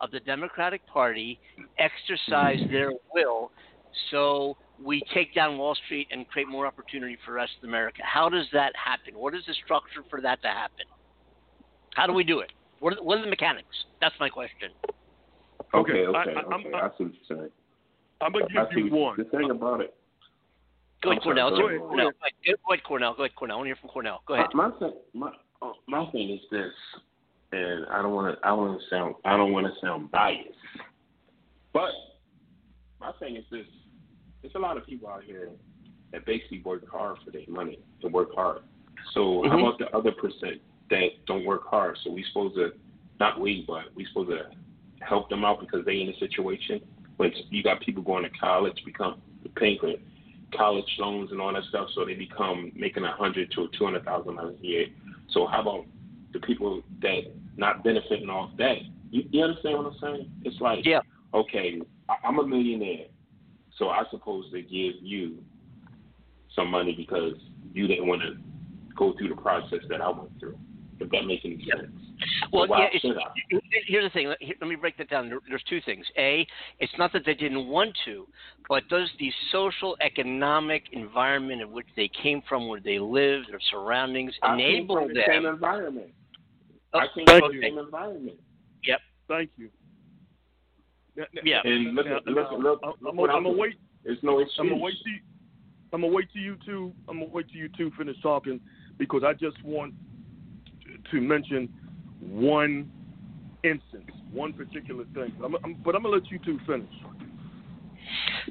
of 0.00 0.10
the 0.12 0.20
Democratic 0.20 0.86
Party 0.86 1.38
exercise 1.78 2.58
their 2.70 2.92
will 3.12 3.50
so 4.10 4.56
we 4.82 5.02
take 5.12 5.34
down 5.34 5.58
Wall 5.58 5.74
Street 5.86 6.06
and 6.12 6.26
create 6.28 6.48
more 6.48 6.66
opportunity 6.66 7.16
for 7.24 7.32
the 7.32 7.36
rest 7.36 7.52
of 7.62 7.68
America? 7.68 8.00
How 8.04 8.28
does 8.28 8.46
that 8.52 8.72
happen? 8.76 9.14
What 9.18 9.34
is 9.34 9.42
the 9.46 9.54
structure 9.64 10.02
for 10.08 10.20
that 10.20 10.40
to 10.42 10.48
happen? 10.48 10.86
How 11.94 12.06
do 12.06 12.12
we 12.12 12.22
do 12.24 12.38
it? 12.40 12.52
What 12.78 12.94
are, 12.96 13.02
what 13.02 13.18
are 13.18 13.22
the 13.22 13.28
mechanics? 13.30 13.66
That's 14.00 14.14
my 14.20 14.28
question. 14.28 14.70
Okay, 15.74 16.04
Okay, 16.04 16.04
I- 16.04 16.20
okay, 16.22 16.34
I- 16.34 16.40
I'm- 16.40 16.66
okay. 16.66 16.74
I 16.74 16.88
see 16.96 17.04
what 17.04 17.12
you're 17.28 17.38
saying. 17.38 17.50
I'm 18.20 18.32
gonna 18.32 18.44
I 18.56 18.72
give 18.72 18.86
you 18.86 18.92
one. 18.94 19.16
The 19.18 19.24
thing 19.24 19.50
about 19.50 19.80
it. 19.80 19.94
Go 21.02 21.10
ahead, 21.10 21.18
I'm 21.18 21.24
sorry, 21.24 21.34
Cornell. 21.34 21.50
go 21.50 21.56
Go 21.56 21.66
ahead. 21.66 21.76
ahead, 21.76 21.88
Cornell. 21.88 22.10
Go 22.12 22.18
ahead, 22.22 22.56
go 22.68 22.72
ahead, 22.72 22.84
Cornell. 22.84 23.14
Go 23.14 23.22
ahead, 23.24 23.34
Cornell. 23.34 23.56
I 23.56 23.58
want 23.58 23.66
to 23.66 23.68
hear 23.70 23.76
from 23.80 23.90
Cornell. 23.90 24.22
Go 24.26 24.34
ahead. 24.34 24.46
My, 24.54 24.68
my 24.68 24.78
thing, 24.78 24.92
my 25.12 25.32
uh, 25.60 25.72
my 25.88 26.10
thing 26.12 26.30
is 26.30 26.40
this, 26.52 26.72
and 27.52 27.86
I 27.86 28.02
don't 28.02 28.12
want 28.12 28.34
to. 28.34 28.46
I 28.46 28.50
don't 28.50 28.58
want 28.58 28.80
to 28.80 28.86
sound. 28.88 29.14
I 29.24 29.36
don't 29.36 29.52
want 29.52 29.66
to 29.66 29.72
sound 29.80 30.10
biased, 30.10 30.48
but 31.72 31.90
my 33.00 33.12
thing 33.18 33.36
is 33.36 33.44
this: 33.50 33.66
there's 34.40 34.54
a 34.54 34.58
lot 34.58 34.76
of 34.76 34.86
people 34.86 35.08
out 35.08 35.22
here 35.24 35.50
that 36.12 36.26
basically 36.26 36.62
work 36.62 36.88
hard 36.90 37.16
for 37.24 37.30
their 37.30 37.42
money 37.48 37.78
to 38.00 38.08
work 38.08 38.34
hard. 38.34 38.60
So 39.14 39.42
how 39.48 39.56
Mhm. 39.56 39.60
about 39.60 39.78
the 39.78 39.94
other 39.96 40.12
percent 40.12 40.60
that 40.90 41.10
don't 41.26 41.44
work 41.44 41.66
hard? 41.66 41.98
So 41.98 42.10
we 42.10 42.22
supposed 42.24 42.54
to, 42.56 42.72
not 43.20 43.40
we, 43.40 43.64
but 43.66 43.94
we 43.94 44.04
supposed 44.06 44.30
to 44.30 44.50
help 45.00 45.28
them 45.28 45.44
out 45.44 45.60
because 45.60 45.84
they 45.84 46.00
in 46.00 46.08
a 46.08 46.16
situation 46.18 46.80
when 47.16 47.32
you 47.50 47.62
got 47.62 47.80
people 47.80 48.02
going 48.02 48.24
to 48.24 48.30
college, 48.30 48.82
become 48.84 49.20
paying 49.56 49.78
for 49.78 49.92
college 50.56 50.84
loans 50.98 51.30
and 51.30 51.40
all 51.40 51.52
that 51.52 51.64
stuff, 51.64 51.88
so 51.94 52.04
they 52.04 52.14
become 52.14 52.72
making 52.74 53.04
a 53.04 53.12
hundred 53.12 53.50
to 53.52 53.68
two 53.76 53.84
hundred 53.84 54.04
thousand 54.04 54.36
dollars 54.36 54.56
a 54.62 54.66
year. 54.66 54.86
So 55.30 55.46
how 55.46 55.60
about 55.60 55.86
the 56.32 56.40
people 56.40 56.82
that 57.00 57.24
not 57.56 57.84
benefiting 57.84 58.28
off 58.28 58.50
that? 58.58 58.76
You, 59.10 59.24
you 59.30 59.42
understand 59.42 59.78
what 59.78 59.86
I'm 59.86 59.98
saying? 60.00 60.30
It's 60.44 60.60
like, 60.60 60.84
Yeah. 60.84 61.00
okay, 61.34 61.80
I, 62.08 62.14
I'm 62.26 62.38
a 62.38 62.46
millionaire, 62.46 63.06
so 63.76 63.88
I 63.88 64.02
supposed 64.10 64.52
to 64.52 64.62
give 64.62 64.94
you 65.02 65.38
some 66.54 66.70
money 66.70 66.94
because 66.96 67.34
you 67.72 67.86
didn't 67.86 68.06
want 68.06 68.22
to 68.22 68.36
go 68.96 69.14
through 69.16 69.28
the 69.28 69.40
process 69.40 69.80
that 69.88 70.00
I 70.00 70.10
went 70.10 70.38
through. 70.38 70.58
If 71.00 71.10
that 71.10 71.24
makes 71.26 71.44
any 71.44 71.56
sense. 71.56 71.90
Well, 72.52 72.68
why 72.68 72.82
yeah, 72.82 72.88
it's, 72.92 73.02
should 73.02 73.16
I? 73.16 73.58
here's 73.88 74.04
the 74.04 74.10
thing. 74.10 74.28
Let 74.28 74.40
here- 74.40 74.54
let 74.60 74.68
me 74.68 74.76
break 74.76 74.96
that 74.98 75.10
down. 75.10 75.28
There- 75.28 75.40
There's 75.48 75.62
two 75.64 75.80
things. 75.80 76.06
A, 76.16 76.46
it's 76.78 76.92
not 76.96 77.12
that 77.12 77.24
they 77.26 77.34
didn't 77.34 77.66
want 77.66 77.96
to, 78.04 78.28
but 78.68 78.86
does 78.88 79.10
the 79.18 79.32
social, 79.50 79.96
economic 80.00 80.84
environment 80.92 81.60
in 81.60 81.72
which 81.72 81.88
they 81.96 82.08
came 82.22 82.40
from, 82.48 82.68
where 82.68 82.78
they 82.80 83.00
live, 83.00 83.42
their 83.48 83.58
surroundings, 83.70 84.32
I 84.42 84.54
enable 84.54 84.96
from 84.96 85.08
the 85.08 85.22
same 85.26 85.46
environment. 85.46 86.12
I 86.94 87.06
came 87.14 87.26
thank 87.26 87.44
from 87.44 87.54
you. 87.54 87.60
the 87.60 87.66
same 87.66 87.78
environment. 87.78 88.38
Yep. 88.84 89.00
Thank 89.28 89.50
you. 89.56 89.70
Yeah. 91.44 91.60
And 91.64 91.94
look, 91.94 92.06
Now- 92.06 92.20
look, 92.26 92.50
look, 92.50 92.50
look, 92.62 92.80
I'm, 92.82 92.88
look 92.90 92.98
I'm, 93.10 93.16
what 93.16 93.30
I'm 93.30 93.36
I'm 93.36 93.42
gonna 93.44 93.56
wait. 93.56 93.74
There's 94.04 94.18
no 94.22 94.40
excuse. 94.40 94.58
I'm 94.60 94.68
gonna 94.70 94.80
wait 94.82 94.94
till 95.02 95.12
you, 95.12 95.18
I'm 95.92 96.00
gonna 96.00 96.12
wait 96.12 96.28
till 96.32 96.42
you 96.42 96.56
two. 96.64 96.92
I'm 97.08 97.20
gonna 97.20 97.30
wait 97.30 97.48
till 97.48 97.58
you 97.60 97.68
two 97.76 97.90
finish 97.96 98.16
talking 98.22 98.60
because 98.98 99.22
I 99.24 99.32
just 99.32 99.62
want 99.62 99.94
to 101.10 101.20
mention 101.20 101.68
one 102.20 102.90
instance, 103.64 104.10
one 104.32 104.52
particular 104.52 105.04
thing. 105.14 105.32
I'm, 105.44 105.54
I'm, 105.64 105.74
but 105.84 105.94
I'm 105.94 106.02
gonna 106.02 106.14
let 106.16 106.30
you 106.30 106.38
two 106.44 106.58
finish. 106.66 106.88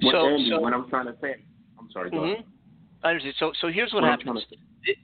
What, 0.02 0.14
So- 0.14 0.28
Andy, 0.28 0.50
so- 0.50 0.60
what 0.60 0.74
I'm 0.74 0.90
trying 0.90 1.08
to 1.08 1.16
say. 1.22 1.36
I'm 1.80 1.90
sorry. 1.92 2.12
Go 2.12 2.24
ahead. 2.24 2.38
Mhm. 2.38 2.44
I 3.04 3.10
understand. 3.10 3.36
So, 3.40 3.52
so 3.60 3.68
here's 3.70 3.92
what 3.94 4.04
What 4.04 4.12
I'm 4.12 4.20
trying 4.20 4.36
happens. 4.38 4.62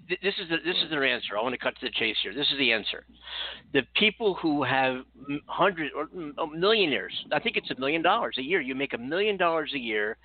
This 0.09 0.33
is 0.41 0.49
the, 0.49 0.57
this 0.65 0.77
is 0.83 0.89
their 0.89 1.05
answer. 1.05 1.37
I 1.37 1.43
want 1.43 1.53
to 1.53 1.59
cut 1.59 1.75
to 1.79 1.85
the 1.85 1.91
chase 1.91 2.15
here. 2.23 2.33
This 2.33 2.47
is 2.51 2.57
the 2.57 2.71
answer. 2.71 3.05
The 3.73 3.83
people 3.95 4.33
who 4.35 4.63
have 4.63 5.03
hundreds 5.45 5.91
or 5.95 6.07
oh, 6.37 6.47
millionaires, 6.47 7.13
I 7.31 7.39
think 7.39 7.57
it's 7.57 7.69
a 7.69 7.79
million 7.79 8.01
dollars 8.01 8.35
a 8.39 8.41
year. 8.41 8.59
You 8.59 8.75
make 8.75 8.93
a 8.93 8.97
million 8.97 9.37
dollars 9.37 9.71
a 9.75 9.79
year, 9.79 10.17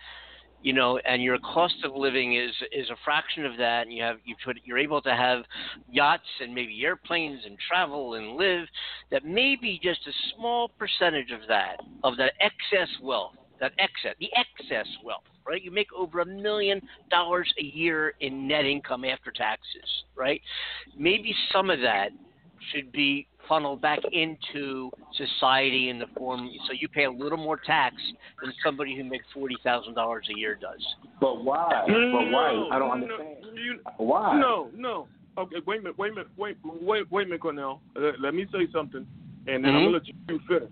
you 0.63 0.73
know, 0.73 0.99
and 0.99 1.23
your 1.23 1.39
cost 1.39 1.75
of 1.85 1.95
living 1.95 2.37
is 2.37 2.53
is 2.73 2.89
a 2.89 2.97
fraction 3.05 3.45
of 3.45 3.59
that. 3.59 3.83
And 3.83 3.93
you 3.93 4.03
have 4.03 4.17
you 4.25 4.37
put 4.43 4.59
you're 4.65 4.79
able 4.79 5.03
to 5.03 5.15
have 5.15 5.45
yachts 5.91 6.25
and 6.41 6.55
maybe 6.55 6.83
airplanes 6.83 7.41
and 7.45 7.59
travel 7.69 8.15
and 8.15 8.37
live. 8.37 8.67
That 9.11 9.25
maybe 9.27 9.79
just 9.83 10.01
a 10.07 10.13
small 10.35 10.71
percentage 10.79 11.31
of 11.31 11.41
that 11.49 11.77
of 12.05 12.17
that 12.17 12.33
excess 12.41 12.89
wealth, 13.03 13.35
that 13.63 13.73
excess, 13.79 14.15
the 14.19 14.29
excess 14.37 14.87
wealth, 15.05 15.23
right? 15.47 15.63
You 15.63 15.71
make 15.71 15.87
over 15.97 16.21
a 16.21 16.27
million 16.27 16.81
dollars 17.11 17.51
a 17.59 17.65
year 17.65 18.13
in 18.21 18.47
net 18.49 18.65
income 18.67 19.05
after 19.05 19.31
taxes, 19.31 19.89
right? 20.17 20.43
Maybe 20.99 21.35
some 21.53 21.71
of 21.71 21.81
that 21.81 22.09
should 22.73 22.93
be 22.93 23.27
funneled 23.49 23.81
back 23.81 24.01
into 24.13 24.91
society 25.17 25.89
in 25.89 25.99
the 25.99 26.07
form 26.19 26.49
so 26.67 26.73
you 26.79 26.89
pay 26.89 27.05
a 27.05 27.11
little 27.11 27.39
more 27.39 27.57
tax 27.57 27.95
than 28.43 28.53
somebody 28.65 28.97
who 28.97 29.05
makes 29.05 29.25
forty 29.33 29.57
thousand 29.65 29.95
dollars 29.95 30.27
a 30.35 30.39
year 30.39 30.57
does. 30.61 30.85
But 31.21 31.45
why? 31.45 31.69
but 31.87 32.31
why? 32.31 32.69
I 32.73 32.79
don't 32.79 32.89
no, 32.89 32.93
understand. 32.93 33.37
you- 33.55 33.79
Why? 33.97 34.39
No, 34.39 34.71
no. 34.77 35.07
Okay, 35.39 35.57
wait 35.67 35.79
a 35.81 35.83
minute, 35.83 35.99
wait 35.99 36.13
a 36.13 36.15
minute, 36.17 36.31
wait, 36.37 36.57
wait, 36.65 37.11
wait 37.11 37.23
a 37.23 37.27
minute, 37.27 37.41
Cornell. 37.41 37.81
Let, 37.97 38.21
let 38.21 38.35
me 38.35 38.45
say 38.53 38.67
something, 38.73 39.07
and 39.47 39.65
then 39.65 39.75
I'm 39.75 39.83
Mhm. 39.83 39.85
gonna 39.87 39.97
let 39.99 40.07
you 40.09 40.15
finish. 40.49 40.69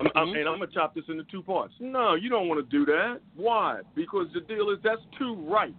I'm, 0.00 0.08
I'm, 0.14 0.28
Mhm. 0.28 0.40
and 0.40 0.48
I'm 0.48 0.58
gonna 0.58 0.66
chop 0.66 0.94
this 0.94 1.04
into 1.08 1.24
two 1.24 1.42
parts. 1.42 1.74
No, 1.80 2.14
you 2.14 2.28
don't 2.28 2.48
want 2.48 2.58
to 2.58 2.78
do 2.78 2.84
that. 2.86 3.20
Why? 3.34 3.80
Because 3.94 4.32
the 4.32 4.40
deal 4.40 4.70
is 4.70 4.78
that's 4.82 5.02
too 5.18 5.34
right. 5.34 5.74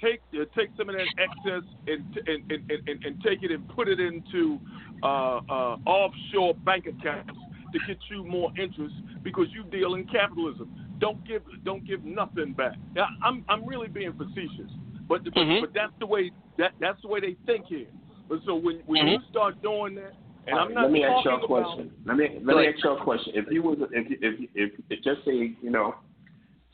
Take 0.00 0.22
uh, 0.34 0.44
take 0.56 0.70
some 0.76 0.88
of 0.88 0.94
that 0.94 1.08
excess 1.18 1.62
and, 1.86 2.04
and, 2.26 2.50
and, 2.50 2.70
and, 2.70 3.04
and 3.04 3.22
take 3.22 3.42
it 3.42 3.50
and 3.50 3.68
put 3.68 3.88
it 3.88 4.00
into 4.00 4.58
uh, 5.02 5.40
uh, 5.48 5.76
offshore 5.86 6.54
bank 6.54 6.86
accounts 6.86 7.38
to 7.72 7.78
get 7.80 7.98
you 8.10 8.24
more 8.24 8.50
interest 8.58 8.94
because 9.22 9.46
you 9.52 9.64
deal 9.64 9.94
in 9.94 10.06
capitalism. 10.06 10.70
Don't 10.98 11.26
give 11.26 11.42
don't 11.64 11.86
give 11.86 12.04
nothing 12.04 12.52
back. 12.52 12.76
Now, 12.94 13.08
I'm 13.22 13.44
I'm 13.48 13.66
really 13.66 13.88
being 13.88 14.12
facetious, 14.12 14.70
but 15.08 15.24
but, 15.24 15.34
Mhm. 15.34 15.60
but 15.60 15.74
that's 15.74 15.92
the 15.98 16.06
way 16.06 16.30
that 16.58 16.72
that's 16.80 17.00
the 17.02 17.08
way 17.08 17.20
they 17.20 17.36
think 17.46 17.66
here. 17.66 17.88
But 18.28 18.40
so 18.44 18.54
when 18.54 18.80
when 18.86 19.00
Mhm. 19.00 19.12
you 19.12 19.20
start 19.30 19.60
doing 19.62 19.94
that, 19.96 20.04
and 20.04 20.14
All 20.14 20.16
I'm 20.16 20.29
right, 20.46 20.74
not 20.74 20.82
let 20.82 20.92
me 20.92 21.04
ask 21.04 21.24
you 21.24 21.30
a 21.30 21.34
talking 21.40 21.54
about 21.56 21.76
question. 21.76 21.90
Let 22.06 22.16
me 22.16 22.40
let 22.44 22.56
me 22.56 22.66
ask 22.68 22.84
you 22.84 22.90
a 22.90 23.02
question. 23.04 23.32
If 23.36 23.46
you 23.50 23.62
was 23.62 23.78
if 23.92 24.06
if 24.20 24.50
if, 24.54 24.80
if 24.90 25.02
just 25.04 25.24
say 25.24 25.56
you 25.62 25.70
know, 25.70 25.94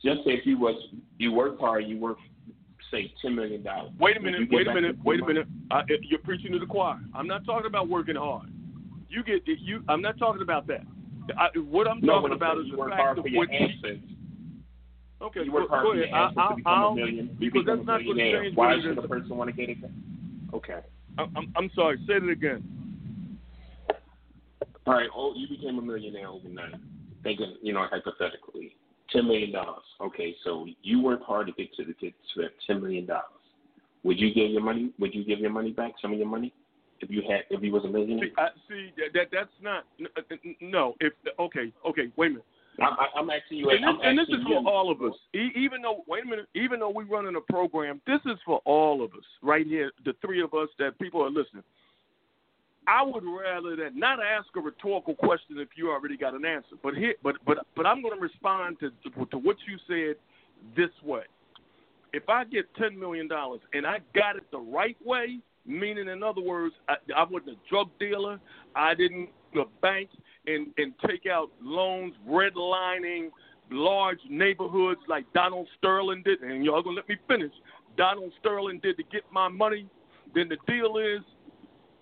just 0.05 0.25
say 0.25 0.33
if 0.33 0.47
you 0.47 0.59
was 0.59 0.75
you 1.19 1.33
work 1.33 1.59
hard, 1.59 1.85
you 1.87 1.99
work 1.99 2.19
say 2.91 3.13
ten 3.23 3.35
million 3.35 3.63
dollars. 3.63 3.93
Wait 3.99 4.17
a 4.17 4.21
minute, 4.21 4.49
wait 4.51 4.67
a 4.67 4.75
minute, 4.75 4.97
wait 5.05 5.21
a 5.21 5.27
minute. 5.27 5.47
I, 5.71 5.83
you're 6.03 6.21
preaching 6.21 6.53
to 6.53 6.59
the 6.59 6.67
choir. 6.67 6.99
I'm 7.15 7.27
not 7.27 7.45
talking 7.45 7.67
about 7.67 7.89
working 7.89 8.17
hard. 8.17 8.49
You 9.09 9.23
get 9.25 9.43
you. 9.47 9.83
I'm 9.89 10.03
not 10.03 10.19
talking 10.19 10.43
about 10.43 10.67
that. 10.69 10.85
I, 11.37 11.49
what 11.59 11.89
I'm 11.89 12.01
No, 12.01 12.15
talking 12.15 12.31
I'm 12.31 12.37
about 12.37 12.59
is 12.59 12.67
you 12.67 12.73
the 12.73 12.79
work 12.79 12.91
fact 12.91 13.01
hard 13.03 13.19
of 13.19 13.25
for 13.25 13.31
what 13.31 13.49
he- 13.51 13.57
ancestors. 13.57 13.99
Okay, 15.23 15.41
You 15.45 15.51
go, 15.51 15.61
work 15.61 15.71
hard 15.71 15.83
go 15.83 15.93
for 15.93 15.97
your 15.97 16.05
ahead. 16.05 16.15
I, 16.15 16.23
ancestors 16.27 16.45
I, 16.45 16.51
to 16.51 16.57
become 16.57 16.73
I'll, 16.79 16.89
a 16.91 16.95
million. 16.95 17.37
Because 17.41 17.63
that's 17.67 17.79
not 17.79 17.87
going 17.87 18.03
to 18.05 18.15
millionaire. 18.15 18.43
change 18.45 18.57
Why 18.57 18.67
what 18.69 18.79
it 18.79 18.83
should 18.83 18.99
is. 18.99 19.05
a 19.05 19.09
person 19.09 19.37
want 19.37 19.49
to 19.51 19.57
get 19.57 19.71
it? 19.71 19.79
Okay. 20.55 20.79
I'm, 21.19 21.33
I'm, 21.37 21.53
I'm 21.57 21.71
sorry. 21.75 21.99
Say 22.07 22.15
it 22.15 22.29
again. 22.29 22.63
All 24.87 24.95
right. 24.95 25.09
Oh, 25.15 25.33
you 25.35 25.49
became 25.49 25.79
a 25.79 25.83
millionaire 25.83 26.29
overnight. 26.29 26.75
Thinking, 27.23 27.57
you 27.63 27.73
know, 27.73 27.87
hypothetically, 27.91 28.77
ten 29.11 29.27
million 29.27 29.53
dollars. 29.53 29.83
Okay, 30.01 30.35
so 30.45 30.67
you 30.83 31.03
worked 31.03 31.25
hard 31.25 31.49
to 31.49 31.53
get 31.53 31.75
to 31.75 31.85
the 31.85 31.93
get 31.95 32.15
to 32.35 32.43
that 32.43 32.51
ten 32.67 32.81
million 32.81 33.07
dollars. 33.07 33.25
Would 34.05 34.21
you 34.21 34.33
give 34.33 34.51
your 34.51 34.63
money? 34.63 34.93
Would 35.01 35.15
you 35.15 35.25
give 35.25 35.41
your 35.41 35.51
money 35.51 35.73
back? 35.73 35.93
Some 36.01 36.13
of 36.13 36.19
your 36.19 36.29
money, 36.29 36.53
if 37.01 37.11
you 37.11 37.23
had, 37.29 37.41
if 37.51 37.63
you 37.63 37.73
was 37.73 37.85
a 37.85 37.89
millionaire. 37.89 38.27
See, 38.27 38.33
I, 38.39 38.49
see 38.69 38.93
that, 38.97 39.13
that 39.15 39.27
that's 39.33 39.51
not 39.61 39.85
n- 39.99 40.07
uh, 40.17 40.37
no. 40.61 40.95
If 41.01 41.15
okay, 41.41 41.73
okay, 41.85 42.13
wait 42.17 42.27
a 42.27 42.31
minute. 42.31 42.45
I'm, 42.81 42.93
I'm 43.17 43.31
asking 43.31 43.59
you. 43.59 43.71
And 43.71 43.83
this, 43.83 43.95
and 44.05 44.19
this 44.19 44.29
is 44.29 44.45
you. 44.47 44.61
for 44.63 44.71
all 44.71 44.91
of 44.91 45.03
us. 45.03 45.15
E- 45.35 45.51
even 45.57 45.83
though, 45.83 46.05
wait 46.07 46.25
a 46.25 46.27
minute, 46.27 46.47
even 46.55 46.79
though 46.79 46.91
we're 46.91 47.07
running 47.07 47.35
a 47.37 47.53
program, 47.53 48.01
this 48.07 48.21
is 48.27 48.39
for 48.45 48.61
all 48.65 49.03
of 49.03 49.13
us 49.15 49.25
right 49.43 49.67
here. 49.67 49.91
The 50.05 50.15
three 50.25 50.43
of 50.43 50.53
us 50.55 50.69
that 50.79 50.99
people 50.99 51.23
are 51.25 51.31
listening. 51.31 51.65
I 52.87 53.03
would 53.03 53.25
rather 53.25 53.75
that 53.77 53.97
not 53.97 54.21
ask 54.23 54.47
a 54.57 54.61
rhetorical 54.61 55.15
question 55.15 55.59
if 55.59 55.69
you 55.77 55.91
already 55.91 56.17
got 56.17 56.35
an 56.35 56.45
answer, 56.45 56.77
but 56.83 56.95
here, 56.95 57.15
but 57.23 57.37
but 57.45 57.67
but 57.75 57.87
I'm 57.87 58.01
going 58.03 58.15
to 58.15 58.21
respond 58.21 58.79
to 58.81 58.91
to 59.31 59.39
what 59.39 59.57
you 59.67 59.77
said 59.89 60.17
this 60.77 60.91
way. 61.05 61.23
If 62.13 62.29
I 62.29 62.45
get 62.45 62.73
ten 62.77 62.99
million 62.99 63.27
dollars 63.27 63.61
and 63.73 63.87
I 63.87 63.99
got 64.15 64.37
it 64.37 64.45
the 64.53 64.59
right 64.59 64.97
way, 65.05 65.41
meaning 65.67 66.09
in 66.09 66.23
other 66.23 66.41
words, 66.41 66.75
I, 66.89 66.95
I 67.17 67.25
wasn't 67.25 67.51
a 67.51 67.69
drug 67.69 67.89
dealer, 67.99 68.39
I 68.75 68.95
didn't 68.95 69.31
go 69.53 69.69
bank 69.83 70.09
and 70.47 70.69
and 70.79 70.95
take 71.07 71.27
out 71.27 71.51
loans, 71.61 72.15
redlining 72.29 73.31
large 73.73 74.21
neighborhoods 74.31 75.01
like 75.09 75.25
Donald 75.33 75.67
Sterling 75.79 76.23
did, 76.25 76.41
and 76.41 76.65
y'all 76.65 76.83
gonna 76.83 76.97
let 76.97 77.09
me 77.09 77.17
finish. 77.27 77.53
Donald 77.97 78.33
Sterling 78.39 78.79
did 78.81 78.97
to 78.99 79.03
get 79.05 79.23
my 79.33 79.49
money. 79.49 79.87
Then 80.35 80.49
the 80.49 80.59
deal 80.67 80.99
is 80.99 81.25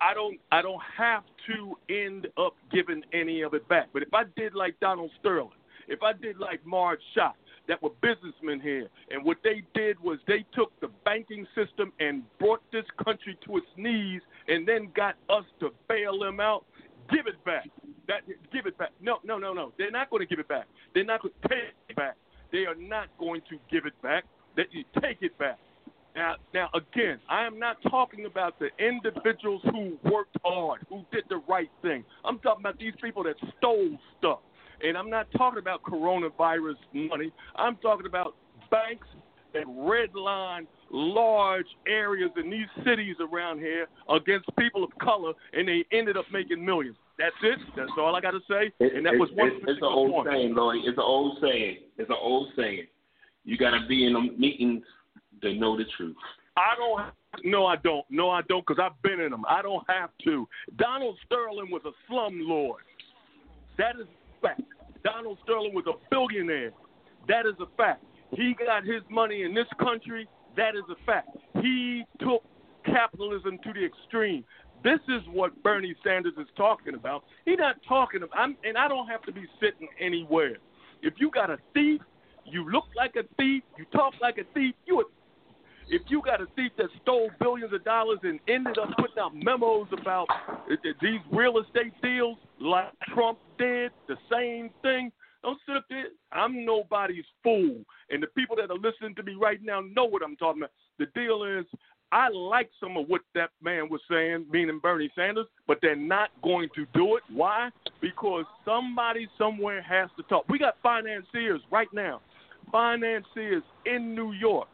I 0.05 0.13
don't 0.13 0.39
I 0.51 0.61
don't 0.61 0.81
have 0.97 1.23
to 1.47 1.75
end 1.89 2.27
up 2.37 2.55
giving 2.71 3.01
any 3.11 3.41
of 3.41 3.55
it 3.55 3.67
back. 3.67 3.87
But 3.91 4.03
if 4.03 4.13
I 4.13 4.23
did 4.37 4.53
like 4.53 4.79
Donald 4.79 5.09
Sterling, 5.19 5.49
if 5.87 6.03
I 6.03 6.13
did 6.13 6.37
like 6.37 6.63
Marge 6.63 6.99
Schott, 7.15 7.35
that 7.67 7.81
were 7.81 7.89
businessmen 8.01 8.59
here, 8.59 8.87
and 9.09 9.25
what 9.25 9.37
they 9.43 9.63
did 9.73 9.99
was 9.99 10.19
they 10.27 10.45
took 10.53 10.79
the 10.79 10.89
banking 11.03 11.47
system 11.55 11.91
and 11.99 12.21
brought 12.37 12.61
this 12.71 12.85
country 13.03 13.35
to 13.45 13.57
its 13.57 13.65
knees, 13.77 14.21
and 14.47 14.67
then 14.67 14.91
got 14.95 15.15
us 15.29 15.45
to 15.59 15.69
bail 15.89 16.19
them 16.19 16.39
out. 16.39 16.65
Give 17.09 17.25
it 17.25 17.43
back. 17.43 17.67
That 18.07 18.21
give 18.53 18.67
it 18.67 18.77
back. 18.77 18.91
No, 19.01 19.17
no, 19.23 19.39
no, 19.39 19.53
no. 19.53 19.73
They're 19.79 19.89
not 19.89 20.11
going 20.11 20.21
to 20.21 20.27
give 20.27 20.39
it 20.39 20.47
back. 20.47 20.65
They're 20.93 21.03
not 21.03 21.23
going 21.23 21.33
to 21.41 21.49
take 21.49 21.73
it 21.89 21.95
back. 21.95 22.15
They 22.51 22.65
are 22.67 22.75
not 22.75 23.07
going 23.17 23.41
to 23.49 23.57
give 23.71 23.87
it 23.87 23.99
back. 24.03 24.25
That 24.55 24.67
you 24.71 24.83
take 25.01 25.17
it 25.21 25.35
back. 25.39 25.57
Now, 26.15 26.35
now 26.53 26.69
again, 26.73 27.19
I 27.29 27.45
am 27.45 27.59
not 27.59 27.77
talking 27.89 28.25
about 28.25 28.57
the 28.59 28.69
individuals 28.79 29.61
who 29.65 29.97
worked 30.09 30.37
hard, 30.43 30.85
who 30.89 31.03
did 31.11 31.25
the 31.29 31.41
right 31.47 31.69
thing. 31.81 32.03
I'm 32.23 32.39
talking 32.39 32.61
about 32.61 32.79
these 32.79 32.93
people 33.01 33.23
that 33.23 33.35
stole 33.57 33.97
stuff. 34.17 34.39
And 34.83 34.97
I'm 34.97 35.09
not 35.09 35.27
talking 35.37 35.59
about 35.59 35.83
coronavirus 35.83 36.75
money. 36.93 37.31
I'm 37.55 37.75
talking 37.77 38.05
about 38.05 38.35
banks 38.71 39.07
that 39.53 39.65
redline 39.65 40.67
large 40.91 41.65
areas 41.87 42.29
in 42.37 42.49
these 42.49 42.67
cities 42.85 43.15
around 43.19 43.59
here 43.59 43.87
against 44.09 44.45
people 44.57 44.83
of 44.83 44.91
color, 44.99 45.33
and 45.53 45.67
they 45.67 45.85
ended 45.91 46.17
up 46.17 46.25
making 46.31 46.63
millions. 46.63 46.97
That's 47.17 47.35
it. 47.43 47.59
That's 47.75 47.91
all 47.97 48.15
I 48.15 48.21
got 48.21 48.31
to 48.31 48.41
say. 48.49 48.71
And 48.79 49.05
that 49.05 49.13
was 49.13 49.29
one 49.33 49.47
it's, 49.47 49.65
it's 49.67 49.77
an 49.77 49.83
old 49.83 50.11
point. 50.11 50.29
saying, 50.29 50.55
Lloyd. 50.55 50.79
It's 50.83 50.97
an 50.97 51.03
old 51.03 51.37
saying. 51.41 51.77
It's 51.97 52.09
an 52.09 52.17
old 52.19 52.49
saying. 52.57 52.87
You 53.45 53.57
got 53.57 53.71
to 53.71 53.87
be 53.87 54.05
in 54.05 54.13
them 54.13 54.35
meetings 54.37 54.83
to 55.45 55.59
know 55.59 55.77
the 55.77 55.85
truth. 55.97 56.15
I 56.57 56.75
don't. 56.77 57.51
No, 57.51 57.65
I 57.65 57.75
don't. 57.75 58.05
No, 58.09 58.29
I 58.29 58.41
don't, 58.47 58.65
because 58.65 58.81
I've 58.81 59.01
been 59.01 59.19
in 59.19 59.31
them. 59.31 59.43
I 59.47 59.61
don't 59.61 59.83
have 59.89 60.09
to. 60.23 60.47
Donald 60.77 61.17
Sterling 61.25 61.69
was 61.69 61.81
a 61.85 61.91
slum 62.07 62.39
lord. 62.41 62.83
That 63.77 63.95
is 63.99 64.07
a 64.07 64.41
fact. 64.41 64.61
Donald 65.03 65.37
Sterling 65.43 65.73
was 65.73 65.85
a 65.87 65.93
billionaire. 66.09 66.71
That 67.27 67.45
is 67.45 67.55
a 67.59 67.65
fact. 67.75 68.03
He 68.31 68.55
got 68.65 68.85
his 68.85 69.01
money 69.09 69.43
in 69.43 69.53
this 69.53 69.67
country. 69.79 70.27
That 70.55 70.75
is 70.75 70.83
a 70.89 71.05
fact. 71.05 71.29
He 71.61 72.03
took 72.19 72.43
capitalism 72.85 73.59
to 73.63 73.73
the 73.73 73.85
extreme. 73.85 74.45
This 74.83 74.99
is 75.09 75.21
what 75.31 75.51
Bernie 75.63 75.95
Sanders 76.03 76.33
is 76.37 76.47
talking 76.55 76.95
about. 76.95 77.23
He's 77.43 77.57
not 77.57 77.77
talking 77.87 78.23
about, 78.23 78.37
I'm, 78.37 78.55
and 78.63 78.77
I 78.77 78.87
don't 78.87 79.07
have 79.07 79.23
to 79.23 79.31
be 79.31 79.45
sitting 79.59 79.87
anywhere. 79.99 80.57
If 81.01 81.15
you 81.17 81.31
got 81.31 81.49
a 81.49 81.57
thief, 81.73 82.01
you 82.45 82.69
look 82.69 82.85
like 82.95 83.15
a 83.15 83.23
thief, 83.37 83.63
you 83.77 83.85
talk 83.91 84.13
like 84.21 84.37
a 84.37 84.43
thief, 84.53 84.75
you 84.85 85.01
a 85.01 85.03
if 85.89 86.01
you 86.07 86.21
got 86.21 86.41
a 86.41 86.47
thief 86.55 86.71
that 86.77 86.87
stole 87.01 87.29
billions 87.39 87.73
of 87.73 87.83
dollars 87.83 88.19
and 88.23 88.39
ended 88.47 88.77
up 88.77 88.89
putting 88.97 89.19
out 89.19 89.35
memos 89.35 89.87
about 89.99 90.27
uh, 90.29 90.75
these 91.01 91.19
real 91.31 91.59
estate 91.59 91.93
deals 92.01 92.37
like 92.59 92.91
Trump 93.13 93.39
did, 93.57 93.91
the 94.07 94.15
same 94.31 94.69
thing, 94.81 95.11
don't 95.43 95.59
sit 95.67 95.77
up 95.77 95.85
there. 95.89 96.05
I'm 96.31 96.65
nobody's 96.65 97.25
fool. 97.43 97.81
And 98.09 98.21
the 98.21 98.27
people 98.27 98.55
that 98.55 98.71
are 98.71 98.77
listening 98.77 99.13
to 99.15 99.23
me 99.23 99.35
right 99.39 99.59
now 99.61 99.81
know 99.81 100.05
what 100.05 100.23
I'm 100.23 100.35
talking 100.35 100.63
about. 100.63 100.71
The 100.97 101.05
deal 101.13 101.43
is, 101.43 101.65
I 102.11 102.29
like 102.29 102.69
some 102.79 102.97
of 102.97 103.07
what 103.07 103.21
that 103.35 103.49
man 103.61 103.89
was 103.89 104.01
saying, 104.09 104.45
meaning 104.49 104.79
Bernie 104.81 105.11
Sanders, 105.15 105.47
but 105.67 105.79
they're 105.81 105.95
not 105.95 106.29
going 106.43 106.69
to 106.75 106.85
do 106.93 107.15
it. 107.15 107.23
Why? 107.31 107.69
Because 108.01 108.45
somebody 108.63 109.27
somewhere 109.37 109.81
has 109.81 110.09
to 110.17 110.23
talk. 110.23 110.45
We 110.49 110.57
got 110.57 110.77
financiers 110.81 111.61
right 111.71 111.89
now, 111.93 112.21
financiers 112.71 113.63
in 113.85 114.15
New 114.15 114.31
York. 114.31 114.67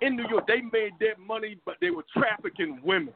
In 0.00 0.16
New 0.16 0.28
York, 0.28 0.46
they 0.46 0.60
made 0.60 0.92
their 1.00 1.16
money, 1.18 1.56
but 1.64 1.76
they 1.80 1.90
were 1.90 2.04
trafficking 2.12 2.80
women. 2.84 3.14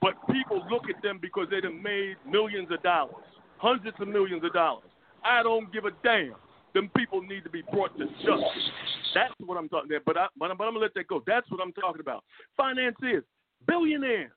But 0.00 0.14
people 0.30 0.64
look 0.70 0.84
at 0.88 1.02
them 1.02 1.18
because 1.20 1.46
they 1.50 1.60
have 1.62 1.74
made 1.74 2.16
millions 2.28 2.68
of 2.70 2.82
dollars, 2.82 3.24
hundreds 3.58 3.96
of 4.00 4.08
millions 4.08 4.42
of 4.44 4.52
dollars. 4.52 4.88
I 5.22 5.42
don't 5.42 5.72
give 5.72 5.84
a 5.84 5.90
damn. 6.02 6.34
Them 6.72 6.90
people 6.96 7.20
need 7.22 7.44
to 7.44 7.50
be 7.50 7.62
brought 7.72 7.96
to 7.98 8.06
justice. 8.06 8.70
That's 9.14 9.34
what 9.44 9.58
I'm 9.58 9.68
talking 9.68 9.90
about. 9.90 10.04
But, 10.06 10.16
I, 10.16 10.26
but, 10.38 10.50
I'm, 10.50 10.56
but 10.56 10.66
I'm 10.66 10.72
going 10.72 10.74
to 10.74 10.80
let 10.80 10.94
that 10.94 11.08
go. 11.08 11.22
That's 11.26 11.50
what 11.50 11.60
I'm 11.60 11.72
talking 11.72 12.00
about. 12.00 12.24
Financiers, 12.56 13.24
billionaires, 13.66 14.30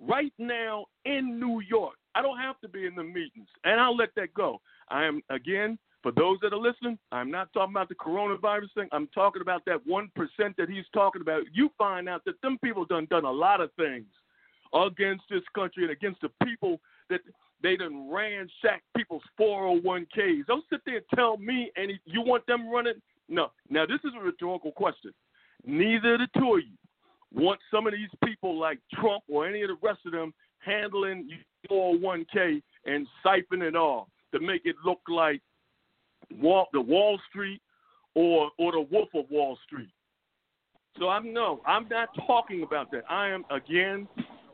right 0.00 0.32
now 0.38 0.86
in 1.04 1.38
New 1.40 1.60
York. 1.68 1.96
I 2.14 2.22
don't 2.22 2.38
have 2.38 2.60
to 2.60 2.68
be 2.68 2.86
in 2.86 2.94
the 2.94 3.02
meetings, 3.02 3.48
and 3.64 3.80
I'll 3.80 3.96
let 3.96 4.10
that 4.16 4.32
go. 4.34 4.60
I 4.88 5.04
am, 5.04 5.20
again, 5.30 5.78
for 6.08 6.20
those 6.20 6.38
that 6.40 6.54
are 6.54 6.58
listening, 6.58 6.98
I'm 7.12 7.30
not 7.30 7.52
talking 7.52 7.74
about 7.74 7.90
the 7.90 7.94
coronavirus 7.94 8.72
thing. 8.74 8.88
I'm 8.92 9.08
talking 9.08 9.42
about 9.42 9.62
that 9.66 9.86
1% 9.86 10.08
that 10.56 10.70
he's 10.70 10.84
talking 10.94 11.20
about. 11.20 11.42
You 11.52 11.70
find 11.76 12.08
out 12.08 12.24
that 12.24 12.40
them 12.40 12.58
people 12.64 12.86
done 12.86 13.06
done 13.10 13.26
a 13.26 13.30
lot 13.30 13.60
of 13.60 13.70
things 13.76 14.06
against 14.72 15.24
this 15.28 15.42
country 15.54 15.82
and 15.82 15.92
against 15.92 16.22
the 16.22 16.30
people 16.42 16.80
that 17.10 17.20
they 17.62 17.76
done 17.76 18.10
ransacked 18.10 18.84
people's 18.96 19.22
401ks. 19.38 20.46
Don't 20.46 20.64
sit 20.70 20.80
there 20.86 20.96
and 20.96 21.04
tell 21.14 21.36
me 21.36 21.70
any 21.76 22.00
you 22.06 22.22
want 22.22 22.46
them 22.46 22.70
running. 22.70 22.94
No. 23.28 23.50
Now 23.68 23.84
this 23.84 24.00
is 24.02 24.12
a 24.18 24.24
rhetorical 24.24 24.72
question. 24.72 25.12
Neither 25.66 26.14
of 26.14 26.20
the 26.20 26.40
two 26.40 26.54
of 26.54 26.60
you 26.60 27.42
want 27.42 27.60
some 27.70 27.86
of 27.86 27.92
these 27.92 28.08
people 28.24 28.58
like 28.58 28.78
Trump 28.94 29.24
or 29.30 29.46
any 29.46 29.60
of 29.60 29.68
the 29.68 29.76
rest 29.82 30.00
of 30.06 30.12
them 30.12 30.32
handling 30.60 31.28
your 31.68 31.98
401k 32.00 32.62
and 32.86 33.06
siphoning 33.22 33.68
it 33.68 33.76
off 33.76 34.08
to 34.32 34.40
make 34.40 34.62
it 34.64 34.76
look 34.84 35.00
like 35.08 35.42
Wall, 36.36 36.66
the 36.72 36.80
Wall 36.80 37.18
Street 37.28 37.60
or 38.14 38.50
or 38.58 38.72
the 38.72 38.86
Wolf 38.90 39.08
of 39.14 39.24
Wall 39.30 39.58
Street. 39.66 39.90
So 40.98 41.08
I'm 41.08 41.32
no, 41.32 41.60
I'm 41.66 41.88
not 41.88 42.08
talking 42.26 42.62
about 42.62 42.90
that. 42.90 43.04
I 43.08 43.28
am 43.28 43.44
again 43.50 44.08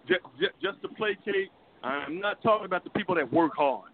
just, 0.07 0.21
just 0.61 0.83
to 0.83 0.89
placate 0.89 1.51
I'm 1.85 2.19
not 2.19 2.43
talking 2.43 2.65
about 2.65 2.83
the 2.83 2.91
people 2.91 3.15
that 3.17 3.31
work 3.31 3.53
hard. 3.57 3.91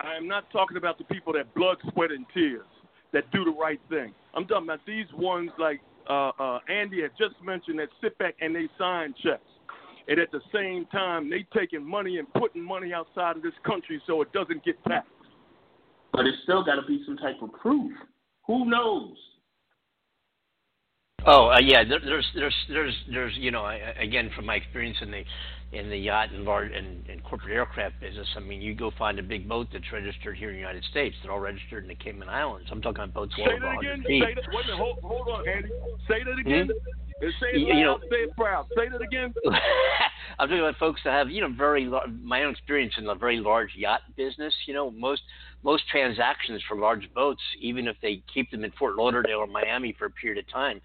I 0.00 0.14
am 0.14 0.28
not 0.28 0.44
talking 0.52 0.76
about 0.76 0.96
the 0.96 1.04
people 1.04 1.32
that 1.32 1.52
blood, 1.54 1.76
sweat, 1.92 2.12
and 2.12 2.24
tears 2.32 2.66
that 3.12 3.30
do 3.32 3.44
the 3.44 3.50
right 3.50 3.80
thing. 3.88 4.14
I'm 4.34 4.46
talking 4.46 4.68
about 4.68 4.80
these 4.86 5.06
ones 5.14 5.50
like 5.58 5.80
uh, 6.08 6.30
uh, 6.38 6.58
Andy 6.68 7.02
had 7.02 7.10
just 7.18 7.34
mentioned 7.42 7.78
that 7.80 7.88
sit 8.00 8.16
back 8.18 8.34
and 8.40 8.54
they 8.54 8.68
sign 8.78 9.14
checks. 9.22 9.42
And 10.06 10.20
at 10.20 10.30
the 10.30 10.40
same 10.52 10.86
time, 10.86 11.30
they 11.30 11.46
taking 11.58 11.84
money 11.84 12.18
and 12.18 12.32
putting 12.34 12.62
money 12.62 12.92
outside 12.92 13.36
of 13.36 13.42
this 13.42 13.54
country 13.64 14.00
so 14.06 14.20
it 14.22 14.32
doesn't 14.32 14.64
get 14.64 14.82
taxed. 14.84 15.10
But 16.14 16.26
it's 16.26 16.38
still 16.44 16.62
got 16.64 16.76
to 16.76 16.82
be 16.86 17.02
some 17.04 17.16
type 17.16 17.42
of 17.42 17.52
proof. 17.52 17.90
Who 18.46 18.66
knows? 18.70 19.16
Oh 21.26 21.48
uh, 21.48 21.58
yeah, 21.60 21.82
there, 21.88 22.00
there's 22.04 22.26
there's 22.34 22.54
there's 22.68 22.94
there's 23.10 23.32
you 23.36 23.50
know 23.50 23.62
I, 23.64 23.76
again 23.98 24.30
from 24.36 24.44
my 24.46 24.56
experience 24.56 24.98
in 25.00 25.10
the 25.10 25.22
in 25.72 25.88
the 25.88 25.96
yacht 25.96 26.30
and 26.32 26.44
large 26.44 26.70
and, 26.70 27.04
and 27.08 27.24
corporate 27.24 27.52
aircraft 27.52 27.98
business, 28.00 28.28
I 28.36 28.40
mean 28.40 28.60
you 28.60 28.74
go 28.74 28.92
find 28.98 29.18
a 29.18 29.22
big 29.22 29.48
boat 29.48 29.68
that's 29.72 29.90
registered 29.90 30.36
here 30.36 30.50
in 30.50 30.54
the 30.54 30.60
United 30.60 30.84
States. 30.84 31.16
They're 31.22 31.32
all 31.32 31.40
registered 31.40 31.82
in 31.84 31.88
the 31.88 31.94
Cayman 31.94 32.28
Islands. 32.28 32.68
I'm 32.70 32.82
talking 32.82 33.02
about 33.04 33.14
boats 33.14 33.34
Say 33.36 33.42
well 33.46 33.58
that 33.58 33.78
again. 33.80 34.04
feet. 34.06 34.22
Say 34.22 34.34
that. 34.34 34.44
Wait 34.54 34.64
a 34.64 34.68
minute. 34.68 34.78
Hold, 34.78 34.98
hold 35.02 35.28
on, 35.28 35.48
Andy. 35.48 35.68
Say 36.06 36.22
that 36.22 36.38
again. 36.38 36.68
Hmm? 36.68 37.26
Say 37.40 37.46
it 37.54 37.60
You- 37.60 37.68
loud. 37.68 37.78
you 37.78 37.84
know- 37.86 37.98
say 38.10 38.16
it 38.28 38.36
proud. 38.36 38.66
Say 38.76 38.88
that 38.90 39.00
again. 39.00 39.32
I'm 40.38 40.48
talking 40.48 40.60
about 40.60 40.76
folks 40.78 41.00
that 41.04 41.12
have, 41.12 41.30
you 41.30 41.40
know, 41.40 41.52
very 41.56 41.86
lar- 41.86 42.06
my 42.22 42.42
own 42.42 42.52
experience 42.52 42.94
in 42.98 43.04
the 43.04 43.14
very 43.14 43.38
large 43.38 43.70
yacht 43.76 44.00
business. 44.16 44.52
You 44.66 44.74
know, 44.74 44.90
most 44.90 45.22
most 45.62 45.88
transactions 45.88 46.62
for 46.68 46.76
large 46.76 47.08
boats, 47.14 47.40
even 47.60 47.88
if 47.88 47.96
they 48.02 48.22
keep 48.32 48.50
them 48.50 48.64
in 48.64 48.70
Fort 48.72 48.96
Lauderdale 48.96 49.38
or 49.38 49.46
Miami 49.46 49.94
for 49.98 50.06
a 50.06 50.10
period 50.10 50.44
of 50.44 50.52
time, 50.52 50.80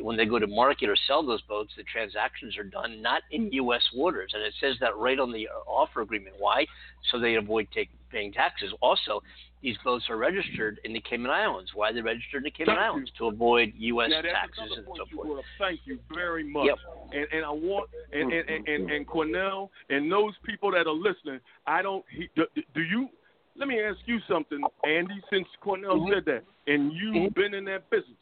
when 0.00 0.16
they 0.16 0.24
go 0.24 0.38
to 0.38 0.46
market 0.46 0.88
or 0.88 0.96
sell 1.06 1.24
those 1.24 1.42
boats, 1.42 1.72
the 1.76 1.84
transactions 1.84 2.56
are 2.56 2.64
done 2.64 3.00
not 3.00 3.22
in 3.30 3.52
U.S. 3.52 3.82
waters, 3.94 4.32
and 4.34 4.42
it 4.42 4.54
says 4.60 4.76
that 4.80 4.96
right 4.96 5.20
on 5.20 5.32
the 5.32 5.46
uh, 5.48 5.70
offer 5.70 6.00
agreement. 6.00 6.34
Why? 6.38 6.66
So 7.10 7.20
they 7.20 7.36
avoid 7.36 7.68
take, 7.72 7.90
paying 8.10 8.32
taxes. 8.32 8.72
Also, 8.80 9.22
these 9.64 9.76
boats 9.82 10.04
are 10.10 10.18
registered 10.18 10.78
in 10.84 10.92
the 10.92 11.00
Cayman 11.00 11.30
Islands. 11.30 11.70
Why 11.74 11.88
are 11.88 11.94
they 11.94 12.02
registered 12.02 12.42
in 12.42 12.44
the 12.44 12.50
Cayman 12.50 12.76
Thank 12.76 12.78
you. 12.78 12.84
Islands? 12.84 13.10
To 13.18 13.26
avoid 13.28 13.72
U.S. 13.74 14.10
Now, 14.10 14.20
taxes 14.20 14.70
and 14.76 14.86
so 14.94 15.16
forth. 15.16 15.44
Thank 15.58 15.80
you 15.86 15.98
very 16.14 16.44
much. 16.44 16.66
Yep. 16.66 16.76
And, 17.12 17.26
and 17.32 17.44
I 17.44 17.50
want 17.50 17.88
and 18.12 18.30
and, 18.30 18.68
and, 18.68 18.90
and 18.90 19.06
Cornell 19.06 19.70
and 19.88 20.12
those 20.12 20.34
people 20.44 20.70
that 20.72 20.86
are 20.86 20.92
listening. 20.92 21.40
I 21.66 21.80
don't. 21.80 22.04
He, 22.10 22.28
do, 22.36 22.44
do 22.74 22.82
you? 22.82 23.08
Let 23.56 23.68
me 23.68 23.80
ask 23.80 23.98
you 24.04 24.18
something, 24.28 24.60
Andy. 24.86 25.20
Since 25.32 25.46
Cornell 25.62 25.96
Mhm. 25.96 26.12
said 26.12 26.24
that, 26.26 26.44
and 26.66 26.92
you've 26.92 27.14
Mhm. 27.14 27.34
been 27.34 27.54
in 27.54 27.64
that 27.64 27.88
business, 27.88 28.18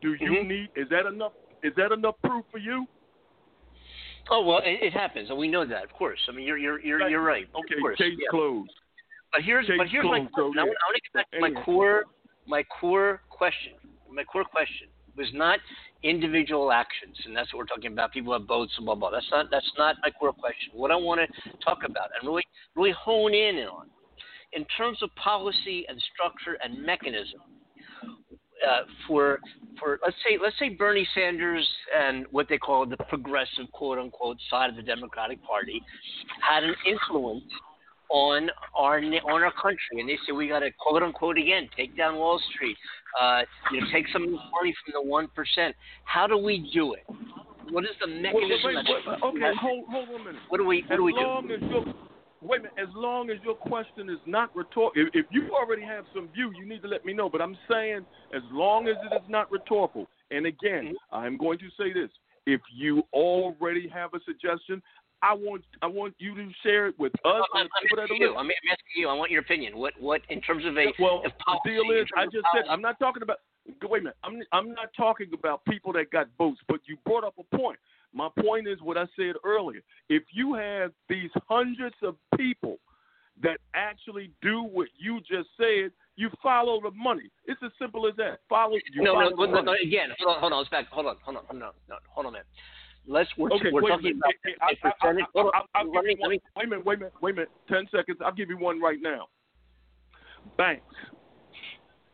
do 0.00 0.14
you 0.14 0.30
Mhm. 0.30 0.48
need? 0.48 0.68
Is 0.76 0.88
that 0.88 1.04
enough? 1.04 1.32
Is 1.62 1.74
that 1.76 1.92
enough 1.92 2.14
proof 2.24 2.44
for 2.50 2.58
you? 2.58 2.86
Oh 4.30 4.42
well, 4.44 4.58
it, 4.64 4.82
it 4.82 4.92
happens, 4.92 5.28
and 5.28 5.38
we 5.38 5.46
know 5.48 5.66
that, 5.66 5.84
of 5.84 5.92
course. 5.92 6.20
I 6.28 6.32
mean, 6.32 6.46
you're 6.46 6.56
you're 6.56 6.80
you're, 6.80 7.08
you're 7.08 7.22
right. 7.22 7.48
Okay, 7.54 7.74
of 7.74 7.80
course. 7.80 7.98
case 7.98 8.14
yeah. 8.18 8.28
closed. 8.30 8.72
But 9.36 9.44
here's 9.44 9.66
but 9.66 9.86
here's 9.88 10.04
my 10.06 10.20
question. 10.20 10.32
I, 10.38 10.40
want, 10.40 10.56
I 10.56 10.64
want 10.64 10.96
to 10.96 11.00
get 11.02 11.12
back 11.12 11.30
to 11.32 11.40
my 11.40 11.62
core 11.62 12.04
my 12.46 12.62
core 12.80 13.20
question. 13.28 13.74
My 14.10 14.24
core 14.24 14.44
question 14.44 14.88
was 15.14 15.26
not 15.34 15.58
individual 16.02 16.72
actions, 16.72 17.18
and 17.26 17.36
that's 17.36 17.52
what 17.52 17.58
we're 17.58 17.66
talking 17.66 17.92
about. 17.92 18.12
People 18.12 18.32
have 18.32 18.46
boats 18.46 18.72
and 18.78 18.86
blah 18.86 18.94
blah. 18.94 19.10
That's 19.10 19.26
not 19.30 19.48
that's 19.50 19.70
not 19.76 19.96
my 20.02 20.10
core 20.10 20.32
question. 20.32 20.70
What 20.72 20.90
I 20.90 20.96
want 20.96 21.20
to 21.20 21.50
talk 21.62 21.80
about 21.84 22.08
and 22.18 22.26
really 22.26 22.44
really 22.76 22.94
hone 22.98 23.34
in 23.34 23.56
on, 23.66 23.88
in 24.54 24.64
terms 24.74 25.02
of 25.02 25.14
policy 25.16 25.84
and 25.86 26.00
structure 26.14 26.56
and 26.64 26.82
mechanism, 26.82 27.40
uh, 28.66 28.84
for 29.06 29.40
for 29.78 29.98
let's 30.02 30.16
say 30.26 30.38
let's 30.42 30.58
say 30.58 30.70
Bernie 30.70 31.06
Sanders 31.14 31.68
and 31.94 32.24
what 32.30 32.48
they 32.48 32.56
call 32.56 32.86
the 32.86 32.96
progressive 32.96 33.70
quote 33.72 33.98
unquote 33.98 34.38
side 34.48 34.70
of 34.70 34.76
the 34.76 34.82
Democratic 34.82 35.44
Party 35.44 35.82
had 36.40 36.64
an 36.64 36.74
influence 36.88 37.44
on 38.10 38.48
our 38.76 38.98
on 38.98 39.42
our 39.42 39.52
country, 39.60 39.98
and 40.00 40.08
they 40.08 40.16
say 40.26 40.32
we 40.32 40.48
got 40.48 40.60
to 40.60 40.70
quote 40.78 41.02
unquote 41.02 41.38
again 41.38 41.68
take 41.76 41.96
down 41.96 42.16
Wall 42.16 42.40
Street, 42.54 42.76
uh, 43.20 43.42
you 43.72 43.80
know, 43.80 43.86
take 43.92 44.06
some 44.12 44.22
money 44.22 44.74
from 44.84 44.92
the 44.94 45.02
one 45.02 45.28
percent. 45.34 45.74
How 46.04 46.26
do 46.26 46.36
we 46.38 46.70
do 46.72 46.94
it? 46.94 47.04
What 47.70 47.84
is 47.84 47.90
the 48.00 48.06
Wait, 48.08 48.22
mechanism? 48.22 48.60
wait, 48.64 48.74
that's, 48.74 48.88
wait, 48.88 49.22
okay, 49.24 49.56
hold 49.60 49.84
hold 49.90 50.08
on 50.10 50.20
a 50.20 50.24
minute. 50.24 50.42
What 50.48 50.58
do 50.58 50.66
we 50.66 50.82
what 50.82 50.92
as 50.92 50.96
do 50.98 51.02
we 51.04 51.12
do? 51.12 51.18
long 51.18 51.50
as 51.50 51.60
your 51.62 51.84
wait 52.42 52.60
a 52.60 52.62
minute, 52.62 52.78
as 52.78 52.88
long 52.94 53.30
as 53.30 53.38
your 53.44 53.54
question 53.54 54.08
is 54.08 54.18
not 54.26 54.54
rhetorical, 54.54 54.92
if, 54.94 55.08
if 55.14 55.26
you 55.30 55.50
already 55.52 55.82
have 55.82 56.04
some 56.14 56.28
view, 56.28 56.52
you 56.56 56.66
need 56.68 56.82
to 56.82 56.88
let 56.88 57.04
me 57.04 57.12
know. 57.12 57.28
But 57.28 57.40
I'm 57.42 57.56
saying 57.68 58.06
as 58.34 58.42
long 58.52 58.86
as 58.86 58.96
it 59.10 59.14
is 59.16 59.28
not 59.28 59.50
rhetorical. 59.50 60.06
And 60.30 60.46
again, 60.46 60.84
Mm-hmm. 60.84 61.14
I'm 61.14 61.36
going 61.38 61.58
to 61.58 61.68
say 61.78 61.92
this: 61.92 62.10
if 62.46 62.60
you 62.74 63.02
already 63.12 63.88
have 63.88 64.14
a 64.14 64.20
suggestion, 64.24 64.80
I 65.22 65.34
want 65.34 65.64
I 65.82 65.86
want 65.86 66.14
you 66.18 66.34
to 66.34 66.48
share 66.62 66.88
it 66.88 66.98
with 66.98 67.12
us 67.24 67.42
I'm, 67.54 67.62
I'm 67.62 67.68
that 67.96 68.02
asking 68.02 68.18
you. 68.20 68.30
I'm, 68.32 68.46
I'm 68.46 68.50
asking 68.70 68.96
you. 68.96 69.08
I 69.08 69.14
want 69.14 69.30
your 69.30 69.40
opinion. 69.40 69.76
What 69.76 69.94
what 69.98 70.20
in 70.28 70.40
terms 70.40 70.64
of 70.64 70.76
a 70.76 70.92
Well, 70.98 71.22
of 71.24 71.32
policy, 71.38 71.60
the 71.64 71.70
deal 71.70 71.90
is, 71.90 72.06
I 72.16 72.24
just 72.24 72.46
said 72.54 72.64
I'm 72.68 72.82
not 72.82 72.98
talking 72.98 73.22
about. 73.22 73.38
Wait 73.82 74.00
a 74.00 74.04
minute. 74.04 74.16
I'm 74.22 74.40
I'm 74.52 74.72
not 74.74 74.88
talking 74.96 75.28
about 75.32 75.64
people 75.64 75.92
that 75.94 76.10
got 76.10 76.28
votes, 76.38 76.60
but 76.68 76.80
you 76.86 76.96
brought 77.04 77.24
up 77.24 77.34
a 77.38 77.56
point. 77.56 77.78
My 78.12 78.28
point 78.40 78.68
is 78.68 78.80
what 78.80 78.96
I 78.96 79.06
said 79.16 79.34
earlier. 79.44 79.80
If 80.08 80.22
you 80.32 80.54
have 80.54 80.92
these 81.08 81.30
hundreds 81.48 81.96
of 82.02 82.16
people 82.36 82.78
that 83.42 83.58
actually 83.74 84.30
do 84.40 84.62
what 84.62 84.88
you 84.96 85.20
just 85.20 85.48
said, 85.56 85.90
you 86.16 86.30
follow 86.42 86.80
the 86.80 86.90
money. 86.92 87.30
It's 87.46 87.60
as 87.64 87.72
simple 87.78 88.06
as 88.06 88.14
that. 88.16 88.40
Follow. 88.48 88.76
You 88.94 89.02
no, 89.02 89.14
follow 89.14 89.30
no, 89.30 89.46
the 89.46 89.52
no, 89.52 89.60
no, 89.60 89.74
again, 89.82 90.08
hold 90.18 90.36
on, 90.36 90.40
hold 90.40 90.52
on, 90.52 90.58
let's 90.60 90.70
back, 90.70 90.88
hold 90.88 91.06
on, 91.06 91.16
hold 91.22 91.36
on, 91.36 91.42
hold 91.46 91.62
on, 91.62 91.72
no, 91.88 91.96
hold 92.08 92.26
on 92.26 92.32
a 92.32 92.32
minute. 92.32 92.46
Let's, 93.08 93.30
we're, 93.38 93.50
Okay, 93.52 93.70
we're 93.72 93.82
wait 93.82 93.90
a 93.90 93.96
talking 93.96 94.04
minute. 94.04 94.18
about 94.18 94.34
Hey, 94.44 94.52
a 94.52 94.88
hey, 94.88 94.90
I- 95.02 95.06
I- 95.06 95.10
I- 95.10 95.26
hold 95.34 95.46
on, 95.46 95.52
I- 95.54 95.78
I'll 95.78 95.84
give 95.86 95.94
let 95.94 96.04
me, 96.04 96.16
you 96.20 96.28
me. 96.28 96.40
Wait 96.56 96.64
a 96.64 96.68
minute, 96.68 96.84
wait 96.84 96.94
a 96.94 96.98
minute, 96.98 97.12
wait 97.22 97.30
a 97.30 97.34
minute. 97.34 97.50
Ten 97.68 97.86
seconds. 97.90 98.18
I'll 98.24 98.32
give 98.32 98.48
you 98.50 98.58
one 98.58 98.80
right 98.80 98.98
now. 99.00 99.28
Banks. 100.56 100.94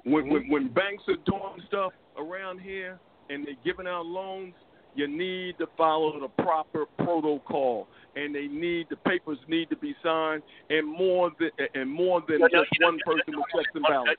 When, 0.04 0.28
when 0.28 0.48
when 0.50 0.68
banks 0.68 1.04
are 1.08 1.16
doing 1.24 1.62
stuff 1.68 1.92
around 2.18 2.58
here 2.60 2.98
and 3.30 3.46
they're 3.46 3.54
giving 3.64 3.86
out 3.86 4.04
loans, 4.04 4.54
you 4.94 5.06
need 5.06 5.56
to 5.58 5.66
follow 5.78 6.18
the 6.18 6.28
proper 6.42 6.86
protocol, 6.98 7.86
and 8.16 8.34
they 8.34 8.46
need 8.48 8.88
the 8.90 8.96
papers 8.96 9.38
need 9.48 9.70
to 9.70 9.76
be 9.76 9.94
signed, 10.02 10.42
and 10.70 10.86
more 10.86 11.30
than 11.38 11.50
and 11.74 11.88
more 11.88 12.20
than 12.28 12.40
No, 12.40 12.48
no, 12.52 12.64
just 12.64 12.70
you 12.78 12.84
one 12.84 12.98
don't- 13.06 13.16
person 13.16 13.36
with 13.36 13.46
checks 13.54 13.70
and 13.74 13.84
balances. 13.84 14.16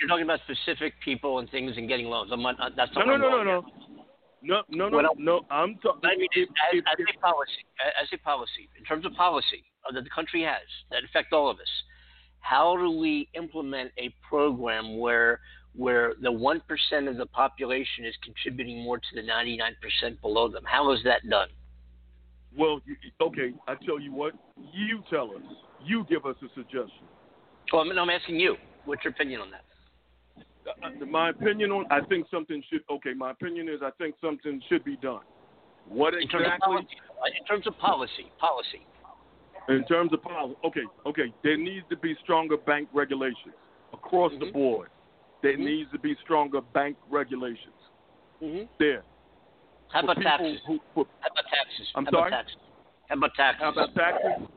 you're 0.00 0.08
talking 0.08 0.24
about 0.24 0.40
specific 0.40 0.94
people 1.00 1.38
and 1.38 1.48
things 1.50 1.76
and 1.76 1.86
getting 1.88 2.06
loans. 2.06 2.32
I'm 2.32 2.42
not, 2.42 2.56
that's 2.76 2.92
No, 2.96 3.02
not 3.04 3.16
no, 3.20 3.28
no, 3.30 3.38
I'm 3.38 3.46
no, 3.46 3.60
no, 3.60 3.66
no, 4.42 4.62
no, 4.68 4.88
no, 4.88 5.14
no. 5.18 5.40
I'm 5.50 5.76
talking. 5.76 6.00
I 6.04 6.16
mean, 6.16 6.28
if, 6.34 6.48
as, 6.48 6.78
if, 6.78 6.84
as 6.86 7.06
a 7.16 7.20
policy, 7.20 7.64
as 8.02 8.08
a 8.12 8.18
policy, 8.18 8.68
in 8.78 8.84
terms 8.84 9.04
of 9.06 9.12
policy 9.14 9.64
uh, 9.88 9.92
that 9.92 10.04
the 10.04 10.10
country 10.10 10.42
has 10.42 10.66
that 10.90 11.04
affect 11.04 11.32
all 11.32 11.50
of 11.50 11.56
us, 11.56 11.68
how 12.40 12.76
do 12.76 12.90
we 12.90 13.28
implement 13.34 13.92
a 13.98 14.14
program 14.28 14.98
where 14.98 15.40
where 15.74 16.14
the 16.20 16.32
one 16.32 16.60
percent 16.66 17.08
of 17.08 17.16
the 17.16 17.26
population 17.26 18.04
is 18.04 18.14
contributing 18.22 18.82
more 18.82 18.98
to 18.98 19.14
the 19.14 19.22
ninety 19.22 19.56
nine 19.56 19.76
percent 19.80 20.20
below 20.20 20.48
them? 20.48 20.64
How 20.64 20.92
is 20.92 21.00
that 21.04 21.28
done? 21.28 21.48
Well, 22.56 22.80
okay, 23.20 23.52
I 23.68 23.74
tell 23.86 24.00
you 24.00 24.12
what. 24.12 24.34
You 24.72 25.02
tell 25.08 25.30
us. 25.30 25.42
You 25.84 26.04
give 26.08 26.26
us 26.26 26.36
a 26.42 26.48
suggestion. 26.54 27.06
Well, 27.72 27.82
I'm, 27.82 27.96
I'm 27.96 28.10
asking 28.10 28.40
you. 28.40 28.56
What's 28.84 29.04
your 29.04 29.12
opinion 29.12 29.40
on 29.40 29.50
that? 29.52 29.64
Uh, 30.66 31.04
my 31.06 31.30
opinion 31.30 31.70
on, 31.70 31.86
I 31.90 32.00
think 32.06 32.26
something 32.30 32.62
should. 32.70 32.82
Okay, 32.90 33.12
my 33.14 33.30
opinion 33.30 33.68
is 33.68 33.80
I 33.82 33.90
think 33.98 34.14
something 34.20 34.60
should 34.68 34.84
be 34.84 34.96
done. 34.96 35.20
What 35.88 36.14
in 36.14 36.28
terms 36.28 36.44
exactly? 36.46 36.76
Of 36.76 36.82
policy, 36.82 36.96
in 37.40 37.44
terms 37.46 37.66
of 37.66 37.78
policy, 37.78 38.26
policy. 38.38 38.86
In 39.68 39.84
terms 39.86 40.12
of 40.12 40.22
policy, 40.22 40.56
okay, 40.64 40.84
okay. 41.06 41.32
There 41.42 41.56
needs 41.56 41.86
to 41.90 41.96
be 41.96 42.14
stronger 42.22 42.56
bank 42.56 42.88
regulations 42.92 43.54
across 43.92 44.32
Mm-hmm. 44.32 44.44
the 44.46 44.52
board. 44.52 44.88
There 45.42 45.56
Mhm. 45.56 45.64
needs 45.64 45.90
to 45.92 45.98
be 45.98 46.14
stronger 46.22 46.60
bank 46.60 46.96
regulations. 47.08 47.74
Mm-hmm. 48.42 48.64
There. 48.78 49.02
How 49.88 50.00
about? 50.02 50.16
Who, 50.66 50.78
for, 50.94 51.06
How 51.20 51.28
about 51.32 51.44
taxes? 51.50 51.90
I'm 51.94 52.04
How 52.04 52.10
sorry? 52.10 52.28
About 52.28 52.36
taxes? 52.44 52.56
How 53.08 53.16
about 53.16 53.34
taxes? 53.34 53.60
How 53.60 53.70
about 53.72 53.94
taxes? 53.94 54.48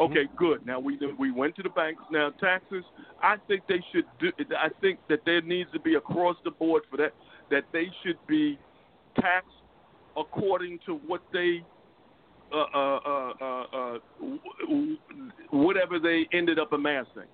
Okay, 0.00 0.24
Mm-hmm. 0.24 0.36
good. 0.36 0.66
Now 0.66 0.80
we 0.80 0.98
we 1.18 1.30
went 1.30 1.54
to 1.56 1.62
the 1.62 1.68
banks. 1.68 2.02
Now 2.10 2.30
taxes, 2.40 2.84
I 3.22 3.36
think 3.46 3.62
they 3.68 3.82
should 3.92 4.06
do. 4.18 4.32
I 4.58 4.70
think 4.80 4.98
that 5.10 5.20
there 5.26 5.42
needs 5.42 5.70
to 5.72 5.80
be 5.80 5.94
across 5.96 6.36
the 6.42 6.50
board 6.50 6.82
for 6.90 6.96
that. 6.96 7.12
That 7.50 7.64
they 7.72 7.86
should 8.02 8.18
be 8.26 8.58
taxed 9.20 9.48
according 10.16 10.78
to 10.86 10.94
what 11.06 11.20
they, 11.32 11.62
uh, 12.52 12.56
uh, 12.56 12.98
uh, 13.06 13.32
uh, 13.40 13.64
uh, 13.72 13.98
whatever 15.50 15.98
they 15.98 16.26
ended 16.32 16.58
up 16.58 16.72
amassing. 16.72 17.28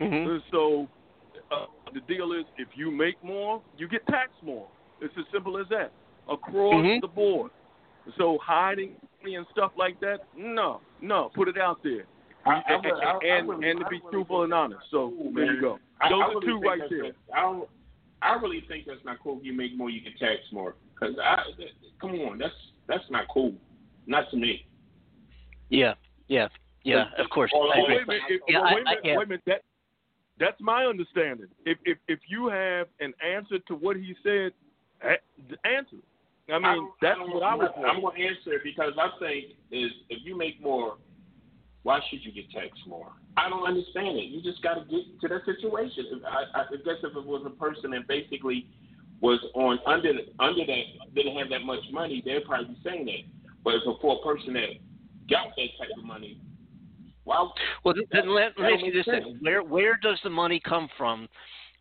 Mhm. 0.00 0.42
So 0.50 0.88
uh, 1.52 1.66
the 1.94 2.00
deal 2.12 2.32
is, 2.32 2.44
if 2.56 2.68
you 2.74 2.90
make 2.90 3.22
more, 3.22 3.62
you 3.76 3.86
get 3.88 4.06
taxed 4.08 4.42
more. 4.42 4.66
It's 5.00 5.14
as 5.16 5.24
simple 5.32 5.58
as 5.58 5.68
that 5.68 5.92
across 6.28 6.84
Mhm. 6.84 7.00
the 7.00 7.08
board. 7.08 7.50
So 8.16 8.38
hiding 8.38 8.96
and 9.24 9.46
stuff 9.52 9.72
like 9.76 9.98
that, 10.00 10.18
no, 10.36 10.80
no, 11.00 11.30
put 11.34 11.48
it 11.48 11.58
out 11.58 11.82
there. 11.82 12.04
I- 12.46 12.62
I 12.66 12.74
and, 12.74 12.84
would- 12.84 12.92
I- 12.94 13.10
I 13.12 13.36
and, 13.38 13.48
would- 13.48 13.64
and 13.64 13.80
to 13.80 13.86
be 13.86 14.00
would- 14.02 14.12
truthful 14.12 14.42
and 14.44 14.54
honest. 14.54 14.80
So 14.90 15.10
Cool, 15.10 15.32
there 15.34 15.52
you 15.54 15.60
go. 15.60 15.78
Those 16.08 16.12
I 16.12 16.14
are 16.14 16.28
really 16.30 16.46
two 16.46 16.52
think 16.60 16.64
right 16.66 16.90
there. 16.90 17.12
I. 17.34 17.62
I 18.20 18.34
really 18.34 18.62
think 18.66 18.84
that's 18.86 19.04
not 19.04 19.18
cool. 19.22 19.38
If 19.38 19.44
you 19.44 19.52
make 19.52 19.76
more, 19.76 19.90
you 19.90 20.00
get 20.00 20.18
taxed 20.18 20.52
more. 20.52 20.74
Cause 20.98 21.14
I, 21.22 21.42
come 22.00 22.10
on, 22.22 22.38
that's 22.38 22.52
that's 22.88 23.08
not 23.10 23.26
cool. 23.32 23.54
Not 24.08 24.28
to 24.32 24.36
me. 24.36 24.66
Yeah, 25.68 25.94
yeah, 26.26 26.48
yeah. 26.82 27.04
Of 27.16 27.30
course. 27.30 27.52
Well, 27.54 27.70
I 27.72 27.78
agree. 27.78 27.94
wait 27.94 28.02
a 28.02 28.06
minute. 28.06 28.22
If, 28.28 28.40
Yeah, 28.48 28.60
well, 28.62 28.74
wait 28.74 28.80
a 28.80 28.84
minute. 28.84 28.98
Yeah. 29.04 29.16
Wait 29.18 29.24
a 29.24 29.28
minute. 29.28 29.42
That, 29.46 29.62
that's 30.40 30.60
my 30.60 30.84
understanding. 30.86 31.46
If 31.64 31.78
if 31.84 31.98
if 32.08 32.18
you 32.28 32.48
have 32.48 32.88
an 32.98 33.12
answer 33.24 33.60
to 33.68 33.74
what 33.76 33.96
he 33.96 34.16
said, 34.24 34.50
answer. 35.64 35.98
I 36.48 36.58
mean, 36.58 36.64
I'm- 36.64 36.92
that's 37.02 37.18
I'm, 37.22 37.30
what 37.32 37.42
I 37.42 37.54
would. 37.54 37.70
I'm 37.86 38.00
going 38.00 38.16
to 38.16 38.26
answer 38.26 38.52
it 38.54 38.62
because 38.64 38.92
I 38.98 39.08
think 39.18 39.44
is 39.70 39.90
if 40.08 40.24
you 40.24 40.36
make 40.36 40.60
more, 40.62 40.96
why 41.82 42.00
should 42.10 42.24
you 42.24 42.32
get 42.32 42.50
taxed 42.50 42.86
more? 42.86 43.12
I 43.36 43.48
don't 43.48 43.64
understand 43.66 44.16
it. 44.18 44.24
You 44.30 44.42
just 44.42 44.62
got 44.62 44.74
to 44.74 44.80
get 44.90 45.04
to 45.20 45.28
that 45.28 45.44
situation. 45.44 46.06
If- 46.10 46.24
I, 46.24 46.60
I 46.60 46.64
guess 46.84 46.98
if 47.04 47.16
it 47.16 47.24
was 47.24 47.42
a 47.46 47.50
person 47.50 47.90
that 47.92 48.08
basically 48.08 48.66
was 49.20 49.40
on 49.54 49.78
under 49.86 50.12
under 50.38 50.64
that 50.64 50.82
didn't 51.14 51.36
have 51.36 51.48
that 51.50 51.62
much 51.64 51.80
money, 51.92 52.22
they'd 52.24 52.44
probably 52.44 52.74
be 52.74 52.80
saying 52.84 53.04
that. 53.06 53.52
But 53.64 53.74
if 53.74 53.82
a 53.86 53.94
poor 54.00 54.18
person 54.24 54.54
that 54.54 54.68
got 55.28 55.48
that 55.56 55.68
type 55.78 55.88
of 55.98 56.04
money, 56.04 56.40
well, 57.24 57.52
Well, 57.84 57.94
then, 57.94 58.04
then 58.12 58.28
let, 58.34 58.52
let 58.58 58.58
me 58.58 58.62
That 58.62 58.72
ask 58.74 58.84
you 58.86 58.92
this: 58.92 59.04
sense. 59.04 59.24
then. 59.26 59.38
where 59.42 59.62
where 59.62 59.98
does 60.00 60.18
the 60.24 60.30
money 60.30 60.60
come 60.64 60.88
from 60.96 61.28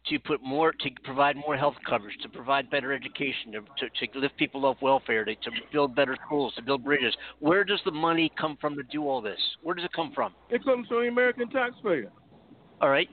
to 0.10 0.20
put 0.20 0.42
more 0.42 0.72
to 0.72 0.90
provide 1.04 1.36
more 1.36 1.58
health 1.58 1.76
coverage, 1.88 2.16
to 2.22 2.30
provide 2.30 2.70
better 2.70 2.94
education, 2.94 3.52
to 3.52 3.62
to, 3.62 4.08
to 4.08 4.20
lift 4.20 4.38
people 4.38 4.66
off 4.66 4.78
welfare, 4.82 5.26
to, 5.26 5.36
to 5.36 5.52
build 5.72 5.96
better 5.96 6.18
schools, 6.26 6.54
to 6.56 6.62
build 6.62 6.84
bridges? 6.84 7.16
Where 7.40 7.64
does 7.64 7.80
the 7.86 7.92
money 7.92 8.32
come 8.40 8.58
from 8.60 8.76
to 8.76 8.84
do 8.84 9.08
all 9.08 9.22
this? 9.22 9.40
Where 9.64 9.76
does 9.76 9.86
it 9.86 9.92
come 9.94 10.12
from? 10.14 10.34
It 10.50 10.64
comes 10.64 10.88
from 10.88 11.02
the 11.02 11.08
American 11.08 11.50
taxpayer. 11.50 12.12
All 12.82 12.90
right. 12.90 13.10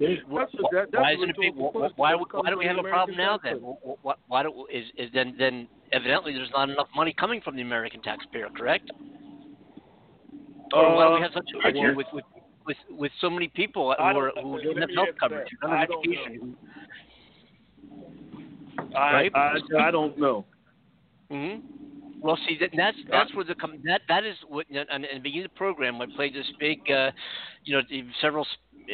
That's 0.00 0.10
a, 0.10 0.56
that, 0.72 0.92
that's 0.92 1.02
why 1.02 1.10
a 1.10 1.14
isn't 1.16 1.30
it 1.30 1.36
big? 1.40 1.54
Why, 1.56 1.88
why, 1.96 2.14
question. 2.14 2.20
It 2.20 2.28
comes 2.30 2.44
why 2.44 2.50
do 2.50 2.58
we 2.58 2.66
have 2.66 2.78
a 2.78 2.82
problem 2.82 3.16
now 3.16 3.38
then? 3.42 3.56
Why, 4.02 4.14
why 4.28 4.42
do 4.44 4.66
is, 4.72 4.84
is 4.96 5.10
then 5.12 5.34
then 5.38 5.66
evidently 5.92 6.34
there's 6.34 6.50
not 6.52 6.70
enough 6.70 6.88
money 6.94 7.14
coming 7.18 7.40
from 7.40 7.56
the 7.56 7.62
American 7.62 8.00
taxpayer, 8.02 8.48
correct? 8.56 8.90
Or 10.72 10.94
why 10.94 11.06
do 11.06 11.14
we 11.14 11.18
uh, 11.18 11.22
have 11.22 11.32
such 11.34 11.50
a 11.52 11.94
with, 11.96 12.06
with 12.12 12.24
with 12.68 12.76
with 12.90 13.10
so 13.20 13.30
many 13.30 13.48
people 13.48 13.94
who, 13.96 14.04
are, 14.04 14.30
who 14.40 14.62
don't 14.62 14.76
have 14.78 14.90
health 14.94 15.08
coverage, 15.18 15.48
who 15.50 15.68
don't 15.68 15.76
have 15.76 15.80
I 15.80 15.86
don't 15.86 16.06
education? 16.06 16.56
I, 18.94 19.12
Right? 19.12 19.32
I, 19.34 19.58
I 19.80 19.90
don't 19.90 20.18
know. 20.18 20.44
hmm 21.30 21.56
Well, 22.20 22.38
see, 22.46 22.58
that, 22.60 22.70
that's 22.76 22.96
that's 23.10 23.34
where 23.34 23.44
the 23.44 23.56
that 23.84 24.02
that 24.08 24.24
is 24.24 24.36
what 24.48 24.66
and, 24.68 24.86
and 24.90 25.04
at 25.04 25.14
the 25.14 25.20
beginning 25.20 25.46
of 25.46 25.52
the 25.52 25.58
program 25.58 26.00
I 26.00 26.06
played 26.14 26.34
this 26.34 26.46
big, 26.60 26.78
uh, 26.90 27.10
you 27.64 27.74
know, 27.74 27.82
several 28.20 28.46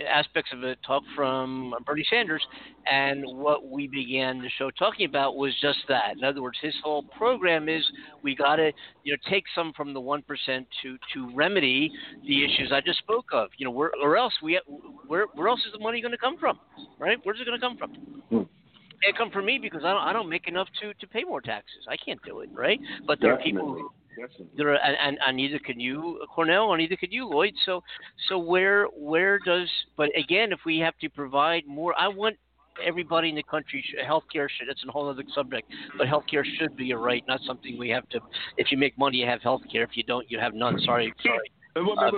aspects 0.08 0.50
of 0.52 0.62
a 0.62 0.76
talk 0.86 1.02
from 1.14 1.74
uh, 1.74 1.80
Bernie 1.84 2.06
Sanders, 2.08 2.42
and 2.90 3.24
what 3.26 3.68
we 3.68 3.86
began 3.86 4.40
the 4.40 4.50
show 4.58 4.70
talking 4.70 5.06
about 5.06 5.36
was 5.36 5.52
just 5.60 5.78
that. 5.88 6.16
In 6.16 6.24
other 6.24 6.42
words, 6.42 6.58
his 6.60 6.74
whole 6.82 7.02
program 7.02 7.68
is 7.68 7.82
we 8.22 8.34
got 8.34 8.56
to 8.56 8.72
you 9.04 9.12
know 9.12 9.30
take 9.30 9.44
some 9.54 9.72
from 9.76 9.94
the 9.94 10.00
one 10.00 10.22
percent 10.22 10.66
to 10.82 10.96
to 11.12 11.34
remedy 11.34 11.90
the 12.26 12.44
issues 12.44 12.72
I 12.72 12.80
just 12.80 12.98
spoke 12.98 13.26
of. 13.32 13.50
You 13.56 13.66
know, 13.66 13.72
where 13.72 13.92
or 14.02 14.16
else 14.16 14.34
we 14.42 14.60
where 15.06 15.26
where 15.34 15.48
else 15.48 15.60
is 15.66 15.72
the 15.72 15.78
money 15.78 16.00
going 16.00 16.12
to 16.12 16.18
come 16.18 16.38
from? 16.38 16.58
Right? 16.98 17.18
Where's 17.22 17.40
it 17.40 17.46
going 17.46 17.60
to 17.60 17.66
come 17.66 17.76
from? 17.76 17.90
Hmm. 18.30 18.63
Can't 19.04 19.16
come 19.16 19.30
from 19.30 19.46
me 19.46 19.58
because 19.60 19.82
I 19.84 19.92
don't 19.92 20.02
I 20.02 20.12
don't 20.12 20.28
make 20.28 20.48
enough 20.48 20.68
to 20.80 20.94
to 20.94 21.06
pay 21.06 21.24
more 21.24 21.40
taxes. 21.40 21.86
I 21.88 21.96
can't 21.96 22.20
do 22.24 22.40
it, 22.40 22.50
right? 22.54 22.80
But 23.06 23.18
there 23.20 23.32
are 23.32 23.38
people 23.38 23.74
who 23.74 23.90
Definitely. 24.16 24.46
there 24.56 24.68
are 24.68 24.76
and, 24.76 24.96
and, 25.00 25.18
and 25.26 25.36
neither 25.36 25.58
can 25.58 25.80
you, 25.80 26.24
Cornell, 26.32 26.72
and 26.72 26.80
neither 26.80 26.96
can 26.96 27.10
you, 27.10 27.26
Lloyd. 27.28 27.54
So 27.64 27.82
so 28.28 28.38
where 28.38 28.86
where 28.86 29.38
does 29.40 29.68
but 29.96 30.08
again 30.16 30.52
if 30.52 30.60
we 30.64 30.78
have 30.78 30.96
to 30.98 31.08
provide 31.10 31.66
more 31.66 31.94
I 31.98 32.08
want 32.08 32.36
everybody 32.84 33.28
in 33.28 33.36
the 33.36 33.42
country 33.44 33.84
healthcare 34.04 34.48
should 34.48 34.68
it's 34.68 34.82
a 34.88 34.90
whole 34.90 35.08
other 35.08 35.22
subject 35.32 35.70
but 35.96 36.08
healthcare 36.08 36.44
should 36.58 36.74
be 36.76 36.90
a 36.90 36.98
right 36.98 37.22
not 37.28 37.40
something 37.46 37.78
we 37.78 37.88
have 37.88 38.08
to 38.08 38.18
if 38.56 38.72
you 38.72 38.76
make 38.76 38.98
money 38.98 39.18
you 39.18 39.26
have 39.26 39.40
healthcare 39.42 39.84
if 39.84 39.90
you 39.94 40.02
don't 40.02 40.28
you 40.28 40.40
have 40.40 40.54
none 40.54 40.76
sorry 40.80 41.12
sorry 41.22 41.48
Uh. 41.76 42.10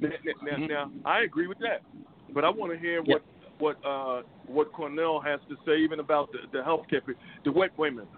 Now, 0.00 0.10
now, 0.42 0.56
Mhm. 0.56 0.68
now, 0.68 0.90
I 1.04 1.20
agree 1.20 1.46
with 1.46 1.58
that, 1.58 1.82
but 2.30 2.44
I 2.44 2.50
want 2.50 2.72
to 2.72 2.78
hear 2.78 3.02
what 3.02 3.22
what 3.58 3.76
uh, 3.84 4.22
what 4.46 4.72
Cornell 4.72 5.20
has 5.20 5.40
to 5.48 5.56
say 5.66 5.78
even 5.78 6.00
about 6.00 6.30
the, 6.32 6.38
the 6.52 6.62
health 6.64 6.82
care. 6.88 7.02
The 7.44 7.52
wait, 7.52 7.70
wait 7.76 7.92
a 7.92 7.96
minute. 7.96 8.08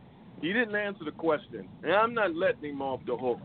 He 0.40 0.52
didn't 0.52 0.76
answer 0.76 1.04
the 1.04 1.12
question, 1.12 1.68
and 1.82 1.92
I'm 1.92 2.14
not 2.14 2.34
letting 2.34 2.70
him 2.70 2.82
off 2.82 3.00
the 3.06 3.16
hook. 3.16 3.40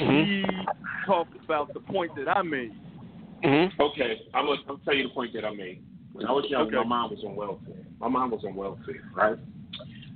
Mhm. 0.00 0.24
He 0.24 0.66
talked 1.06 1.36
about 1.44 1.72
the 1.74 1.80
point 1.80 2.12
that 2.16 2.28
I 2.28 2.42
made. 2.42 2.72
mm-hmm. 3.44 3.80
Okay, 3.80 4.22
I'm 4.34 4.46
gonna, 4.46 4.60
I'm 4.68 4.80
tell 4.84 4.94
you 4.94 5.04
the 5.04 5.14
point 5.14 5.32
that 5.34 5.44
I 5.44 5.54
made. 5.54 5.82
When 6.12 6.26
I 6.26 6.32
was 6.32 6.46
young, 6.48 6.68
Okay. 6.68 6.76
my 6.76 6.84
mom 6.84 7.10
was 7.10 7.22
on 7.24 7.36
welfare. 7.36 7.84
My 8.00 8.08
mom 8.08 8.30
was 8.30 8.42
on 8.44 8.54
welfare, 8.54 9.02
right? 9.14 9.38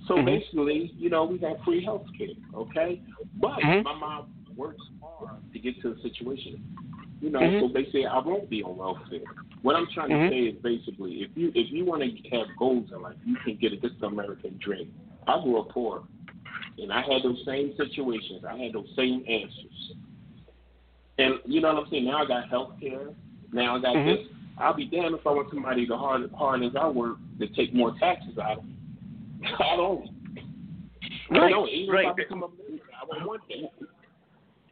So 0.09 0.17
Mhm. 0.17 0.27
basically, 0.27 0.93
you 0.97 1.11
know, 1.11 1.25
we 1.25 1.39
had 1.39 1.57
free 1.65 1.85
health 1.85 2.07
care, 2.17 2.29
okay? 2.55 3.01
But 3.35 3.61
Mhm. 3.61 3.85
my 3.85 3.95
mom 3.95 4.25
works 4.57 4.83
hard 5.01 5.41
to 5.53 5.59
get 5.59 5.81
to 5.83 5.95
the 5.95 6.01
situation. 6.01 6.61
You 7.21 7.31
know, 7.31 7.41
Mhm. 7.41 7.61
so 7.61 7.69
they 7.69 7.85
say 7.91 8.07
I 8.07 8.19
won't 8.19 8.49
be 8.49 8.63
on 8.63 8.79
welfare. 8.79 9.21
What 9.63 9.77
I'm 9.77 9.87
trying 9.89 10.09
Mhm. 10.09 10.29
to 10.29 10.35
say 10.35 10.41
is 10.47 10.63
basically, 10.63 11.23
if 11.23 11.37
you 11.37 11.53
if 11.55 11.71
you 11.71 11.85
want 11.85 12.03
to 12.03 12.29
have 12.31 12.47
goals 12.59 12.91
in 12.93 13.03
life, 13.03 13.17
you 13.27 13.37
can 13.37 13.57
get 13.57 13.73
it. 13.75 13.83
This 13.83 13.93
is 13.93 14.03
American 14.03 14.57
dream. 14.59 14.93
I 15.27 15.43
grew 15.43 15.59
up 15.59 15.69
poor, 15.69 16.05
and 16.79 16.91
I 16.91 17.03
had 17.03 17.23
those 17.23 17.45
same 17.45 17.77
situations. 17.77 18.45
I 18.45 18.57
had 18.57 18.73
those 18.73 18.91
same 18.97 19.23
answers. 19.29 19.93
And 21.19 21.39
you 21.45 21.61
know 21.61 21.75
what 21.75 21.85
I'm 21.85 21.91
saying? 21.91 22.07
Now 22.07 22.23
I 22.23 22.25
got 22.25 22.49
health 22.49 22.81
care. 22.81 23.11
Now 23.53 23.77
I 23.77 23.81
got 23.81 23.97
Mhm. 23.97 24.07
this. 24.07 24.29
I'll 24.57 24.73
be 24.73 24.87
damned 24.87 25.15
if 25.15 25.27
I 25.27 25.31
want 25.31 25.51
somebody 25.51 25.87
to 25.87 25.97
hard 25.97 26.31
hard 26.33 26.63
as 26.63 26.75
I 26.75 26.89
work 26.89 27.19
to 27.39 27.47
take 27.49 27.75
more 27.75 27.93
taxes 27.99 28.39
out 28.39 28.59
of 28.59 28.65
me. 28.65 28.75
I 29.61 29.77
don't. 29.77 30.09
I 31.31 31.39
Right, 31.39 31.51
don't. 31.51 31.69
Even 31.69 31.95
if 31.95 32.01
I 32.01 32.09
right. 32.09 32.17
become 32.17 32.43
a 32.43 32.49
millionaire, 32.49 32.87
I 33.01 33.05
won't 33.05 33.27
want 33.27 33.43
that. 33.49 33.71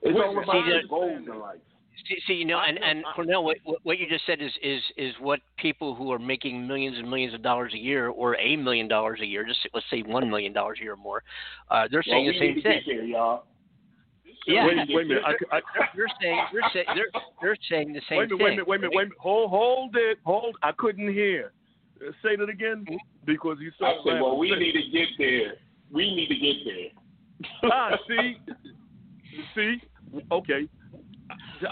It's 0.02 0.18
all 0.18 0.38
about 0.38 0.88
goals 0.88 1.26
in 1.26 1.38
life. 1.38 1.60
See, 2.06 2.16
see, 2.26 2.32
you 2.34 2.44
know, 2.44 2.60
and, 2.60 2.78
and 2.82 3.04
Cornell, 3.14 3.42
what, 3.44 3.56
what- 3.64 3.80
what 3.82 3.98
you 3.98 4.06
just 4.08 4.24
said 4.26 4.40
is, 4.40 4.52
is 4.62 4.80
is 4.96 5.14
what 5.20 5.40
people 5.58 5.94
who 5.94 6.12
are 6.12 6.18
making 6.18 6.66
millions 6.66 6.96
and 6.98 7.08
millions 7.10 7.34
of 7.34 7.42
dollars 7.42 7.72
a 7.74 7.78
year, 7.78 8.08
or 8.08 8.36
a 8.36 8.56
million 8.56 8.86
dollars 8.88 9.20
a 9.20 9.26
year, 9.26 9.44
just 9.44 9.58
let's 9.74 9.86
say 9.90 10.02
one 10.02 10.28
million 10.30 10.52
dollars 10.52 10.78
a 10.80 10.84
year 10.84 10.92
or 10.92 10.96
more, 10.96 11.22
uh, 11.70 11.88
they're 11.90 12.02
saying 12.02 12.24
well, 12.26 12.32
the 12.34 12.38
same 12.38 12.54
thing. 12.54 12.62
get 12.62 12.82
there, 12.86 13.04
y'all. 13.04 13.44
Yeah. 14.46 14.66
Wait, 14.66 14.76
wait 14.88 15.04
a 15.06 15.08
minute. 15.08 15.22
I, 15.26 15.56
I, 15.56 15.60
They're 15.94 16.06
saying 16.22 16.40
they're 16.52 16.70
saying 16.72 16.86
they're 16.94 17.22
they're 17.42 17.56
saying 17.68 17.92
the 17.92 18.00
same 18.08 18.18
wait 18.18 18.32
a 18.32 18.36
minute, 18.36 18.38
thing. 18.38 18.38
wait 18.38 18.48
a 18.48 18.50
minute, 18.50 18.68
wait 18.68 18.76
a 18.76 18.80
minute, 18.80 18.96
wait 18.96 19.02
a 19.02 19.04
minute. 19.06 19.18
Hold, 19.20 19.50
hold 19.50 19.96
it, 19.96 20.18
hold. 20.24 20.56
I 20.62 20.72
couldn't 20.72 21.12
hear. 21.12 21.52
Uh, 22.00 22.12
say 22.22 22.36
that 22.36 22.48
again, 22.48 22.86
because 23.26 23.58
you 23.60 23.70
I 23.72 23.76
started 23.76 24.00
said, 24.06 24.20
well, 24.22 24.38
we 24.38 24.50
Say- 24.50 24.58
need 24.58 24.72
to 24.72 24.90
get 24.90 25.08
there. 25.18 25.54
We 25.92 26.14
need 26.14 26.28
to 26.28 26.36
get 26.36 26.56
there. 26.64 27.70
ah, 27.72 27.90
see, 28.08 28.38
see, 29.54 29.76
okay. 30.32 30.68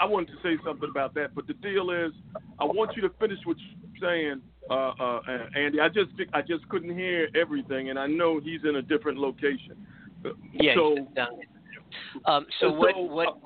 I 0.00 0.04
wanted 0.04 0.28
to 0.28 0.42
say 0.42 0.60
something 0.64 0.88
about 0.90 1.14
that, 1.14 1.34
but 1.34 1.46
the 1.46 1.54
deal 1.54 1.90
is, 1.90 2.12
I 2.58 2.64
want 2.64 2.96
you 2.96 3.02
to 3.02 3.10
finish 3.20 3.38
what 3.44 3.56
you're 3.58 4.10
saying, 4.10 4.42
uh, 4.70 4.92
uh, 5.00 5.20
Andy. 5.54 5.80
I 5.80 5.88
just 5.88 6.10
I 6.32 6.42
just 6.42 6.68
couldn't 6.68 6.96
hear 6.96 7.28
everything, 7.34 7.90
and 7.90 7.98
I 7.98 8.06
know 8.06 8.40
he's 8.40 8.60
in 8.64 8.76
a 8.76 8.82
different 8.82 9.18
location. 9.18 9.76
Yeah. 10.52 10.74
So, 10.74 10.96
um, 12.24 12.46
so, 12.60 12.70
so 12.70 12.72
what 12.72 12.96
what 12.96 13.38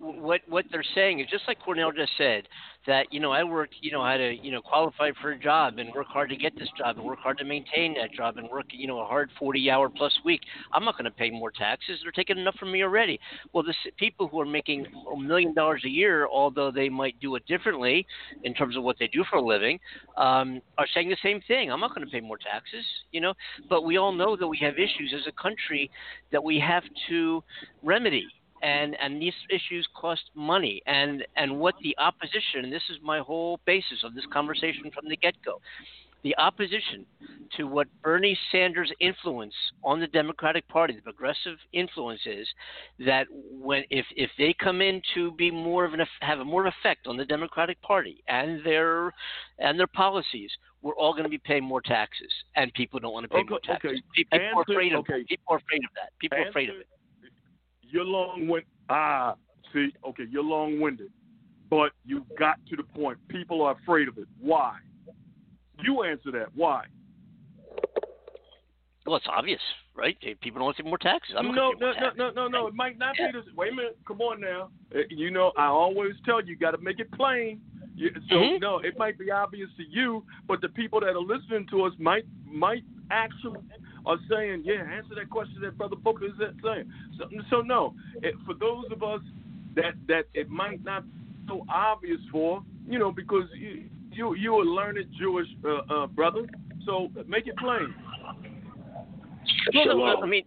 what 0.00 0.40
what 0.48 0.64
they're 0.72 0.84
saying 0.94 1.20
is 1.20 1.26
just 1.30 1.44
like 1.46 1.60
Cornell 1.60 1.92
just 1.92 2.12
said 2.16 2.48
that 2.86 3.12
you 3.12 3.20
know 3.20 3.32
I 3.32 3.44
worked 3.44 3.74
you 3.82 3.92
know 3.92 4.00
I 4.00 4.12
had 4.12 4.18
to 4.18 4.34
you 4.34 4.50
know 4.50 4.62
qualify 4.62 5.10
for 5.20 5.32
a 5.32 5.38
job 5.38 5.78
and 5.78 5.92
work 5.94 6.06
hard 6.06 6.30
to 6.30 6.36
get 6.36 6.58
this 6.58 6.68
job 6.78 6.96
and 6.96 7.04
work 7.04 7.18
hard 7.18 7.36
to 7.38 7.44
maintain 7.44 7.94
that 7.94 8.12
job 8.12 8.38
and 8.38 8.48
work 8.48 8.66
you 8.70 8.86
know 8.86 9.00
a 9.00 9.04
hard 9.04 9.30
40 9.38 9.70
hour 9.70 9.90
plus 9.90 10.12
week. 10.24 10.40
I'm 10.72 10.84
not 10.84 10.96
going 10.96 11.04
to 11.04 11.10
pay 11.10 11.30
more 11.30 11.50
taxes. 11.50 12.00
They're 12.02 12.12
taking 12.12 12.38
enough 12.38 12.54
from 12.56 12.72
me 12.72 12.82
already. 12.82 13.20
Well, 13.52 13.62
the 13.62 13.74
people 13.98 14.26
who 14.28 14.40
are 14.40 14.46
making 14.46 14.86
a 15.12 15.20
million 15.20 15.54
dollars 15.54 15.82
a 15.84 15.90
year, 15.90 16.26
although 16.26 16.70
they 16.70 16.88
might 16.88 17.20
do 17.20 17.36
it 17.36 17.44
differently 17.46 18.06
in 18.44 18.54
terms 18.54 18.76
of 18.76 18.82
what 18.82 18.96
they 18.98 19.08
do 19.08 19.22
for 19.30 19.36
a 19.36 19.44
living, 19.44 19.78
um, 20.16 20.62
are 20.78 20.86
saying 20.94 21.10
the 21.10 21.16
same 21.22 21.42
thing. 21.46 21.70
I'm 21.70 21.80
not 21.80 21.94
going 21.94 22.06
to 22.06 22.10
pay 22.10 22.20
more 22.20 22.38
taxes, 22.38 22.84
you 23.12 23.20
know. 23.20 23.34
But 23.68 23.84
we 23.84 23.98
all 23.98 24.12
know 24.12 24.34
that 24.36 24.48
we 24.48 24.58
have 24.62 24.74
issues 24.74 25.14
as 25.14 25.26
a 25.26 25.42
country 25.42 25.90
that 26.32 26.42
we 26.42 26.58
have 26.58 26.84
to 27.10 27.44
remedy 27.82 28.26
and 28.62 28.96
and 29.00 29.20
these 29.20 29.34
issues 29.48 29.86
cost 29.94 30.22
money 30.34 30.82
and 30.86 31.24
and 31.36 31.58
what 31.58 31.74
the 31.82 31.96
opposition 31.98 32.64
and 32.64 32.72
this 32.72 32.82
is 32.90 32.96
my 33.02 33.18
whole 33.20 33.58
basis 33.66 34.04
of 34.04 34.14
this 34.14 34.24
conversation 34.32 34.90
from 34.94 35.08
the 35.08 35.16
get-go 35.16 35.60
the 36.22 36.36
opposition 36.36 37.06
to 37.56 37.64
what 37.64 37.88
Bernie 38.02 38.38
Sanders' 38.52 38.92
influence 39.00 39.54
on 39.82 40.00
the 40.00 40.06
Democratic 40.06 40.68
Party, 40.68 40.94
the 40.94 41.02
progressive 41.02 41.56
influence 41.72 42.20
is 42.26 42.46
that 42.98 43.26
when 43.30 43.84
if 43.90 44.04
if 44.16 44.30
they 44.38 44.54
come 44.62 44.82
in 44.82 45.00
to 45.14 45.32
be 45.32 45.50
more 45.50 45.84
of 45.84 45.94
an 45.94 46.00
have 46.20 46.40
a 46.40 46.44
more 46.44 46.66
effect 46.66 47.06
on 47.06 47.16
the 47.16 47.24
Democratic 47.24 47.80
Party 47.82 48.22
and 48.28 48.64
their 48.64 49.14
and 49.58 49.78
their 49.78 49.86
policies, 49.86 50.50
we're 50.82 50.96
all 50.96 51.12
going 51.12 51.24
to 51.24 51.30
be 51.30 51.38
paying 51.38 51.64
more 51.64 51.80
taxes, 51.80 52.32
and 52.54 52.72
people 52.74 53.00
don't 53.00 53.12
want 53.12 53.24
to 53.24 53.28
pay 53.28 53.38
okay, 53.38 53.48
more 53.48 53.60
taxes. 53.60 53.90
Okay. 53.92 54.00
People 54.14 54.38
are 54.38 54.62
afraid 54.62 54.92
of 54.92 55.00
okay. 55.00 55.24
people 55.26 55.54
are 55.54 55.58
afraid 55.58 55.82
of 55.84 55.90
that. 55.94 56.10
People 56.18 56.38
are 56.38 56.48
afraid 56.48 56.68
of 56.68 56.76
it 56.76 56.86
you're 57.90 58.04
long 58.04 58.48
winded. 58.48 58.68
Ah, 58.88 59.34
see, 59.72 59.92
okay, 60.06 60.24
you're 60.30 60.44
long 60.44 60.80
winded, 60.80 61.10
but 61.68 61.92
you 62.04 62.24
got 62.38 62.56
to 62.68 62.76
the 62.76 62.82
point. 62.82 63.18
People 63.28 63.62
are 63.62 63.76
afraid 63.82 64.08
of 64.08 64.18
it. 64.18 64.26
Why? 64.40 64.76
You 65.82 66.02
answer 66.02 66.30
that. 66.32 66.48
Why? 66.54 66.84
Well, 69.06 69.16
it's 69.16 69.26
obvious, 69.34 69.60
right? 69.94 70.16
People 70.40 70.58
don't 70.58 70.64
want 70.64 70.76
to 70.76 70.82
pay 70.82 70.88
more 70.88 70.98
taxes. 70.98 71.34
I'm 71.36 71.54
no, 71.54 71.72
no, 71.80 71.92
no, 71.92 72.10
no, 72.16 72.30
no, 72.30 72.48
no. 72.48 72.66
It 72.66 72.74
might 72.74 72.98
not 72.98 73.16
be 73.16 73.26
this. 73.32 73.46
Wait 73.56 73.72
a 73.72 73.74
minute. 73.74 73.98
Come 74.06 74.20
on 74.20 74.40
now. 74.40 74.68
Uh, 74.94 75.00
you 75.08 75.30
know, 75.30 75.52
I 75.56 75.66
always 75.66 76.12
tell 76.24 76.40
you, 76.40 76.48
you 76.50 76.56
got 76.56 76.72
to 76.72 76.78
make 76.78 77.00
it 77.00 77.10
plain. 77.12 77.60
You, 77.96 78.10
so 78.28 78.34
mm-hmm. 78.34 78.62
no, 78.62 78.78
it 78.78 78.98
might 78.98 79.18
be 79.18 79.30
obvious 79.30 79.68
to 79.78 79.84
you, 79.88 80.24
but 80.46 80.60
the 80.60 80.68
people 80.68 81.00
that 81.00 81.08
are 81.08 81.18
listening 81.18 81.66
to 81.70 81.84
us 81.84 81.92
might 81.98 82.24
might 82.46 82.84
actually 83.10 83.60
are 84.06 84.18
saying, 84.30 84.62
yeah, 84.64 84.82
answer 84.82 85.14
that 85.16 85.30
question 85.30 85.60
that 85.62 85.76
Brother 85.76 85.96
Booker 85.96 86.26
is 86.26 86.32
saying. 86.38 86.90
So, 87.18 87.24
so 87.50 87.60
no, 87.60 87.94
it, 88.22 88.34
for 88.46 88.54
those 88.54 88.86
of 88.90 89.02
us 89.02 89.20
that 89.76 89.94
that 90.08 90.24
it 90.34 90.48
might 90.48 90.82
not 90.84 91.04
be 91.04 91.20
so 91.48 91.64
obvious 91.68 92.20
for, 92.30 92.62
you 92.86 92.98
know, 92.98 93.12
because 93.12 93.44
you 93.54 93.84
you, 94.12 94.34
you 94.34 94.54
a 94.54 94.64
learned 94.64 94.98
Jewish 95.18 95.46
uh, 95.64 95.94
uh, 95.94 96.06
brother, 96.08 96.46
so 96.84 97.10
make 97.26 97.46
it 97.46 97.56
plain. 97.56 97.94
Well, 99.74 100.22
I 100.22 100.26
mean, 100.26 100.44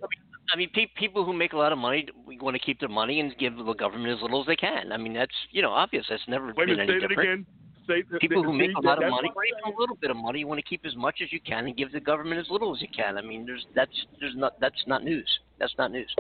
I 0.52 0.58
mean, 0.58 0.70
pe- 0.74 0.88
people 0.98 1.26
who 1.26 1.34
make 1.34 1.54
a 1.54 1.58
lot 1.58 1.72
of 1.72 1.78
money 1.78 2.08
want 2.42 2.56
to 2.56 2.60
keep 2.60 2.80
their 2.80 2.90
money 2.90 3.20
and 3.20 3.36
give 3.38 3.56
the 3.56 3.74
government 3.74 4.16
as 4.16 4.22
little 4.22 4.42
as 4.42 4.48
they 4.48 4.56
can. 4.56 4.92
I 4.92 4.98
mean, 4.98 5.14
that's 5.14 5.34
you 5.52 5.62
know 5.62 5.72
obvious. 5.72 6.06
That's 6.10 6.22
never 6.28 6.54
Wait 6.58 6.68
been 6.68 6.80
a 6.80 6.84
any 6.84 6.94
say 6.94 7.08
different. 7.08 7.20
Again. 7.20 7.46
Say, 7.88 8.04
people 8.22 8.44
who 8.44 8.54
make 8.54 8.70
a 8.78 8.82
lot 8.82 9.04
of 9.04 9.10
money, 9.10 9.30
or 9.36 9.46
even 9.46 9.74
a 9.76 9.80
little 9.80 9.98
bit 9.98 10.10
of 10.10 10.16
money, 10.16 10.40
you 10.40 10.48
want 10.48 10.60
to 10.60 10.66
keep 10.66 10.86
as 10.86 10.96
much 10.96 11.20
as 11.22 11.34
you 11.34 11.40
can 11.42 11.66
and 11.66 11.76
give 11.76 11.92
the 11.92 12.00
government 12.00 12.40
as 12.40 12.50
little 12.50 12.74
as 12.74 12.82
you 12.82 12.88
can. 12.96 13.18
I 13.18 13.22
mean, 13.22 13.46
there's 13.46 13.66
that's 13.76 13.92
there's 14.20 14.36
not 14.36 14.60
that's 14.62 14.82
not 14.88 15.04
news. 15.04 15.28
That's 15.60 15.74
not 15.78 15.92
news. 15.92 16.14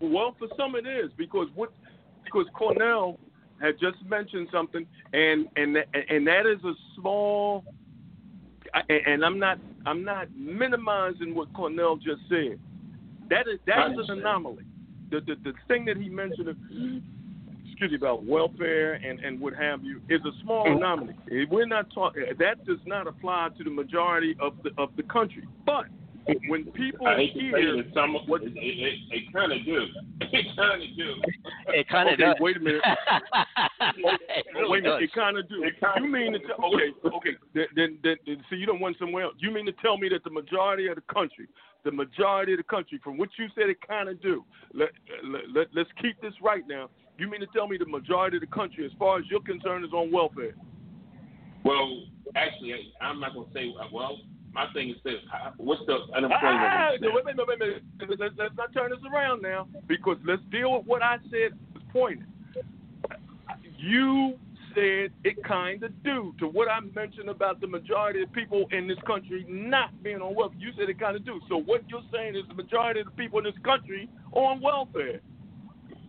Well, 0.00 0.36
for 0.38 0.48
some 0.56 0.76
it 0.76 0.86
is 0.86 1.10
because 1.16 1.48
what 1.54 1.72
because 2.24 2.46
Cornell 2.56 3.18
had 3.60 3.80
just 3.80 3.96
mentioned 4.08 4.48
something, 4.52 4.86
and 5.12 5.48
and 5.56 5.76
and 6.08 6.26
that 6.26 6.46
is 6.46 6.62
a 6.64 6.72
small. 6.98 7.64
And 8.88 9.24
I'm 9.24 9.38
not 9.38 9.58
I'm 9.86 10.04
not 10.04 10.28
minimizing 10.36 11.34
what 11.34 11.52
Cornell 11.54 11.96
just 11.96 12.20
said. 12.28 12.58
That 13.30 13.48
is 13.48 13.58
that 13.66 13.90
is 13.92 14.08
an 14.08 14.18
anomaly. 14.18 14.64
The, 15.10 15.20
the 15.20 15.34
the 15.42 15.52
thing 15.68 15.84
that 15.86 15.96
he 15.96 16.08
mentioned 16.08 16.54
excuse 17.76 17.90
me, 17.90 17.96
about 17.98 18.24
welfare 18.24 18.94
and, 18.94 19.20
and 19.20 19.38
what 19.38 19.52
have 19.54 19.84
you 19.84 20.00
is 20.08 20.20
a 20.24 20.32
small 20.42 20.64
Mm-hmm. 20.66 20.78
anomaly. 20.78 21.14
We're 21.50 21.66
not 21.66 21.86
talking. 21.94 22.24
That 22.38 22.64
does 22.64 22.78
not 22.86 23.06
apply 23.06 23.50
to 23.58 23.62
the 23.64 23.68
majority 23.70 24.34
of 24.40 24.54
the 24.64 24.70
of 24.78 24.88
the 24.96 25.02
country. 25.02 25.46
But 25.66 25.84
when 26.48 26.64
people 26.72 27.06
I 27.06 27.26
hear 27.34 27.84
some 27.94 28.16
what 28.26 28.42
it, 28.42 28.52
it, 28.56 28.98
it 29.12 29.32
kind 29.32 29.52
of 29.52 29.58
do. 29.66 29.84
It 30.32 30.46
kind 30.56 30.82
of 30.82 30.96
do. 30.96 31.14
It 31.68 31.88
kind 31.88 32.08
of 32.08 32.14
okay, 32.14 32.22
does. 32.22 32.36
wait 32.40 32.56
a 32.56 32.60
minute. 32.60 32.82
really 34.54 34.68
wait 34.70 34.78
a 34.80 34.82
minute. 34.82 35.00
does. 35.00 35.02
It 35.02 35.12
kind 35.14 35.36
of 35.38 35.48
do. 35.48 35.60
Kinda 35.60 36.00
you 36.00 36.10
mean 36.10 36.32
to 36.32 36.38
tell? 36.40 36.64
Okay, 36.64 37.16
okay. 37.16 37.36
Then, 37.54 37.66
then, 37.76 37.98
then, 38.02 38.16
then, 38.26 38.36
see, 38.50 38.56
you 38.56 38.66
don't 38.66 38.80
want 38.80 38.96
somewhere 38.98 39.24
else. 39.24 39.34
You 39.38 39.52
mean 39.52 39.66
to 39.66 39.72
tell 39.82 39.98
me 39.98 40.08
that 40.08 40.24
the 40.24 40.30
majority 40.30 40.88
of 40.88 40.96
the 40.96 41.02
country, 41.12 41.46
the 41.84 41.92
majority 41.92 42.54
of 42.54 42.58
the 42.58 42.64
country, 42.64 42.98
from 43.04 43.18
what 43.18 43.28
you 43.38 43.46
said, 43.54 43.68
it 43.68 43.76
kind 43.86 44.08
of 44.08 44.20
do. 44.22 44.42
Let, 44.72 44.88
let, 45.22 45.42
let 45.54 45.66
let's 45.74 45.90
keep 46.00 46.20
this 46.22 46.32
right 46.42 46.64
now. 46.66 46.88
You 47.18 47.30
mean 47.30 47.40
to 47.40 47.46
tell 47.48 47.66
me 47.66 47.78
the 47.78 47.86
majority 47.86 48.36
of 48.36 48.42
the 48.42 48.46
country, 48.48 48.84
as 48.84 48.92
far 48.98 49.18
as 49.18 49.24
you're 49.30 49.40
concerned, 49.40 49.84
is 49.84 49.92
on 49.92 50.10
welfare? 50.12 50.54
Well, 51.64 52.02
actually, 52.34 52.92
I'm 53.00 53.20
not 53.20 53.34
going 53.34 53.46
to 53.48 53.52
say. 53.54 53.72
Well, 53.92 54.18
my 54.52 54.66
thing 54.72 54.90
is 54.90 54.96
this: 55.04 55.16
What's 55.56 55.82
the 55.86 55.98
unemployment 56.14 56.40
Ah, 56.42 56.88
rate? 56.90 57.00
no, 57.00 57.10
wait, 57.14 57.24
wait, 57.24 57.36
wait, 57.36 57.48
wait, 57.48 57.82
wait. 58.08 58.20
Let's, 58.20 58.34
let's 58.38 58.54
not 58.56 58.72
turn 58.74 58.90
this 58.90 59.00
around 59.12 59.42
now, 59.42 59.66
because 59.86 60.18
let's 60.26 60.42
deal 60.50 60.72
with 60.76 60.86
what 60.86 61.02
I 61.02 61.16
said. 61.30 61.58
Was 61.74 61.82
pointed. 61.92 62.24
You 63.78 64.34
said 64.74 65.10
it 65.24 65.42
kind 65.44 65.82
of 65.82 66.02
do 66.02 66.34
to 66.38 66.46
what 66.46 66.68
I 66.70 66.80
mentioned 66.94 67.28
about 67.30 67.60
the 67.60 67.66
majority 67.66 68.22
of 68.22 68.32
people 68.32 68.66
in 68.72 68.86
this 68.86 68.98
country 69.06 69.44
not 69.48 70.02
being 70.02 70.20
on 70.20 70.34
welfare. 70.34 70.58
You 70.58 70.70
said 70.78 70.88
it 70.90 70.98
kind 71.00 71.16
of 71.16 71.24
do. 71.24 71.40
So 71.48 71.56
what 71.56 71.82
you're 71.88 72.02
saying 72.12 72.36
is 72.36 72.42
the 72.48 72.54
majority 72.54 73.00
of 73.00 73.06
the 73.06 73.12
people 73.12 73.38
in 73.38 73.44
this 73.46 73.54
country 73.64 74.08
are 74.34 74.42
on 74.44 74.60
welfare. 74.60 75.20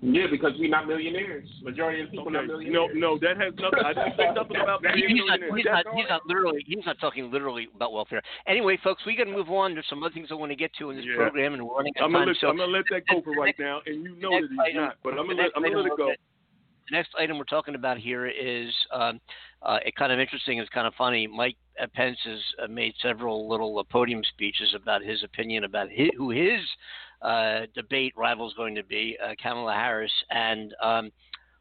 Yeah, 0.02 0.28
because 0.30 0.54
we're 0.60 0.70
not 0.70 0.88
millionaires. 0.88 1.50
Majority 1.64 2.04
of 2.04 2.12
people 2.12 2.28
Okay. 2.28 2.38
are 2.38 2.41
not 2.41 2.48
millionaires. 2.48 2.89
No, 2.93 3.16
no, 3.16 3.18
that 3.20 3.38
has 3.38 3.54
nothing. 3.58 3.80
I 3.84 3.93
didn't 3.93 4.16
say 4.18 4.30
nothing 4.34 4.58
about 4.58 4.86
He- 4.86 5.02
being 5.02 5.18
he's 5.18 5.26
not, 5.26 5.39
millionaires. 5.39 5.56
he's, 5.58 5.66
not, 5.66 5.95
he's 5.95 6.10
not 6.10 6.26
literally 6.28 6.64
he's 6.68 6.86
not 6.86 7.00
talking 7.00 7.32
literally 7.32 7.68
about 7.74 7.93
welfare. 7.93 8.22
Anyway, 8.45 8.78
folks, 8.84 9.04
we 9.06 9.16
got 9.16 9.24
to 9.26 9.32
move 9.32 9.50
on. 9.50 9.74
There's 9.74 9.88
some 9.89 10.04
other 10.04 10.14
things 10.14 10.28
I 10.30 10.36
want 10.36 10.52
to 10.52 10.56
get 10.56 10.72
to 10.76 10.91
in 10.91 10.98
this 10.98 11.06
Yeah. 11.06 11.16
program, 11.16 11.54
and 11.56 11.64
we're 11.68 11.76
running 11.78 11.93
out 11.98 12.02
of 12.04 12.06
I'm 12.06 12.12
gonna 12.14 12.26
time. 12.26 12.34
let 12.34 12.38
so 12.41 12.48
I'm 12.50 12.58
gonna 12.58 12.72
let 12.72 12.86
that 12.91 13.08
go 13.08 13.22
for 13.22 13.32
right 13.34 13.58
now, 13.58 13.82
and 13.88 14.04
you 14.04 14.16
know 14.18 14.30
that 14.32 14.41
next 14.41 14.52
he's 14.52 14.60
item- 14.60 14.76
not. 14.84 14.98
But 15.04 15.10
I'm 15.18 15.26
gonna 15.28 15.41
let 15.41 15.52
I'm 15.56 15.64
gonna 15.64 15.78
let 15.78 15.86
it 15.88 15.89
go. 15.98 15.98
gonna- 15.98 16.16
the 16.89 16.95
next 16.95 17.10
item 17.18 17.38
we're 17.38 17.43
talking 17.45 17.76
about 17.76 17.98
here 17.98 18.28
is 18.28 18.74
um, 18.91 19.20
uh, 19.64 19.80
it 19.86 19.95
kind 19.95 20.12
of 20.14 20.20
interesting. 20.20 20.60
It's 20.60 20.70
kind 20.70 20.88
of 20.88 20.93
funny. 20.95 21.28
Mike 21.28 21.58
Pence 21.93 22.18
has 22.24 22.39
uh, 22.64 22.68
made 22.68 22.93
several 23.02 23.50
little 23.50 23.78
uh, 23.80 23.84
podium 23.84 24.24
speeches 24.24 24.74
about 24.74 25.02
his 25.04 25.22
opinion 25.24 25.64
about 25.66 25.89
his, 25.89 26.10
who 26.18 26.30
his 26.30 26.62
uh, 27.22 27.61
debate 27.74 28.13
rival 28.15 28.47
is 28.47 28.53
going 28.53 28.76
to 28.76 28.84
be, 28.84 29.18
uh, 29.24 29.34
Kamala 29.41 29.74
Harris. 29.74 30.11
And 30.30 30.74
um, 30.82 31.11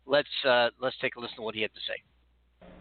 let's 0.07 0.29
uh, 0.49 0.69
let's 0.81 0.97
take 1.01 1.17
a 1.17 1.21
listen 1.21 1.37
to 1.37 1.43
what 1.43 1.55
he 1.55 1.63
had 1.63 1.73
to 1.75 1.81
say. 1.81 2.03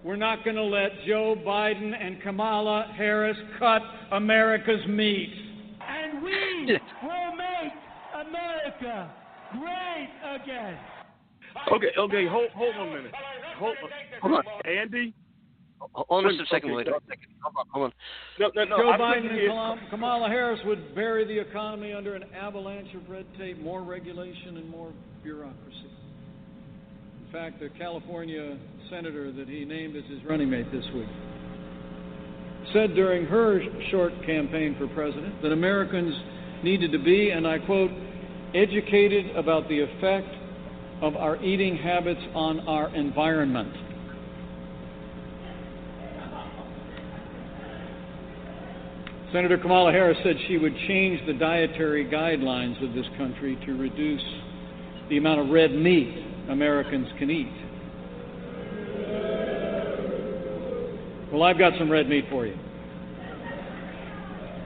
We're 0.04 0.16
not 0.16 0.44
going 0.44 0.56
to 0.56 0.64
let 0.64 0.92
Joe 1.08 1.36
Biden 1.36 1.94
and 2.00 2.22
Kamala 2.22 2.94
Harris 2.96 3.38
cut 3.58 3.82
America's 4.12 4.86
meat. 4.88 5.34
And 5.88 6.22
we 6.24 6.32
will 7.04 7.36
make 7.36 7.74
America 8.28 9.12
great 9.60 10.10
again. 10.42 10.78
Okay, 11.72 11.88
okay, 11.98 12.28
hold 12.28 12.50
hold 12.52 12.76
on 12.76 12.90
a 12.90 12.92
minute. 12.92 13.12
Hold, 13.58 13.76
Hold 14.22 14.34
on. 14.34 14.44
Andy. 14.66 15.14
Hold 15.94 16.26
on 16.26 16.32
just 16.38 16.42
a 16.42 16.54
second. 16.54 16.72
okay. 16.72 16.78
wait, 16.78 16.88
hold 16.88 17.56
on. 17.58 17.66
Hold 17.72 17.86
on. 17.86 17.94
No, 18.40 18.52
no, 18.56 18.64
no. 18.64 18.78
Joe 18.78 18.90
I 18.90 18.98
Biden 18.98 19.30
and 19.30 19.40
Kamala- 19.48 19.80
Kamala 19.90 20.28
Harris 20.30 20.60
would 20.66 20.96
bury 20.96 21.26
the 21.26 21.40
economy 21.40 21.94
under 21.94 22.16
an 22.16 22.24
avalanche 22.34 22.94
of 22.96 23.10
red 23.10 23.26
tape, 23.38 23.60
more 23.60 23.84
regulation, 23.84 24.58
and 24.58 24.70
more 24.70 24.92
bureaucracy. 25.24 25.92
In 27.26 27.32
fact, 27.32 27.60
the 27.60 27.70
California 27.78 28.58
senator 28.90 29.32
that 29.32 29.48
he 29.48 29.66
named 29.66 29.96
as 29.96 30.04
his 30.10 30.24
running 30.26 30.50
mate 30.50 30.72
this 30.72 30.86
week 30.94 31.10
said 32.74 32.96
during 32.96 33.26
her 33.26 33.62
short 33.92 34.14
campaign 34.26 34.76
for 34.78 34.88
president 34.90 35.42
that 35.42 35.52
Americans 35.52 36.14
needed 36.64 36.92
to 36.92 37.00
be, 37.00 37.30
and 37.30 37.48
I 37.48 37.60
quote, 37.60 37.92
educated 38.54 39.36
about 39.36 39.68
the 39.70 39.82
effect 39.82 40.28
of 41.02 41.16
our 41.16 41.42
eating 41.44 41.78
habits 41.78 42.22
on 42.34 42.62
our 42.62 42.94
environment. 42.96 43.74
Senator 49.36 49.58
Kamala 49.58 49.92
Harris 49.92 50.18
said 50.24 50.38
she 50.48 50.58
would 50.58 50.74
change 50.88 51.20
the 51.28 51.34
dietary 51.34 52.06
guidelines 52.06 52.82
of 52.82 52.94
this 52.94 53.06
country 53.18 53.60
to 53.66 53.74
reduce 53.74 54.24
the 55.10 55.18
amount 55.18 55.42
of 55.42 55.50
red 55.50 55.74
meat 55.74 56.26
Americans 56.48 57.06
can 57.20 57.30
eat. 57.30 57.52
Well, 61.34 61.44
I've 61.44 61.60
got 61.60 61.74
some 61.78 61.92
red 61.92 62.08
meat 62.08 62.28
for 62.30 62.46
you. 62.46 62.58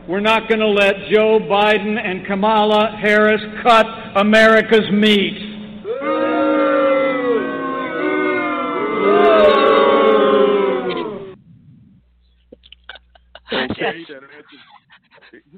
We're 0.07 0.20
not 0.20 0.47
going 0.47 0.59
to 0.59 0.67
let 0.67 0.93
Joe 1.11 1.39
Biden 1.39 1.97
and 1.97 2.28
Kamala 2.28 2.95
Harris 2.95 3.41
cut 3.63 3.88
America's 4.17 4.91
meat. 4.91 5.49
Answers. 13.90 14.24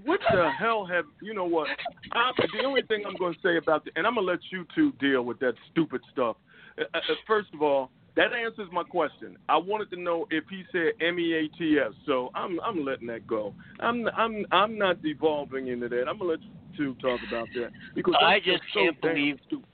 What 0.04 0.20
the 0.32 0.50
hell 0.58 0.86
have 0.86 1.06
you 1.22 1.34
know? 1.34 1.46
What 1.46 1.68
I, 2.14 2.32
the 2.58 2.66
only 2.66 2.82
thing 2.84 3.04
I'm 3.08 3.16
going 3.16 3.34
to 3.34 3.40
say 3.42 3.58
about 3.58 3.86
the, 3.86 3.92
and 3.96 4.06
I'm 4.06 4.16
going 4.16 4.26
to 4.26 4.32
let 4.32 4.40
you 4.50 4.66
two 4.76 4.92
deal 4.94 5.24
with 5.24 5.40
that 5.40 5.54
stupid 5.72 6.02
stuff. 6.12 6.36
Uh, 6.78 6.84
uh, 6.94 7.00
first 7.28 7.50
of 7.54 7.62
all, 7.62 7.92
that 8.16 8.34
answers 8.34 8.68
my 8.72 8.84
question. 8.84 9.38
I 9.48 9.58
wanted 9.58 9.90
to 9.92 10.00
know 10.02 10.28
if 10.32 10.44
he 10.50 10.64
said 10.72 10.94
M 11.00 11.20
E 11.20 11.34
A 11.34 11.48
T 11.58 11.78
S, 11.80 11.94
so 12.06 12.30
I'm 12.36 12.60
I'm 12.62 12.84
letting 12.84 13.08
that 13.08 13.26
go. 13.26 13.54
I'm 13.80 14.08
I'm 14.18 14.46
I'm 14.52 14.78
not 14.78 15.02
devolving 15.02 15.68
into 15.68 15.88
that. 15.90 16.08
I'm 16.10 16.18
gonna 16.18 16.32
let 16.32 16.42
you 16.42 16.50
two 16.76 16.96
talk 16.96 17.20
about 17.28 17.48
that 17.56 17.72
because 17.96 18.16
I 18.20 18.40
just 18.40 18.64
can't 18.74 19.00
believe 19.02 19.38
stupid. 19.48 19.66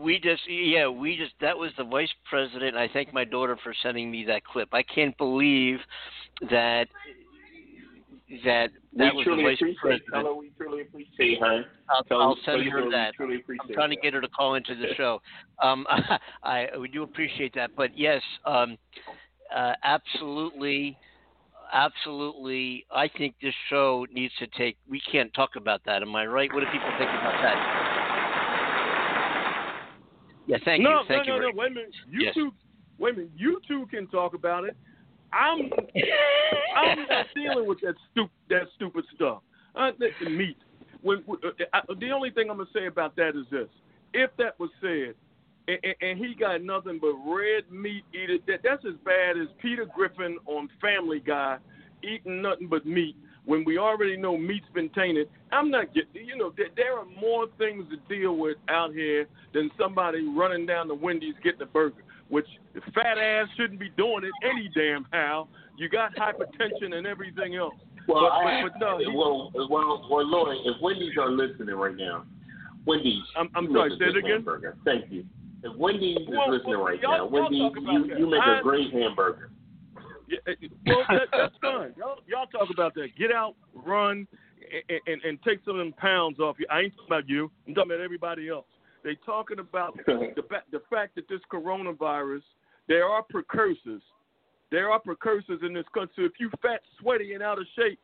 we 0.00 0.18
just 0.20 0.42
yeah 0.48 0.88
we 0.88 1.16
just 1.16 1.32
that 1.40 1.56
was 1.56 1.70
the 1.78 1.84
vice 1.84 2.12
president. 2.28 2.76
I 2.76 2.88
thank 2.92 3.12
my 3.12 3.24
daughter 3.24 3.56
for 3.62 3.74
sending 3.82 4.10
me 4.10 4.24
that 4.26 4.44
clip. 4.44 4.68
I 4.72 4.82
can't 4.82 5.16
believe 5.18 5.78
that 6.50 6.86
that 8.44 8.70
that 8.96 9.12
we 9.12 9.18
was 9.18 9.24
truly 9.24 9.42
the 9.42 9.48
vice 9.50 9.58
appreciate 9.58 9.78
president. 9.78 10.12
Tell 10.12 10.24
her 10.24 10.34
we 10.34 10.50
truly 10.56 10.82
appreciate 10.82 11.40
her. 11.40 11.64
I'll, 11.88 12.04
Tell- 12.04 12.20
I'll 12.20 12.38
send 12.44 12.62
your 12.64 12.72
her 12.72 12.78
daughter 12.82 12.90
that. 12.90 13.14
I'm 13.18 13.32
appreciate 13.32 13.74
trying 13.74 13.90
to 13.90 13.96
get 13.96 14.14
her 14.14 14.20
to 14.20 14.28
call 14.28 14.54
into 14.54 14.74
the 14.74 14.94
show. 14.96 15.20
Um, 15.62 15.86
I 16.42 16.68
we 16.80 16.88
do 16.88 17.02
appreciate 17.02 17.54
that, 17.54 17.72
but 17.76 17.90
yes, 17.96 18.22
um, 18.46 18.78
uh, 19.54 19.74
absolutely, 19.84 20.96
absolutely. 21.70 22.86
I 22.90 23.08
think 23.08 23.34
this 23.42 23.52
show 23.68 24.06
needs 24.10 24.32
to 24.38 24.46
take. 24.56 24.78
We 24.88 25.02
can't 25.12 25.32
talk 25.34 25.50
about 25.56 25.82
that. 25.84 26.00
Am 26.00 26.16
I 26.16 26.24
right? 26.24 26.50
What 26.54 26.60
do 26.60 26.66
people 26.72 26.88
think 26.98 27.10
about 27.10 27.34
that? 27.42 27.80
Yeah, 30.46 30.56
thank 30.64 30.82
no, 30.82 30.90
you, 30.90 31.04
thank 31.08 31.26
no, 31.26 31.34
you. 31.34 31.40
no, 31.40 31.46
Rick. 31.46 31.56
no. 31.56 31.60
Wait 31.62 31.70
a 31.72 31.74
minute. 31.74 31.94
You 32.08 32.20
Yes. 32.22 32.34
two, 32.34 32.52
wait 32.98 33.14
a 33.14 33.16
minute. 33.18 33.32
You 33.36 33.60
two 33.68 33.86
can 33.86 34.06
talk 34.08 34.34
about 34.34 34.64
it. 34.64 34.76
I'm, 35.32 35.70
I'm 36.76 37.06
not 37.08 37.26
dealing 37.34 37.68
with 37.68 37.80
that 37.80 37.94
stupid, 38.10 38.30
that 38.48 38.62
stupid 38.76 39.04
stuff. 39.14 39.42
Uh, 39.74 39.90
the, 39.98 40.30
meat. 40.30 40.56
When, 41.02 41.24
uh, 41.28 41.50
I, 41.72 41.80
the 41.98 42.10
only 42.10 42.30
thing 42.30 42.50
I'm 42.50 42.58
gonna 42.58 42.68
say 42.74 42.86
about 42.86 43.16
that 43.16 43.30
is 43.30 43.46
this: 43.50 43.68
if 44.12 44.30
that 44.38 44.58
was 44.58 44.70
said, 44.80 45.14
and, 45.68 45.94
and, 46.00 46.18
he 46.18 46.34
got 46.34 46.62
nothing 46.62 46.98
but 47.00 47.14
red 47.24 47.70
meat 47.70 48.04
eater, 48.12 48.38
that 48.48 48.60
that's 48.64 48.84
as 48.84 48.94
bad 49.04 49.38
as 49.38 49.46
Peter 49.62 49.86
Griffin 49.94 50.38
on 50.46 50.68
Family 50.80 51.20
Guy 51.20 51.58
eating 52.02 52.42
nothing 52.42 52.66
but 52.68 52.86
meat. 52.86 53.16
When 53.44 53.64
we 53.64 53.78
already 53.78 54.16
know 54.16 54.36
meat's 54.36 54.66
been 54.74 54.90
tainted, 54.90 55.28
I'm 55.50 55.70
not 55.70 55.94
getting. 55.94 56.26
You 56.26 56.36
know, 56.36 56.52
there, 56.56 56.68
there 56.76 56.98
are 56.98 57.06
more 57.20 57.46
things 57.58 57.84
to 57.90 58.14
deal 58.14 58.36
with 58.36 58.58
out 58.68 58.92
here 58.92 59.26
than 59.54 59.70
somebody 59.78 60.26
running 60.28 60.66
down 60.66 60.88
the 60.88 60.94
Wendy's 60.94 61.34
getting 61.42 61.62
a 61.62 61.66
burger. 61.66 62.02
Which 62.30 62.46
fat 62.94 63.18
ass 63.18 63.48
shouldn't 63.56 63.80
be 63.80 63.90
doing 63.96 64.24
it 64.24 64.30
any 64.48 64.70
damn 64.74 65.06
how. 65.12 65.48
You 65.76 65.88
got 65.88 66.14
hypertension 66.14 66.94
and 66.94 67.06
everything 67.06 67.56
else. 67.56 67.74
Well, 68.06 68.22
but, 68.22 68.32
I, 68.32 68.62
but, 68.62 68.72
but 68.72 68.80
no, 68.80 69.12
well, 69.14 69.52
well, 69.68 70.06
well, 70.10 70.26
Lloyd, 70.26 70.58
if 70.64 70.80
Wendy's 70.80 71.16
are 71.18 71.30
listening 71.30 71.74
right 71.74 71.96
now, 71.96 72.24
Wendy's, 72.86 73.22
I'm- 73.36 73.50
I'm 73.54 73.72
sorry, 73.72 73.90
say 73.98 74.06
it 74.06 74.16
again? 74.16 74.30
hamburger. 74.30 74.76
Thank 74.84 75.10
you. 75.10 75.24
If 75.62 75.76
Wendy's 75.76 76.18
Well, 76.28 76.52
is 76.54 76.58
listening 76.60 76.78
well, 76.78 76.86
right 76.86 76.98
now, 77.02 77.26
Wendy's, 77.26 77.72
you, 77.76 78.16
you 78.18 78.26
make 78.30 78.40
I- 78.42 78.60
a 78.60 78.62
great 78.62 78.92
hamburger. 78.92 79.50
Yeah, 80.28 80.38
eh, 80.46 80.68
well, 80.86 81.04
that, 81.08 81.28
that's 81.32 81.54
fine. 81.60 81.92
Y'all, 81.98 82.18
y'all 82.26 82.46
talk 82.46 82.70
about 82.72 82.94
that. 82.94 83.08
Get 83.18 83.32
out, 83.32 83.56
run, 83.74 84.28
and, 84.88 85.00
and, 85.06 85.22
and 85.24 85.42
take 85.42 85.58
some 85.64 85.74
of 85.74 85.84
them 85.84 85.92
pounds 85.94 86.38
off 86.38 86.56
you. 86.60 86.66
I 86.70 86.82
ain't 86.82 86.92
talking 86.92 87.06
about 87.08 87.28
you. 87.28 87.50
I'm 87.66 87.74
talking 87.74 87.90
about 87.92 88.02
everybody 88.02 88.48
else. 88.48 88.66
They 89.02 89.16
talking 89.24 89.58
about 89.58 89.96
the 90.06 90.42
the 90.70 90.82
fact 90.90 91.14
that 91.14 91.28
this 91.28 91.40
coronavirus, 91.52 92.42
there 92.88 93.06
are 93.06 93.22
precursors. 93.22 94.02
There 94.70 94.90
are 94.90 95.00
precursors 95.00 95.60
in 95.62 95.72
this 95.72 95.86
country. 95.92 96.24
If 96.24 96.32
you 96.38 96.50
fat, 96.62 96.80
sweaty, 97.00 97.34
and 97.34 97.42
out 97.42 97.58
of 97.58 97.66
shape, 97.76 97.98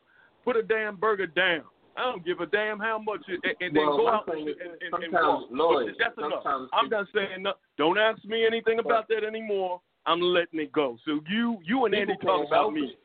put 0.44 0.56
a 0.56 0.62
damn 0.62 0.96
burger 0.96 1.26
down. 1.26 1.62
I 1.96 2.02
don't 2.02 2.24
give 2.24 2.40
a 2.40 2.46
damn 2.46 2.78
how 2.78 2.98
much, 2.98 3.22
it, 3.26 3.40
and, 3.42 3.54
and 3.60 3.76
then 3.76 3.86
go 3.86 4.08
out 4.08 4.28
and, 4.28 4.48
and, 4.48 5.04
and, 5.04 5.12
walk. 5.12 5.48
Lloyd, 5.50 5.94
That's 5.98 6.16
enough. 6.18 6.42
I'm 6.72 6.90
not 6.90 7.06
saying 7.14 7.42
no. 7.42 7.54
Don't 7.78 7.98
ask 7.98 8.22
me 8.24 8.44
anything 8.44 8.78
about 8.80 9.08
that 9.08 9.24
anymore. 9.24 9.80
I'm 10.04 10.20
letting 10.20 10.60
it 10.60 10.72
go. 10.72 10.98
So 11.04 11.20
you, 11.28 11.58
you 11.64 11.84
and 11.86 11.94
Andy 11.94 12.14
talk 12.22 12.46
about 12.46 12.72
me. 12.72 12.96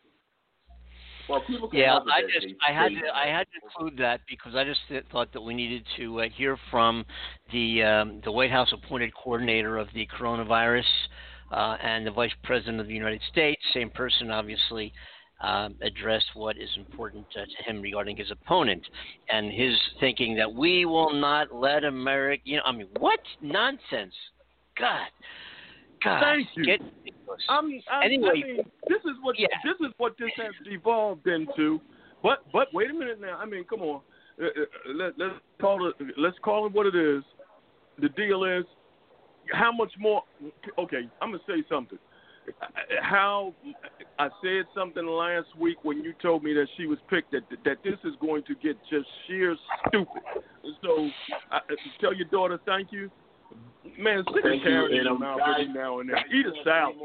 Well, 1.32 1.42
people 1.48 1.70
can 1.70 1.80
Yeah, 1.80 1.96
I 1.96 2.22
just 2.24 2.46
they 2.46 2.56
I 2.68 2.74
had 2.74 2.90
to 2.90 3.16
I 3.16 3.28
had 3.28 3.48
to 3.54 3.60
include 3.64 3.98
that 4.00 4.20
because 4.30 4.54
I 4.54 4.66
just 4.66 4.82
th- 4.90 5.06
thought 5.12 5.32
that 5.32 5.42
we 5.42 5.54
needed 5.54 5.86
to 5.96 6.22
uh, 6.22 6.30
hear 6.36 6.58
from 6.70 7.06
the 7.54 7.84
um, 7.84 8.22
the 8.26 8.32
White 8.32 8.52
House 8.52 8.74
appointed 8.74 9.14
coordinator 9.16 9.78
of 9.78 9.88
the 9.94 10.06
coronavirus 10.20 10.84
uh, 11.52 11.78
and 11.82 12.06
the 12.06 12.12
Vice 12.12 12.34
President 12.44 12.82
of 12.82 12.88
the 12.88 12.94
United 12.94 13.22
States, 13.32 13.62
same 13.74 13.90
person 13.90 14.30
obviously. 14.30 14.94
Um, 15.44 15.74
address 15.82 16.22
what 16.36 16.56
is 16.56 16.70
important 16.78 17.26
uh, 17.36 17.40
to 17.40 17.68
him 17.68 17.82
regarding 17.82 18.16
his 18.16 18.30
opponent 18.30 18.86
and 19.34 19.52
his 19.52 19.76
thinking 20.00 20.36
that 20.36 20.54
we 20.54 20.86
will 20.86 21.12
not 21.12 21.52
let 21.52 21.84
America. 21.84 22.44
You 22.46 22.58
know, 22.58 22.64
I 22.64 22.72
mean, 22.72 22.88
what 23.00 23.20
nonsense! 23.42 24.14
God, 24.78 25.08
God, 26.04 26.22
Thank 26.22 26.48
you. 26.56 26.66
get. 26.66 26.82
I'm, 27.50 27.72
I, 27.90 28.06
Anyway, 28.06 28.30
I 28.30 28.34
mean, 28.34 28.58
this 28.90 29.00
is 29.06 29.18
what 29.22 29.40
yeah. 29.40 29.48
this 29.64 29.76
is 29.86 29.94
what 29.98 30.16
this 30.20 30.32
has 30.38 30.52
devolved 30.70 31.28
into. 31.28 31.80
But 32.24 32.40
but 32.52 32.68
wait 32.74 32.90
a 32.90 32.94
minute 32.94 33.20
now. 33.22 33.38
I 33.38 33.46
mean, 33.46 33.64
come 33.64 33.82
on. 33.82 34.02
Uh, 34.42 34.46
uh, 34.46 34.94
let, 34.94 35.14
let's 35.18 35.36
call 35.60 35.88
it. 35.88 35.96
Let's 36.18 36.38
call 36.44 36.66
it 36.66 36.74
what 36.74 36.88
it 36.88 36.96
is. 36.96 37.24
The 38.00 38.10
deal 38.10 38.44
is 38.44 38.66
how 39.54 39.72
much 39.72 39.92
more. 40.00 40.24
Okay, 40.78 41.10
I'm 41.22 41.32
gonna 41.32 41.44
say 41.48 41.64
something. 41.70 42.00
How 43.02 43.54
I 44.18 44.30
said 44.44 44.66
something 44.76 45.06
last 45.06 45.48
week 45.60 45.78
when 45.84 46.04
you 46.04 46.14
told 46.22 46.44
me 46.44 46.54
that 46.54 46.68
she 46.76 46.88
was 46.88 46.98
picked 47.10 47.32
that 47.32 47.44
that 47.64 47.78
this 47.84 47.98
is 48.04 48.14
going 48.20 48.44
to 48.44 48.56
get 48.56 48.78
just 48.90 49.08
sheer 49.28 49.56
stupid. 49.88 50.24
So 50.84 51.10
I, 51.52 51.60
tell 52.00 52.14
your 52.14 52.28
daughter 52.28 52.60
thank 52.66 52.92
you. 52.92 53.12
Man, 53.98 54.24
sick 54.34 54.46
of 54.46 54.52
in 54.52 55.04
your 55.04 55.18
mouth 55.18 55.40
now 55.74 56.00
and 56.00 56.10
then. 56.10 56.18
Eat 56.34 56.46
a 56.46 56.52
salad. 56.64 56.96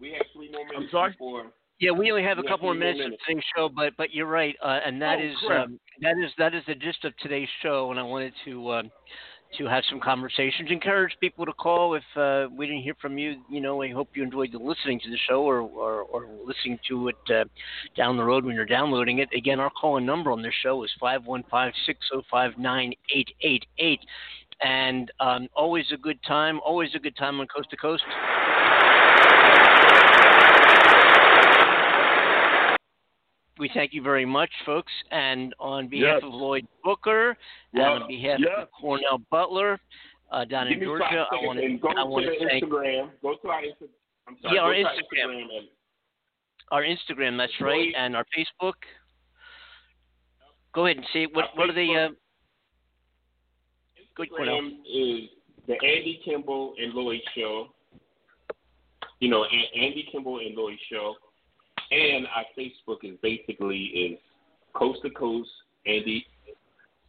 We 0.00 0.12
have 0.12 0.22
three 0.32 0.50
more 0.50 0.64
minutes. 0.64 0.76
I'm 0.76 0.88
sorry. 0.90 1.12
Before. 1.12 1.46
Yeah, 1.80 1.92
we 1.92 2.10
only 2.10 2.22
have 2.22 2.38
we 2.38 2.44
a 2.46 2.48
couple 2.48 2.68
have 2.68 2.76
more 2.76 2.92
minutes, 2.92 3.14
of 3.14 3.18
today's 3.26 3.44
show, 3.56 3.68
but 3.74 3.94
but 3.96 4.12
you're 4.12 4.26
right, 4.26 4.54
uh, 4.62 4.80
and 4.84 5.00
that 5.00 5.18
oh, 5.18 5.26
is 5.26 5.36
um, 5.50 5.80
that 6.02 6.14
is 6.22 6.30
that 6.38 6.54
is 6.54 6.62
the 6.66 6.74
gist 6.74 7.04
of 7.04 7.16
today's 7.18 7.48
show, 7.62 7.90
and 7.90 7.98
I 7.98 8.02
wanted 8.02 8.34
to 8.44 8.68
uh, 8.68 8.82
to 9.58 9.66
have 9.66 9.82
some 9.88 10.00
conversations. 10.00 10.70
Encourage 10.70 11.12
people 11.20 11.44
to 11.44 11.52
call 11.54 11.94
if 11.94 12.02
uh, 12.16 12.48
we 12.54 12.66
didn't 12.66 12.82
hear 12.82 12.94
from 13.00 13.18
you. 13.18 13.42
You 13.48 13.60
know, 13.60 13.82
I 13.82 13.90
hope 13.90 14.10
you 14.14 14.22
enjoyed 14.22 14.54
listening 14.54 15.00
to 15.00 15.10
the 15.10 15.18
show 15.28 15.42
or, 15.42 15.60
or, 15.60 16.02
or 16.02 16.28
listening 16.44 16.78
to 16.88 17.08
it 17.08 17.16
uh, 17.34 17.44
down 17.96 18.16
the 18.16 18.24
road 18.24 18.44
when 18.44 18.54
you're 18.54 18.66
downloading 18.66 19.18
it. 19.18 19.28
Again, 19.34 19.58
our 19.58 19.70
call 19.70 19.96
in 19.96 20.06
number 20.06 20.30
on 20.30 20.42
this 20.42 20.54
show 20.62 20.84
is 20.84 20.90
515 21.00 21.72
605 21.86 22.58
9888. 22.58 24.00
And 24.62 25.10
um, 25.20 25.48
always 25.54 25.86
a 25.92 25.96
good 25.96 26.18
time, 26.26 26.60
always 26.64 26.90
a 26.94 26.98
good 26.98 27.16
time 27.16 27.40
on 27.40 27.46
Coast 27.46 27.70
to 27.70 27.76
Coast. 27.76 28.02
We 33.58 33.70
thank 33.74 33.92
you 33.92 34.00
very 34.00 34.24
much, 34.24 34.50
folks. 34.64 34.92
And 35.10 35.54
on 35.60 35.86
behalf 35.88 36.20
Yes. 36.22 36.22
of 36.24 36.32
Lloyd 36.32 36.66
Booker 36.82 37.36
Yeah. 37.74 37.92
and 37.92 38.02
on 38.04 38.08
behalf 38.08 38.38
Yeah. 38.40 38.62
of 38.62 38.70
Cornell 38.72 39.18
Butler 39.30 39.78
uh, 40.30 40.44
down 40.46 40.68
Give 40.68 40.78
in 40.78 40.84
Georgia, 40.84 41.26
I 41.30 41.36
want 41.44 41.58
to 41.58 41.88
I 41.98 42.04
want 42.04 42.24
to 42.26 42.38
thank 42.48 42.64
Instagram. 42.64 43.10
Go 43.20 43.34
to 43.36 43.48
our 43.50 43.62
Instagram. 43.62 43.88
I'm 44.28 44.38
sorry. 44.40 44.54
Yeah, 44.54 44.60
our 44.62 44.74
Instagram. 44.74 45.42
and 45.42 45.68
our 46.70 46.82
Instagram. 46.84 47.36
That's 47.36 47.60
right, 47.60 47.92
and 47.96 48.16
our 48.16 48.24
Facebook. 48.36 48.74
Go 50.72 50.86
ahead 50.86 50.98
and 50.98 51.06
see 51.12 51.26
what 51.26 51.46
Our 51.50 51.56
what 51.56 51.70
are 51.70 51.72
the 51.72 51.96
Uh, 51.96 52.08
Facebook. 54.26 54.28
Good, 54.30 54.36
Cornell. 54.36 54.60
Instagram 54.60 54.70
is 54.86 55.28
the 55.66 55.74
Andy 55.74 56.20
Kimbel 56.24 56.74
and 56.78 56.92
Lloyd 56.94 57.20
Show. 57.36 57.68
You 59.20 59.28
know, 59.28 59.44
A- 59.44 59.78
Andy 59.78 60.08
Kimbel 60.10 60.38
and 60.38 60.54
Lloyd 60.56 60.78
Show, 60.90 61.14
and 61.90 62.26
our 62.34 62.44
Facebook 62.58 62.98
is 63.02 63.16
basically 63.22 63.78
is 63.78 64.18
Coast 64.74 65.00
to 65.02 65.10
Coast 65.10 65.50
Andy 65.86 66.24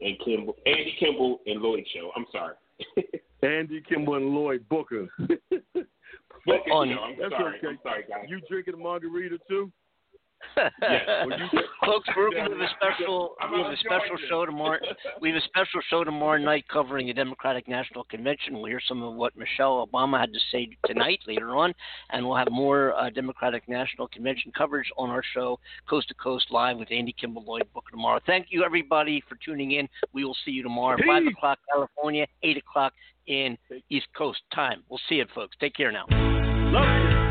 and 0.01 0.17
Kimbel, 0.25 0.55
Andy 0.65 0.95
Kimbel 0.99 1.39
and 1.45 1.61
Lloyd 1.61 1.85
Show. 1.93 2.11
I'm 2.15 2.25
sorry. 2.31 2.55
Andy 3.43 3.81
Kimbel 3.87 4.15
and 4.15 4.27
Lloyd 4.29 4.67
Booker. 4.69 5.07
But, 6.43 6.61
On- 6.71 6.89
you 6.89 6.95
know, 6.95 7.01
I'm 7.03 7.15
That's 7.19 7.31
sorry. 7.33 7.57
okay. 7.59 7.67
I'm 7.67 7.79
sorry, 7.83 8.03
guys. 8.09 8.25
you 8.27 8.41
drinking 8.49 8.73
a 8.73 8.77
margarita 8.77 9.37
too? 9.47 9.71
Yeah, 10.57 11.25
you- 11.53 11.61
Folks, 11.85 12.07
we're 12.15 12.31
Yeah, 12.33 12.47
going 12.47 12.59
to 12.59 12.65
have 12.65 12.71
a 12.71 12.95
special 12.95 13.35
we 13.51 13.61
have 13.61 13.71
a 13.71 13.77
special 13.77 14.15
show 14.29 14.45
tomorrow. 14.45 14.77
We 15.19 15.29
have 15.29 15.37
a 15.37 15.45
special 15.45 15.81
show 15.89 16.03
tomorrow 16.03 16.37
night 16.37 16.65
covering 16.67 17.07
the 17.07 17.13
Democratic 17.13 17.67
National 17.67 18.03
Convention. 18.03 18.53
We'll 18.53 18.65
hear 18.65 18.81
some 18.87 19.01
of 19.01 19.15
what 19.15 19.35
Michelle 19.35 19.85
Obama 19.87 20.19
had 20.19 20.31
to 20.33 20.39
say 20.51 20.69
tonight 20.85 21.19
later 21.27 21.55
on, 21.55 21.73
and 22.11 22.25
we'll 22.25 22.37
have 22.37 22.49
more 22.51 22.93
uh, 22.95 23.09
Democratic 23.09 23.67
National 23.67 24.07
Convention 24.07 24.51
coverage 24.55 24.91
on 24.97 25.09
our 25.09 25.23
show, 25.33 25.59
Coast 25.89 26.07
to 26.09 26.13
Coast 26.13 26.47
Live 26.51 26.77
with 26.77 26.91
Andy 26.91 27.15
Kimbel 27.19 27.43
Lloyd 27.45 27.63
Booker 27.73 27.91
tomorrow. 27.91 28.19
Thank 28.25 28.47
you 28.49 28.63
everybody 28.63 29.23
for 29.27 29.37
tuning 29.43 29.71
in. 29.71 29.87
We 30.13 30.23
will 30.23 30.37
see 30.45 30.51
you 30.51 30.61
tomorrow, 30.63 30.97
five 31.07 31.25
o'clock 31.25 31.57
California, 31.71 32.27
eight 32.43 32.57
o'clock 32.57 32.93
in 33.27 33.57
East 33.89 34.07
Coast 34.15 34.39
time. 34.53 34.83
We'll 34.89 35.01
see 35.09 35.15
you, 35.15 35.25
folks. 35.33 35.55
Take 35.59 35.75
care 35.75 35.91
now. 35.91 36.05
Love 36.09 37.11
you. 37.25 37.30